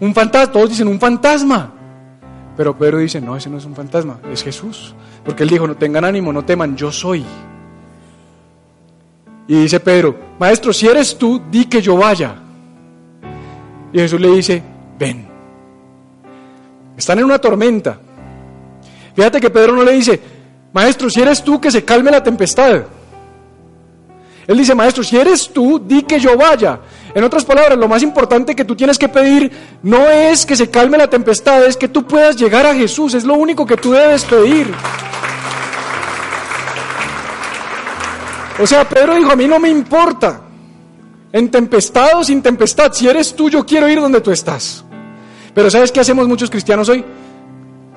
un 0.00 0.14
fantasma, 0.14 0.52
todos 0.52 0.70
dicen 0.70 0.88
un 0.88 0.98
fantasma. 0.98 1.72
Pero 2.56 2.76
Pedro 2.76 2.98
dice, 2.98 3.20
no, 3.20 3.36
ese 3.36 3.50
no 3.50 3.58
es 3.58 3.64
un 3.64 3.74
fantasma, 3.74 4.20
es 4.32 4.42
Jesús. 4.42 4.94
Porque 5.24 5.42
él 5.42 5.50
dijo, 5.50 5.66
no 5.66 5.76
tengan 5.76 6.04
ánimo, 6.04 6.32
no 6.32 6.44
teman, 6.44 6.76
yo 6.76 6.90
soy. 6.90 7.24
Y 9.46 9.54
dice 9.54 9.80
Pedro, 9.80 10.16
maestro, 10.38 10.72
si 10.72 10.86
eres 10.86 11.16
tú, 11.18 11.42
di 11.50 11.66
que 11.66 11.82
yo 11.82 11.96
vaya. 11.96 12.36
Y 13.92 13.98
Jesús 13.98 14.20
le 14.20 14.30
dice, 14.30 14.62
ven. 14.98 15.33
Están 16.96 17.18
en 17.18 17.24
una 17.24 17.38
tormenta. 17.38 17.98
Fíjate 19.14 19.40
que 19.40 19.50
Pedro 19.50 19.74
no 19.74 19.82
le 19.82 19.92
dice, 19.92 20.20
maestro, 20.72 21.08
si 21.08 21.20
eres 21.20 21.42
tú, 21.42 21.60
que 21.60 21.70
se 21.70 21.84
calme 21.84 22.10
la 22.10 22.22
tempestad. 22.22 22.82
Él 24.46 24.58
dice, 24.58 24.74
maestro, 24.74 25.02
si 25.02 25.16
eres 25.16 25.48
tú, 25.52 25.80
di 25.82 26.02
que 26.02 26.20
yo 26.20 26.36
vaya. 26.36 26.80
En 27.14 27.24
otras 27.24 27.44
palabras, 27.44 27.78
lo 27.78 27.88
más 27.88 28.02
importante 28.02 28.54
que 28.54 28.64
tú 28.64 28.76
tienes 28.76 28.98
que 28.98 29.08
pedir 29.08 29.50
no 29.82 30.08
es 30.10 30.44
que 30.44 30.56
se 30.56 30.68
calme 30.68 30.98
la 30.98 31.08
tempestad, 31.08 31.64
es 31.64 31.76
que 31.76 31.88
tú 31.88 32.04
puedas 32.06 32.36
llegar 32.36 32.66
a 32.66 32.74
Jesús. 32.74 33.14
Es 33.14 33.24
lo 33.24 33.34
único 33.34 33.64
que 33.64 33.76
tú 33.76 33.92
debes 33.92 34.24
pedir. 34.24 34.70
O 38.60 38.66
sea, 38.66 38.88
Pedro 38.88 39.14
dijo, 39.14 39.32
a 39.32 39.36
mí 39.36 39.48
no 39.48 39.58
me 39.58 39.68
importa. 39.68 40.42
En 41.32 41.50
tempestad 41.50 42.10
o 42.16 42.24
sin 42.24 42.42
tempestad, 42.42 42.92
si 42.92 43.08
eres 43.08 43.34
tú, 43.34 43.48
yo 43.48 43.64
quiero 43.64 43.88
ir 43.88 44.00
donde 44.00 44.20
tú 44.20 44.30
estás. 44.30 44.84
Pero 45.54 45.70
¿sabes 45.70 45.92
qué 45.92 46.00
hacemos 46.00 46.26
muchos 46.26 46.50
cristianos 46.50 46.88
hoy? 46.88 47.04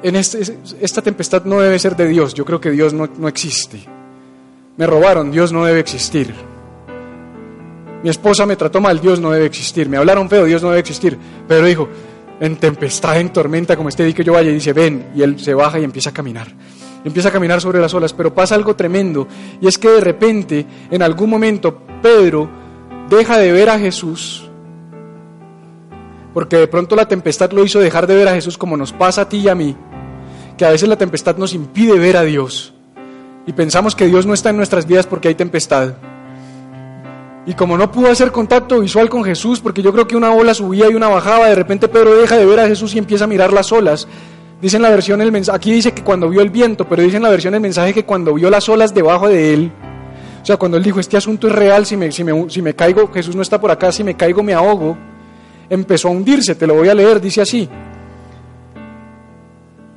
En 0.04 0.16
este, 0.16 0.40
esta 0.80 1.02
tempestad 1.02 1.44
no 1.46 1.60
debe 1.60 1.80
ser 1.80 1.96
de 1.96 2.08
Dios. 2.08 2.34
Yo 2.34 2.46
creo 2.46 2.62
que 2.62 2.72
Dios 2.72 2.94
no, 2.94 3.10
no 3.18 3.28
existe. 3.28 3.80
Me 4.78 4.86
robaron, 4.86 5.32
Dios 5.32 5.52
no 5.52 5.66
debe 5.66 5.80
existir. 5.80 6.34
Mi 8.04 8.10
esposa 8.10 8.46
me 8.46 8.56
trató 8.56 8.80
mal, 8.80 9.02
Dios 9.02 9.20
no 9.20 9.32
debe 9.32 9.48
existir. 9.48 9.90
Me 9.90 9.98
hablaron 9.98 10.30
feo, 10.30 10.46
Dios 10.46 10.62
no 10.62 10.70
debe 10.70 10.82
existir. 10.82 11.18
Pero 11.48 11.66
dijo, 11.66 11.90
en 12.40 12.58
tempestad, 12.58 13.20
en 13.20 13.34
tormenta, 13.34 13.76
como 13.76 13.90
este 13.90 14.06
día 14.06 14.14
que 14.14 14.24
yo 14.24 14.34
vaya, 14.34 14.52
y 14.52 14.56
dice, 14.56 14.74
ven, 14.74 15.08
y 15.16 15.22
él 15.24 15.40
se 15.40 15.54
baja 15.54 15.80
y 15.80 15.84
empieza 15.84 16.12
a 16.12 16.14
caminar. 16.14 16.48
empieza 17.04 17.30
a 17.30 17.32
caminar 17.32 17.62
sobre 17.62 17.80
las 17.80 17.94
olas, 17.94 18.14
pero 18.14 18.34
pasa 18.34 18.56
algo 18.56 18.76
tremendo, 18.76 19.28
y 19.62 19.68
es 19.68 19.78
que 19.78 19.90
de 19.90 20.02
repente, 20.02 20.66
en 20.92 21.02
algún 21.02 21.30
momento, 21.30 21.82
Pedro 22.02 22.50
deja 23.10 23.38
de 23.38 23.52
ver 23.52 23.70
a 23.70 23.80
Jesús, 23.80 24.47
porque 26.38 26.58
de 26.58 26.68
pronto 26.68 26.96
la 26.96 27.08
tempestad 27.08 27.52
lo 27.52 27.66
hizo 27.66 27.80
dejar 27.80 28.06
de 28.06 28.14
ver 28.14 28.28
a 28.28 28.34
Jesús 28.36 28.60
como 28.60 28.78
nos 28.78 28.94
pasa 28.94 29.22
a 29.22 29.28
ti 29.28 29.38
y 29.38 29.50
a 29.50 29.56
mí, 29.56 29.76
que 30.56 30.66
a 30.66 30.70
veces 30.70 30.88
la 30.88 30.96
tempestad 30.96 31.36
nos 31.38 31.56
impide 31.56 31.98
ver 31.98 32.16
a 32.16 32.22
Dios, 32.22 32.76
y 33.48 33.54
pensamos 33.54 33.96
que 33.96 34.06
Dios 34.06 34.28
no 34.28 34.36
está 34.36 34.52
en 34.52 34.58
nuestras 34.58 34.86
vidas 34.86 35.08
porque 35.08 35.30
hay 35.30 35.34
tempestad. 35.34 35.96
Y 37.48 37.56
como 37.56 37.76
no 37.76 37.92
pudo 37.92 38.12
hacer 38.12 38.32
contacto 38.32 38.82
visual 38.82 39.10
con 39.10 39.24
Jesús, 39.24 39.60
porque 39.62 39.82
yo 39.82 39.92
creo 39.92 40.08
que 40.08 40.16
una 40.16 40.32
ola 40.32 40.54
subía 40.54 40.88
y 40.92 40.94
una 40.94 41.08
bajaba, 41.08 41.48
de 41.48 41.56
repente 41.56 41.88
Pedro 41.88 42.16
deja 42.16 42.38
de 42.38 42.46
ver 42.46 42.60
a 42.60 42.68
Jesús 42.68 42.94
y 42.94 43.00
empieza 43.00 43.24
a 43.24 43.28
mirar 43.28 43.52
las 43.52 43.72
olas. 43.72 44.08
Dice 44.62 44.76
en 44.76 44.84
la 44.84 44.92
versión 44.92 45.20
el 45.22 45.32
mensaje, 45.32 45.56
aquí 45.56 45.72
dice 45.72 45.92
que 45.92 46.04
cuando 46.04 46.30
vio 46.30 46.42
el 46.42 46.52
viento, 46.52 46.88
pero 46.88 47.02
dice 47.02 47.18
en 47.18 47.24
la 47.24 47.32
versión 47.32 47.56
el 47.56 47.62
mensaje 47.62 47.96
que 47.96 48.06
cuando 48.06 48.36
vio 48.36 48.52
las 48.52 48.70
olas 48.70 48.94
debajo 48.94 49.28
de 49.28 49.56
él, 49.56 49.72
o 50.44 50.46
sea, 50.46 50.58
cuando 50.58 50.78
él 50.78 50.84
dijo, 50.84 51.00
este 51.00 51.18
asunto 51.18 51.48
es 51.48 51.54
real, 51.54 51.88
si 51.88 51.98
me, 51.98 52.12
si 52.12 52.24
me 52.62 52.76
caigo, 52.76 53.12
Jesús 53.12 53.36
no 53.36 53.42
está 53.42 53.60
por 53.60 53.72
acá, 53.72 53.92
si 53.92 54.04
me 54.04 54.16
caigo 54.16 54.44
me 54.44 54.54
ahogo, 54.54 54.96
empezó 55.70 56.08
a 56.08 56.12
hundirse, 56.12 56.56
te 56.56 56.68
lo 56.68 56.76
voy 56.76 56.90
a 56.90 56.96
leer, 56.96 57.20
dice 57.22 57.42
así. 57.42 57.68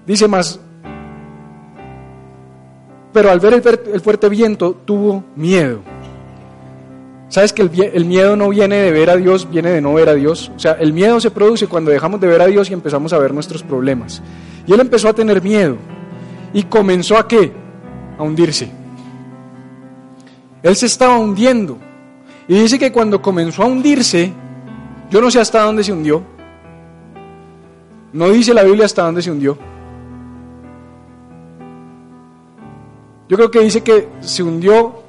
Dice 0.06 0.26
más, 0.26 0.60
pero 3.12 3.30
al 3.30 3.40
ver 3.40 3.54
el, 3.54 3.92
el 3.92 4.00
fuerte 4.00 4.28
viento 4.28 4.76
tuvo 4.84 5.24
miedo. 5.36 5.80
¿Sabes 7.28 7.52
que 7.52 7.62
el, 7.62 8.04
miedo 8.06 8.34
no 8.34 8.48
viene 8.48 8.76
de 8.76 8.90
ver 8.90 9.08
a 9.08 9.16
Dios, 9.16 9.48
viene 9.48 9.70
de 9.70 9.80
no 9.80 9.94
ver 9.94 10.08
a 10.08 10.14
Dios? 10.14 10.50
O 10.56 10.58
sea, 10.58 10.72
el 10.72 10.92
miedo 10.92 11.20
se 11.20 11.30
produce 11.30 11.68
cuando 11.68 11.92
dejamos 11.92 12.20
de 12.20 12.26
ver 12.26 12.42
a 12.42 12.46
Dios 12.46 12.68
y 12.70 12.72
empezamos 12.72 13.12
a 13.12 13.18
ver 13.18 13.32
nuestros 13.32 13.62
problemas. 13.62 14.20
Y 14.66 14.72
él 14.72 14.80
empezó 14.80 15.08
a 15.08 15.12
tener 15.12 15.40
miedo. 15.40 15.76
¿Y 16.52 16.64
comenzó 16.64 17.16
a 17.16 17.28
qué? 17.28 17.52
A 18.18 18.24
hundirse. 18.24 18.68
Él 20.60 20.74
se 20.74 20.86
estaba 20.86 21.18
hundiendo. 21.18 21.78
Y 22.48 22.54
dice 22.54 22.80
que 22.80 22.90
cuando 22.90 23.22
comenzó 23.22 23.62
a 23.62 23.66
hundirse, 23.66 24.32
yo 25.10 25.20
no 25.20 25.30
sé 25.30 25.40
hasta 25.40 25.62
dónde 25.62 25.84
se 25.84 25.92
hundió. 25.92 26.22
No 28.12 28.28
dice 28.30 28.54
la 28.54 28.62
Biblia 28.62 28.86
hasta 28.86 29.02
dónde 29.02 29.22
se 29.22 29.30
hundió. 29.30 29.58
Yo 33.28 33.36
creo 33.36 33.50
que 33.50 33.60
dice 33.60 33.82
que 33.82 34.08
se 34.20 34.42
hundió 34.42 35.00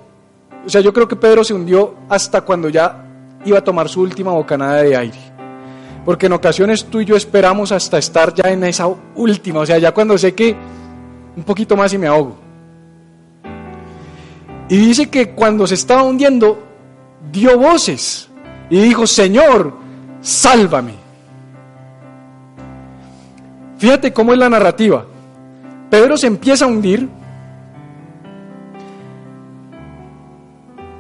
o 0.66 0.70
sea, 0.70 0.82
yo 0.82 0.94
creo 0.94 1.08
que 1.08 1.16
Pedro 1.16 1.44
se 1.44 1.54
hundió 1.54 1.96
hasta 2.08 2.42
cuando 2.42 2.70
ya 2.70 3.06
iba 3.46 3.58
a 3.58 3.64
tomar 3.64 3.90
su 3.90 4.02
última 4.02 4.32
bocanada 4.32 4.84
de 4.84 4.96
aire. 4.96 5.18
Porque 6.06 6.28
en 6.28 6.34
ocasiones 6.34 6.86
tú 6.86 7.02
y 7.02 7.06
yo 7.06 7.16
esperamos 7.16 7.72
hasta 7.72 7.98
estar 7.98 8.34
ya 8.34 8.52
en 8.52 8.64
esa 8.64 8.88
última, 9.16 9.62
o 9.62 9.66
sea, 9.66 9.78
ya 9.78 9.92
cuando 9.92 10.18
sé 10.18 10.34
que 10.34 10.56
un 11.36 11.44
poquito 11.44 11.76
más 11.76 11.94
y 11.94 11.98
me 11.98 12.08
ahogo. 12.08 12.36
Y 14.70 14.78
dice 14.78 15.10
que 15.10 15.32
cuando 15.32 15.68
se 15.68 15.76
estaba 15.76 16.04
hundiendo, 16.04 16.60
dio 17.32 17.58
voces 17.58 18.30
y 18.70 18.80
dijo, 18.82 19.06
Señor, 19.06 19.74
sálvame. 20.22 20.94
Fíjate 23.78 24.14
cómo 24.14 24.34
es 24.34 24.40
la 24.40 24.50
narrativa. 24.50 25.06
Pedro 25.90 26.16
se 26.16 26.28
empieza 26.28 26.66
a 26.66 26.68
hundir, 26.68 27.10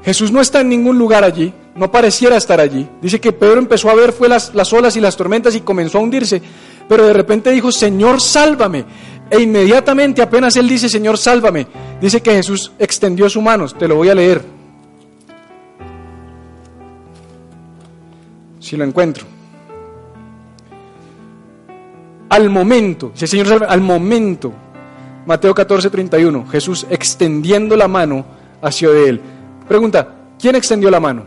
Jesús 0.03 0.32
no 0.32 0.41
está 0.41 0.61
en 0.61 0.69
ningún 0.69 0.97
lugar 0.97 1.24
allí, 1.24 1.53
no 1.76 1.91
pareciera 1.91 2.36
estar 2.36 2.59
allí. 2.59 2.89
Dice 3.01 3.22
que 3.22 3.32
Pedro 3.32 3.59
empezó 3.59 3.89
a 3.89 3.95
ver 3.95 4.11
fue 4.11 4.28
las, 4.28 4.53
las 4.55 4.74
olas 4.74 4.95
y 4.97 4.99
las 4.99 5.15
tormentas 5.15 5.55
y 5.55 5.61
comenzó 5.61 5.99
a 5.99 6.01
hundirse, 6.01 6.41
pero 6.89 7.05
de 7.05 7.13
repente 7.13 7.51
dijo, 7.51 7.72
Señor, 7.72 8.19
sálvame. 8.19 8.86
E 9.30 9.39
inmediatamente 9.39 10.22
apenas 10.22 10.55
él 10.57 10.67
dice, 10.67 10.89
Señor, 10.89 11.17
sálvame, 11.17 11.67
dice 12.01 12.22
que 12.22 12.32
Jesús 12.34 12.72
extendió 12.80 13.30
su 13.30 13.41
mano, 13.41 13.67
te 13.67 13.88
lo 13.88 13.95
voy 13.95 14.09
a 14.09 14.15
leer. 14.15 14.61
Si 18.62 18.78
lo 18.78 18.86
encuentro. 18.86 19.26
Al 22.30 22.49
momento, 22.49 23.09
dice 23.14 23.28
Señor, 23.28 23.47
salve, 23.47 23.66
al 23.66 23.82
momento, 23.82 24.53
Mateo 25.26 25.53
14, 25.53 25.89
31, 25.89 26.47
Jesús 26.47 26.88
extendiendo 26.89 27.76
la 27.76 27.89
mano 27.89 28.24
hacia 28.62 28.89
él. 28.91 29.20
Pregunta, 29.68 30.07
¿quién 30.39 30.55
extendió 30.55 30.89
la 30.89 30.99
mano? 30.99 31.24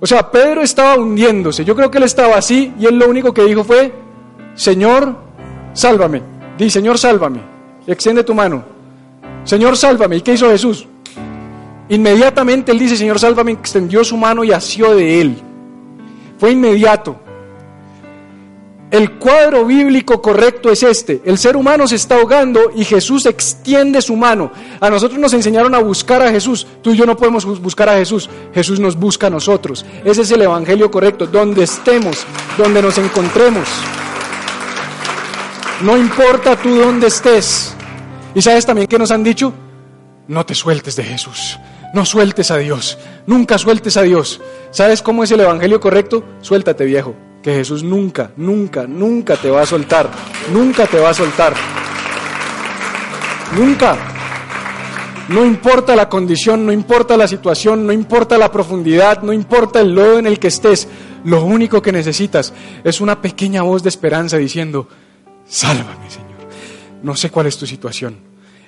O 0.00 0.06
sea, 0.06 0.30
Pedro 0.30 0.62
estaba 0.62 0.96
hundiéndose. 0.96 1.64
Yo 1.64 1.76
creo 1.76 1.90
que 1.90 1.98
él 1.98 2.04
estaba 2.04 2.36
así 2.36 2.72
y 2.80 2.86
él 2.86 2.98
lo 2.98 3.08
único 3.08 3.34
que 3.34 3.44
dijo 3.44 3.62
fue, 3.62 3.92
Señor, 4.54 5.14
sálvame. 5.74 6.22
Di, 6.56 6.70
Señor, 6.70 6.98
sálvame. 6.98 7.40
Extiende 7.86 8.24
tu 8.24 8.34
mano. 8.34 8.64
Señor, 9.44 9.76
sálvame. 9.76 10.16
¿Y 10.16 10.20
qué 10.22 10.32
hizo 10.32 10.50
Jesús? 10.50 10.86
Inmediatamente 11.90 12.72
él 12.72 12.78
dice, 12.78 12.96
Señor, 12.96 13.18
sálvame, 13.18 13.52
extendió 13.52 14.02
su 14.04 14.16
mano 14.16 14.44
y 14.44 14.52
asió 14.52 14.94
de 14.94 15.20
él. 15.20 15.36
Fue 16.38 16.52
inmediato. 16.52 17.20
El 18.90 19.18
cuadro 19.18 19.64
bíblico 19.64 20.20
correcto 20.20 20.70
es 20.70 20.82
este. 20.82 21.20
El 21.24 21.38
ser 21.38 21.56
humano 21.56 21.86
se 21.86 21.94
está 21.96 22.16
ahogando 22.16 22.72
y 22.74 22.84
Jesús 22.84 23.26
extiende 23.26 24.02
su 24.02 24.16
mano. 24.16 24.50
A 24.80 24.90
nosotros 24.90 25.20
nos 25.20 25.32
enseñaron 25.32 25.74
a 25.74 25.78
buscar 25.78 26.22
a 26.22 26.30
Jesús. 26.30 26.66
Tú 26.82 26.92
y 26.92 26.96
yo 26.96 27.06
no 27.06 27.16
podemos 27.16 27.44
buscar 27.60 27.88
a 27.88 27.98
Jesús. 27.98 28.28
Jesús 28.52 28.80
nos 28.80 28.96
busca 28.96 29.28
a 29.28 29.30
nosotros. 29.30 29.84
Ese 30.04 30.22
es 30.22 30.30
el 30.32 30.42
evangelio 30.42 30.90
correcto. 30.90 31.26
Donde 31.26 31.64
estemos, 31.64 32.24
donde 32.58 32.82
nos 32.82 32.98
encontremos. 32.98 33.68
No 35.82 35.96
importa 35.96 36.56
tú 36.56 36.74
dónde 36.76 37.06
estés. 37.06 37.74
¿Y 38.34 38.42
sabes 38.42 38.66
también 38.66 38.88
qué 38.88 38.98
nos 38.98 39.12
han 39.12 39.22
dicho? 39.22 39.52
No 40.26 40.44
te 40.44 40.54
sueltes 40.54 40.96
de 40.96 41.04
Jesús. 41.04 41.58
No 41.92 42.04
sueltes 42.04 42.50
a 42.50 42.58
Dios. 42.58 42.98
Nunca 43.26 43.58
sueltes 43.58 43.96
a 43.96 44.02
Dios. 44.02 44.40
¿Sabes 44.70 45.02
cómo 45.02 45.24
es 45.24 45.30
el 45.32 45.40
evangelio 45.40 45.80
correcto? 45.80 46.24
Suéltate, 46.40 46.84
viejo 46.84 47.14
que 47.42 47.54
Jesús 47.54 47.82
nunca, 47.82 48.32
nunca, 48.36 48.86
nunca 48.86 49.36
te 49.36 49.50
va 49.50 49.62
a 49.62 49.66
soltar, 49.66 50.10
nunca 50.52 50.86
te 50.86 50.98
va 50.98 51.10
a 51.10 51.14
soltar. 51.14 51.54
Nunca. 53.56 53.96
No 55.28 55.46
importa 55.46 55.94
la 55.94 56.08
condición, 56.08 56.66
no 56.66 56.72
importa 56.72 57.16
la 57.16 57.28
situación, 57.28 57.86
no 57.86 57.92
importa 57.92 58.36
la 58.36 58.50
profundidad, 58.50 59.22
no 59.22 59.32
importa 59.32 59.80
el 59.80 59.94
lodo 59.94 60.18
en 60.18 60.26
el 60.26 60.40
que 60.40 60.48
estés, 60.48 60.88
lo 61.24 61.44
único 61.44 61.80
que 61.80 61.92
necesitas 61.92 62.52
es 62.82 63.00
una 63.00 63.22
pequeña 63.22 63.62
voz 63.62 63.82
de 63.84 63.90
esperanza 63.90 64.38
diciendo, 64.38 64.88
sálvame 65.46 66.10
Señor. 66.10 66.30
No 67.02 67.14
sé 67.14 67.30
cuál 67.30 67.46
es 67.46 67.56
tu 67.56 67.66
situación. 67.66 68.16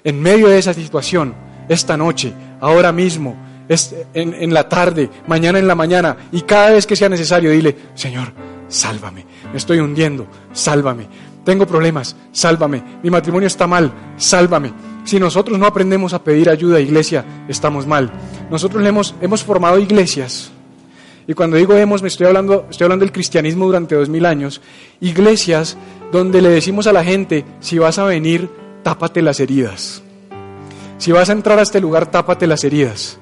En 0.04 0.20
medio 0.20 0.48
de 0.48 0.58
esa 0.58 0.72
situación, 0.72 1.34
esta 1.68 1.96
noche, 1.96 2.32
ahora 2.62 2.92
mismo, 2.92 3.36
en, 4.14 4.34
en 4.34 4.54
la 4.54 4.68
tarde, 4.68 5.10
mañana 5.26 5.58
en 5.58 5.66
la 5.66 5.74
mañana, 5.74 6.16
y 6.30 6.42
cada 6.42 6.70
vez 6.70 6.86
que 6.86 6.96
sea 6.96 7.08
necesario, 7.08 7.50
dile, 7.50 7.76
Señor, 7.94 8.32
sálvame. 8.68 9.26
Me 9.50 9.58
estoy 9.58 9.80
hundiendo, 9.80 10.26
sálvame. 10.52 11.08
Tengo 11.44 11.66
problemas, 11.66 12.14
sálvame. 12.30 12.82
Mi 13.02 13.10
matrimonio 13.10 13.48
está 13.48 13.66
mal, 13.66 13.92
sálvame. 14.16 14.72
Si 15.04 15.18
nosotros 15.18 15.58
no 15.58 15.66
aprendemos 15.66 16.14
a 16.14 16.22
pedir 16.22 16.48
ayuda 16.48 16.76
a 16.76 16.80
iglesia, 16.80 17.24
estamos 17.48 17.84
mal. 17.84 18.12
Nosotros 18.48 18.86
hemos, 18.86 19.14
hemos 19.20 19.42
formado 19.42 19.78
iglesias. 19.80 20.52
Y 21.26 21.34
cuando 21.34 21.56
digo 21.56 21.74
hemos, 21.74 22.00
me 22.00 22.08
estoy 22.08 22.28
hablando, 22.28 22.66
estoy 22.70 22.84
hablando 22.84 23.04
del 23.04 23.12
cristianismo 23.12 23.66
durante 23.66 23.96
dos 23.96 24.08
mil 24.08 24.24
años. 24.24 24.60
Iglesias 25.00 25.76
donde 26.12 26.40
le 26.40 26.50
decimos 26.50 26.86
a 26.86 26.92
la 26.92 27.02
gente, 27.02 27.44
si 27.58 27.78
vas 27.78 27.98
a 27.98 28.04
venir, 28.04 28.48
tápate 28.84 29.20
las 29.20 29.40
heridas. 29.40 30.02
Si 31.02 31.10
vas 31.10 31.28
a 31.30 31.32
entrar 31.32 31.58
a 31.58 31.62
este 31.62 31.80
lugar, 31.80 32.06
tápate 32.06 32.46
las 32.46 32.62
heridas. 32.62 33.18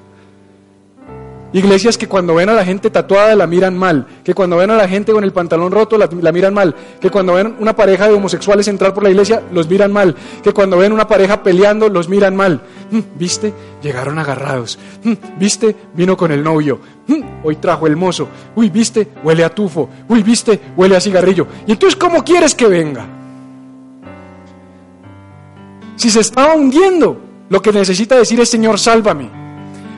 Iglesias 1.51 1.97
que 1.97 2.07
cuando 2.07 2.35
ven 2.35 2.47
a 2.49 2.53
la 2.53 2.63
gente 2.63 2.91
tatuada 2.91 3.35
la 3.35 3.47
miran 3.47 3.75
mal, 3.75 4.05
que 4.23 4.35
cuando 4.35 4.57
ven 4.57 4.69
a 4.69 4.75
la 4.75 4.87
gente 4.87 5.11
con 5.11 5.23
el 5.23 5.33
pantalón 5.33 5.71
roto 5.71 5.97
la, 5.97 6.31
miran 6.31 6.53
mal, 6.53 6.75
que 6.99 7.09
cuando 7.09 7.33
ven 7.33 7.55
una 7.59 7.75
pareja 7.75 8.07
de 8.07 8.13
homosexuales 8.13 8.67
entrar 8.67 8.93
por 8.93 9.01
la 9.01 9.09
iglesia 9.09 9.41
los 9.51 9.67
miran 9.67 9.91
mal, 9.91 10.15
que 10.43 10.53
cuando 10.53 10.77
ven 10.77 10.91
una 10.91 11.07
pareja 11.07 11.41
peleando 11.41 11.89
los 11.89 12.07
miran 12.07 12.35
mal. 12.35 12.61
Mm, 12.91 12.99
¿Viste? 13.17 13.51
Llegaron 13.81 14.19
agarrados. 14.19 14.77
Mm, 15.03 15.39
¿Viste? 15.39 15.75
Vino 15.95 16.15
con 16.15 16.31
el 16.31 16.43
novio. 16.43 16.79
Mm, 17.07 17.21
hoy 17.43 17.55
trajo 17.55 17.87
el 17.87 17.95
mozo. 17.95 18.27
Uy, 18.55 18.69
¿viste? 18.69 19.07
Huele 19.23 19.43
a 19.43 19.49
tufo. 19.49 19.89
Uy, 20.07 20.21
¿viste? 20.21 20.61
Huele 20.77 20.97
a 20.97 21.01
cigarrillo. 21.01 21.47
¿Y 21.65 21.71
entonces 21.71 21.97
cómo 21.99 22.23
quieres 22.23 22.53
que 22.53 22.67
venga? 22.67 23.07
Si 25.95 26.11
se 26.11 26.19
estaba 26.19 26.53
hundiendo, 26.53 27.30
lo 27.51 27.61
que 27.61 27.73
necesita 27.73 28.15
decir 28.15 28.39
es 28.39 28.49
Señor, 28.49 28.79
sálvame. 28.79 29.29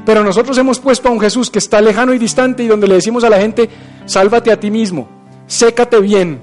Pero 0.07 0.23
nosotros 0.23 0.57
hemos 0.57 0.79
puesto 0.79 1.07
a 1.07 1.11
un 1.11 1.19
Jesús 1.19 1.51
que 1.51 1.59
está 1.59 1.79
lejano 1.81 2.11
y 2.11 2.17
distante 2.17 2.63
y 2.63 2.67
donde 2.67 2.87
le 2.87 2.95
decimos 2.95 3.23
a 3.23 3.29
la 3.29 3.39
gente, 3.39 3.69
sálvate 4.05 4.51
a 4.51 4.59
ti 4.59 4.71
mismo, 4.71 5.07
sécate 5.45 5.99
bien, 5.99 6.39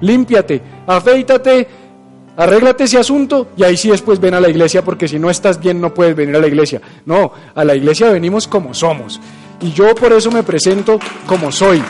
límpiate, 0.00 0.62
afeítate, 0.86 1.68
arréglate 2.38 2.84
ese 2.84 2.96
asunto 2.96 3.48
y 3.54 3.64
ahí 3.64 3.76
sí 3.76 3.90
después 3.90 4.18
ven 4.18 4.32
a 4.32 4.40
la 4.40 4.48
iglesia 4.48 4.82
porque 4.82 5.08
si 5.08 5.18
no 5.18 5.28
estás 5.28 5.60
bien 5.60 5.78
no 5.78 5.92
puedes 5.92 6.16
venir 6.16 6.34
a 6.36 6.40
la 6.40 6.48
iglesia. 6.48 6.80
No, 7.04 7.30
a 7.54 7.62
la 7.62 7.74
iglesia 7.74 8.08
venimos 8.08 8.48
como 8.48 8.72
somos 8.72 9.20
y 9.60 9.72
yo 9.72 9.94
por 9.94 10.10
eso 10.14 10.30
me 10.30 10.42
presento 10.42 10.98
como 11.26 11.52
soy. 11.52 11.82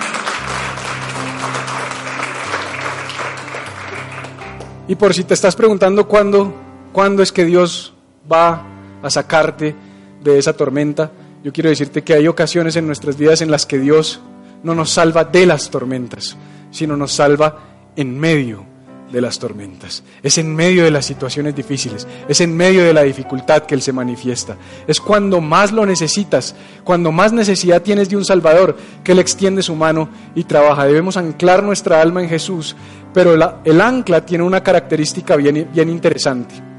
Y 4.89 4.97
por 4.97 5.15
si 5.15 5.23
te 5.23 5.35
estás 5.35 5.55
preguntando 5.55 6.09
cuándo, 6.09 6.53
cuándo 6.93 7.23
es 7.23 7.31
que 7.31 7.45
Dios 7.45 7.94
va 8.31 8.67
a 9.03 9.11
sacarte 9.11 9.75
de 10.23 10.39
esa 10.39 10.55
tormenta, 10.55 11.11
yo 11.45 11.53
quiero 11.53 11.69
decirte 11.69 12.03
que 12.03 12.15
hay 12.15 12.27
ocasiones 12.27 12.75
en 12.77 12.87
nuestras 12.87 13.19
vidas 13.19 13.43
en 13.43 13.51
las 13.51 13.67
que 13.67 13.79
Dios 13.79 14.21
no 14.63 14.75
nos 14.75 14.91
salva 14.91 15.25
de 15.25 15.45
las 15.45 15.69
tormentas, 15.69 16.37
sino 16.71 16.97
nos 16.97 17.13
salva 17.13 17.59
en 17.97 18.19
medio 18.19 18.65
de 19.13 19.21
las 19.21 19.39
tormentas. 19.39 20.03
Es 20.23 20.39
en 20.39 20.57
medio 20.57 20.85
de 20.85 20.91
las 20.91 21.05
situaciones 21.05 21.55
difíciles, 21.55 22.09
es 22.29 22.41
en 22.41 22.57
medio 22.57 22.83
de 22.83 22.95
la 22.95 23.03
dificultad 23.03 23.65
que 23.65 23.75
Él 23.75 23.83
se 23.83 23.93
manifiesta. 23.93 24.57
Es 24.87 25.03
cuando 25.03 25.43
más 25.43 25.71
lo 25.71 25.85
necesitas, 25.85 26.55
cuando 26.83 27.13
más 27.13 27.33
necesidad 27.35 27.83
tienes 27.83 28.09
de 28.09 28.17
un 28.17 28.25
Salvador, 28.25 28.77
que 29.05 29.13
Él 29.13 29.19
extiende 29.19 29.63
su 29.63 29.77
mano 29.77 30.09
y 30.35 30.45
trabaja. 30.45 30.87
Debemos 30.87 31.19
anclar 31.19 31.63
nuestra 31.63 32.01
alma 32.01 32.23
en 32.23 32.31
Jesús, 32.31 32.75
pero 33.13 33.35
el 33.65 33.81
ancla 33.83 34.25
tiene 34.25 34.45
una 34.45 34.63
característica 34.63 35.37
bien, 35.37 35.69
bien 35.73 35.91
interesante. 35.91 36.74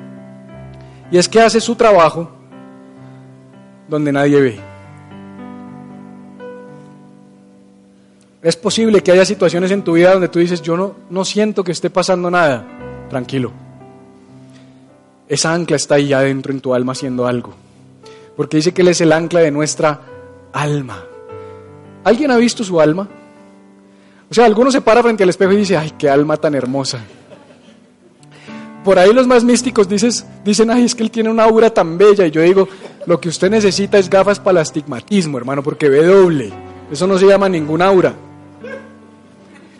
Y 1.11 1.17
es 1.17 1.29
que 1.29 1.41
hace 1.41 1.61
su 1.61 1.75
trabajo 1.75 2.29
donde 3.87 4.11
nadie 4.11 4.41
ve. 4.41 4.59
Es 8.41 8.55
posible 8.55 9.01
que 9.01 9.11
haya 9.11 9.25
situaciones 9.25 9.71
en 9.71 9.83
tu 9.83 9.93
vida 9.93 10.13
donde 10.13 10.29
tú 10.29 10.39
dices, 10.39 10.61
yo 10.61 10.77
no, 10.77 10.95
no 11.09 11.25
siento 11.25 11.63
que 11.63 11.71
esté 11.71 11.89
pasando 11.89 12.29
nada. 12.29 12.65
Tranquilo. 13.09 13.51
Esa 15.27 15.53
ancla 15.53 15.75
está 15.75 15.95
ahí 15.95 16.13
adentro 16.13 16.53
en 16.53 16.61
tu 16.61 16.73
alma 16.73 16.91
haciendo 16.91 17.25
algo. 17.25 17.53
Porque 18.35 18.57
dice 18.57 18.73
que 18.73 18.83
Él 18.83 18.89
es 18.89 19.01
el 19.01 19.11
ancla 19.11 19.39
de 19.39 19.51
nuestra 19.51 19.99
alma. 20.53 21.03
¿Alguien 22.03 22.29
ha 22.29 22.37
visto 22.37 22.63
su 22.63 22.79
alma? 22.79 23.07
O 24.29 24.33
sea, 24.33 24.45
alguno 24.45 24.71
se 24.71 24.81
para 24.81 25.01
frente 25.01 25.23
al 25.23 25.29
espejo 25.29 25.53
y 25.53 25.57
dice, 25.57 25.77
ay, 25.77 25.93
qué 25.97 26.09
alma 26.09 26.37
tan 26.37 26.53
hermosa. 26.53 26.99
Por 28.85 28.99
ahí 28.99 29.11
los 29.11 29.25
más 29.25 29.43
místicos 29.43 29.89
dices, 29.89 30.23
dicen, 30.43 30.69
ay, 30.69 30.85
es 30.85 30.93
que 30.93 31.01
él 31.01 31.09
tiene 31.09 31.31
una 31.31 31.43
aura 31.43 31.71
tan 31.71 31.97
bella. 31.97 32.27
Y 32.27 32.31
yo 32.31 32.41
digo, 32.41 32.69
lo 33.07 33.19
que 33.19 33.29
usted 33.29 33.49
necesita 33.49 33.97
es 33.97 34.07
gafas 34.07 34.39
para 34.39 34.59
el 34.59 34.61
astigmatismo, 34.61 35.39
hermano, 35.39 35.63
porque 35.63 35.89
ve 35.89 36.05
doble. 36.05 36.53
Eso 36.91 37.07
no 37.07 37.17
se 37.17 37.25
llama 37.25 37.49
ningún 37.49 37.81
aura. 37.81 38.13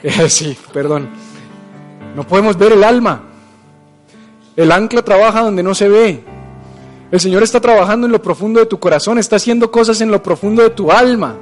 Eh, 0.03 0.30
sí, 0.30 0.56
perdón. 0.72 1.10
No 2.16 2.28
podemos 2.28 2.56
ver 2.60 2.74
el 2.74 2.84
alma. 2.84 3.24
El 4.56 4.72
ancla 4.72 5.01
trabaja 5.01 5.41
donde 5.41 5.64
no 5.64 5.74
se 5.74 5.89
ve. 5.89 6.24
El 7.10 7.20
Señor 7.20 7.41
está 7.41 7.60
trabajando 7.60 8.06
en 8.06 8.12
lo 8.12 8.22
profundo 8.22 8.60
de 8.60 8.68
tu 8.68 8.78
corazón, 8.78 9.18
está 9.18 9.38
haciendo 9.38 9.72
cosas 9.72 10.01
en 10.01 10.12
lo 10.12 10.22
profundo 10.22 10.62
de 10.62 10.70
tu 10.70 10.91
alma 10.91 11.38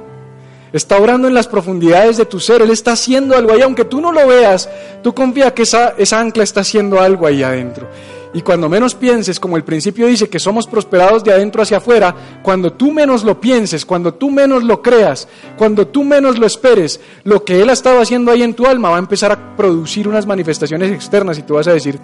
está 0.78 0.98
orando 0.98 1.28
en 1.28 1.34
las 1.34 1.46
profundidades 1.46 2.16
de 2.16 2.26
tu 2.26 2.40
ser, 2.40 2.60
Él 2.60 2.70
está 2.70 2.92
haciendo 2.92 3.36
algo 3.36 3.52
ahí, 3.52 3.62
aunque 3.62 3.84
tú 3.84 4.00
no 4.00 4.10
lo 4.10 4.26
veas, 4.26 4.68
tú 5.02 5.14
confía 5.14 5.54
que 5.54 5.62
esa, 5.62 5.94
esa 5.96 6.18
ancla 6.18 6.42
está 6.42 6.60
haciendo 6.60 7.00
algo 7.00 7.26
ahí 7.26 7.42
adentro. 7.42 7.88
Y 8.34 8.42
cuando 8.42 8.68
menos 8.68 8.96
pienses, 8.96 9.38
como 9.38 9.56
el 9.56 9.62
principio 9.62 10.08
dice, 10.08 10.28
que 10.28 10.40
somos 10.40 10.66
prosperados 10.66 11.22
de 11.22 11.32
adentro 11.32 11.62
hacia 11.62 11.76
afuera, 11.76 12.12
cuando 12.42 12.72
tú 12.72 12.90
menos 12.90 13.22
lo 13.22 13.40
pienses, 13.40 13.86
cuando 13.86 14.14
tú 14.14 14.28
menos 14.28 14.64
lo 14.64 14.82
creas, 14.82 15.28
cuando 15.56 15.86
tú 15.86 16.02
menos 16.02 16.36
lo 16.40 16.44
esperes, 16.44 17.00
lo 17.22 17.44
que 17.44 17.62
Él 17.62 17.70
ha 17.70 17.74
estado 17.74 18.00
haciendo 18.00 18.32
ahí 18.32 18.42
en 18.42 18.54
tu 18.54 18.66
alma 18.66 18.90
va 18.90 18.96
a 18.96 18.98
empezar 18.98 19.30
a 19.30 19.56
producir 19.56 20.08
unas 20.08 20.26
manifestaciones 20.26 20.90
externas 20.90 21.38
y 21.38 21.42
tú 21.42 21.54
vas 21.54 21.68
a 21.68 21.72
decir, 21.72 22.00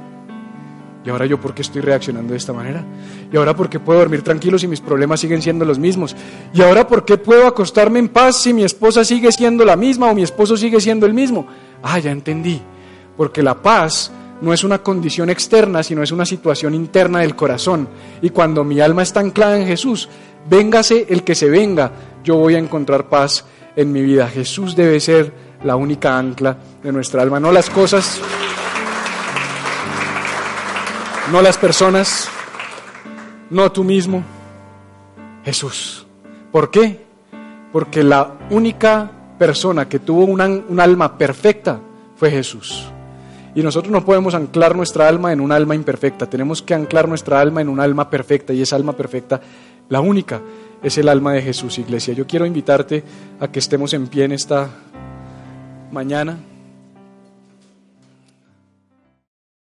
¿Y 1.11 1.13
ahora 1.13 1.27
yo 1.27 1.41
por 1.41 1.55
qué 1.55 1.63
estoy 1.63 1.83
reaccionando 1.83 2.31
de 2.31 2.39
esta 2.39 2.53
manera? 2.53 2.85
¿Y 3.33 3.37
ahora 3.37 3.57
por 3.57 3.69
qué 3.69 3.81
puedo 3.81 3.99
dormir 3.99 4.23
tranquilo 4.23 4.61
si 4.61 4.69
mis 4.69 4.81
problemas 4.81 5.19
siguen 5.19 5.43
siendo 5.43 5.65
los 5.65 5.77
mismos? 5.77 6.15
¿Y 6.55 6.63
ahora 6.63 6.87
por 6.87 7.05
qué 7.05 7.19
puedo 7.19 7.49
acostarme 7.49 7.99
en 7.99 8.11
paz 8.11 8.37
si 8.37 8.55
mi 8.55 8.63
esposa 8.63 9.05
sigue 9.05 9.33
siendo 9.33 9.65
la 9.65 9.75
misma 9.75 10.09
o 10.09 10.15
mi 10.15 10.23
esposo 10.23 10.57
sigue 10.57 10.81
siendo 10.81 11.07
el 11.07 11.13
mismo? 11.13 11.49
Ah, 11.83 11.99
ya 11.99 12.13
entendí. 12.13 12.63
Porque 13.17 13.43
la 13.43 13.61
paz 13.61 14.13
no 14.41 14.53
es 14.53 14.63
una 14.63 14.85
condición 14.85 15.31
externa, 15.31 15.83
sino 15.83 16.05
es 16.05 16.13
una 16.13 16.25
situación 16.25 16.75
interna 16.77 17.19
del 17.23 17.35
corazón. 17.35 17.89
Y 18.23 18.31
cuando 18.31 18.63
mi 18.63 18.79
alma 18.79 19.03
está 19.03 19.19
anclada 19.19 19.59
en 19.59 19.67
Jesús, 19.67 20.09
véngase 20.49 21.07
el 21.09 21.25
que 21.25 21.35
se 21.35 21.51
venga, 21.51 21.91
yo 22.23 22.37
voy 22.37 22.55
a 22.55 22.59
encontrar 22.59 23.09
paz 23.09 23.45
en 23.75 23.91
mi 23.91 24.03
vida. 24.03 24.29
Jesús 24.29 24.77
debe 24.77 25.01
ser 25.01 25.33
la 25.65 25.75
única 25.75 26.17
ancla 26.17 26.57
de 26.85 26.93
nuestra 26.93 27.21
alma, 27.21 27.41
no 27.41 27.51
las 27.51 27.69
cosas 27.69 28.21
no 31.33 31.43
las 31.43 31.57
personas, 31.59 32.29
no 33.51 33.71
tú 33.71 33.85
mismo, 33.85 34.23
Jesús. 35.45 36.07
¿Por 36.51 36.71
qué? 36.71 37.05
Porque 37.73 38.03
la 38.03 38.35
única 38.51 39.11
persona 39.39 39.89
que 39.89 40.01
tuvo 40.01 40.25
un 40.25 40.81
alma 40.81 41.17
perfecta 41.17 41.81
fue 42.17 42.31
Jesús. 42.31 42.91
Y 43.55 43.63
nosotros 43.63 43.93
no 43.93 44.05
podemos 44.05 44.35
anclar 44.35 44.77
nuestra 44.77 45.09
alma 45.09 45.33
en 45.33 45.41
un 45.41 45.53
alma 45.53 45.75
imperfecta, 45.75 46.29
tenemos 46.29 46.63
que 46.63 46.75
anclar 46.75 47.09
nuestra 47.09 47.41
alma 47.41 47.61
en 47.61 47.69
un 47.69 47.81
alma 47.81 48.11
perfecta 48.11 48.53
y 48.53 48.63
esa 48.63 48.77
alma 48.77 48.93
perfecta, 48.93 49.41
la 49.89 50.01
única, 50.01 50.41
es 50.83 50.99
el 50.99 51.09
alma 51.09 51.33
de 51.33 51.43
Jesús, 51.43 51.79
iglesia. 51.79 52.15
Yo 52.15 52.27
quiero 52.27 52.47
invitarte 52.47 53.05
a 53.39 53.49
que 53.49 53.59
estemos 53.59 53.93
en 53.93 54.07
pie 54.07 54.25
en 54.25 54.33
esta 54.33 54.69
mañana. 55.93 56.39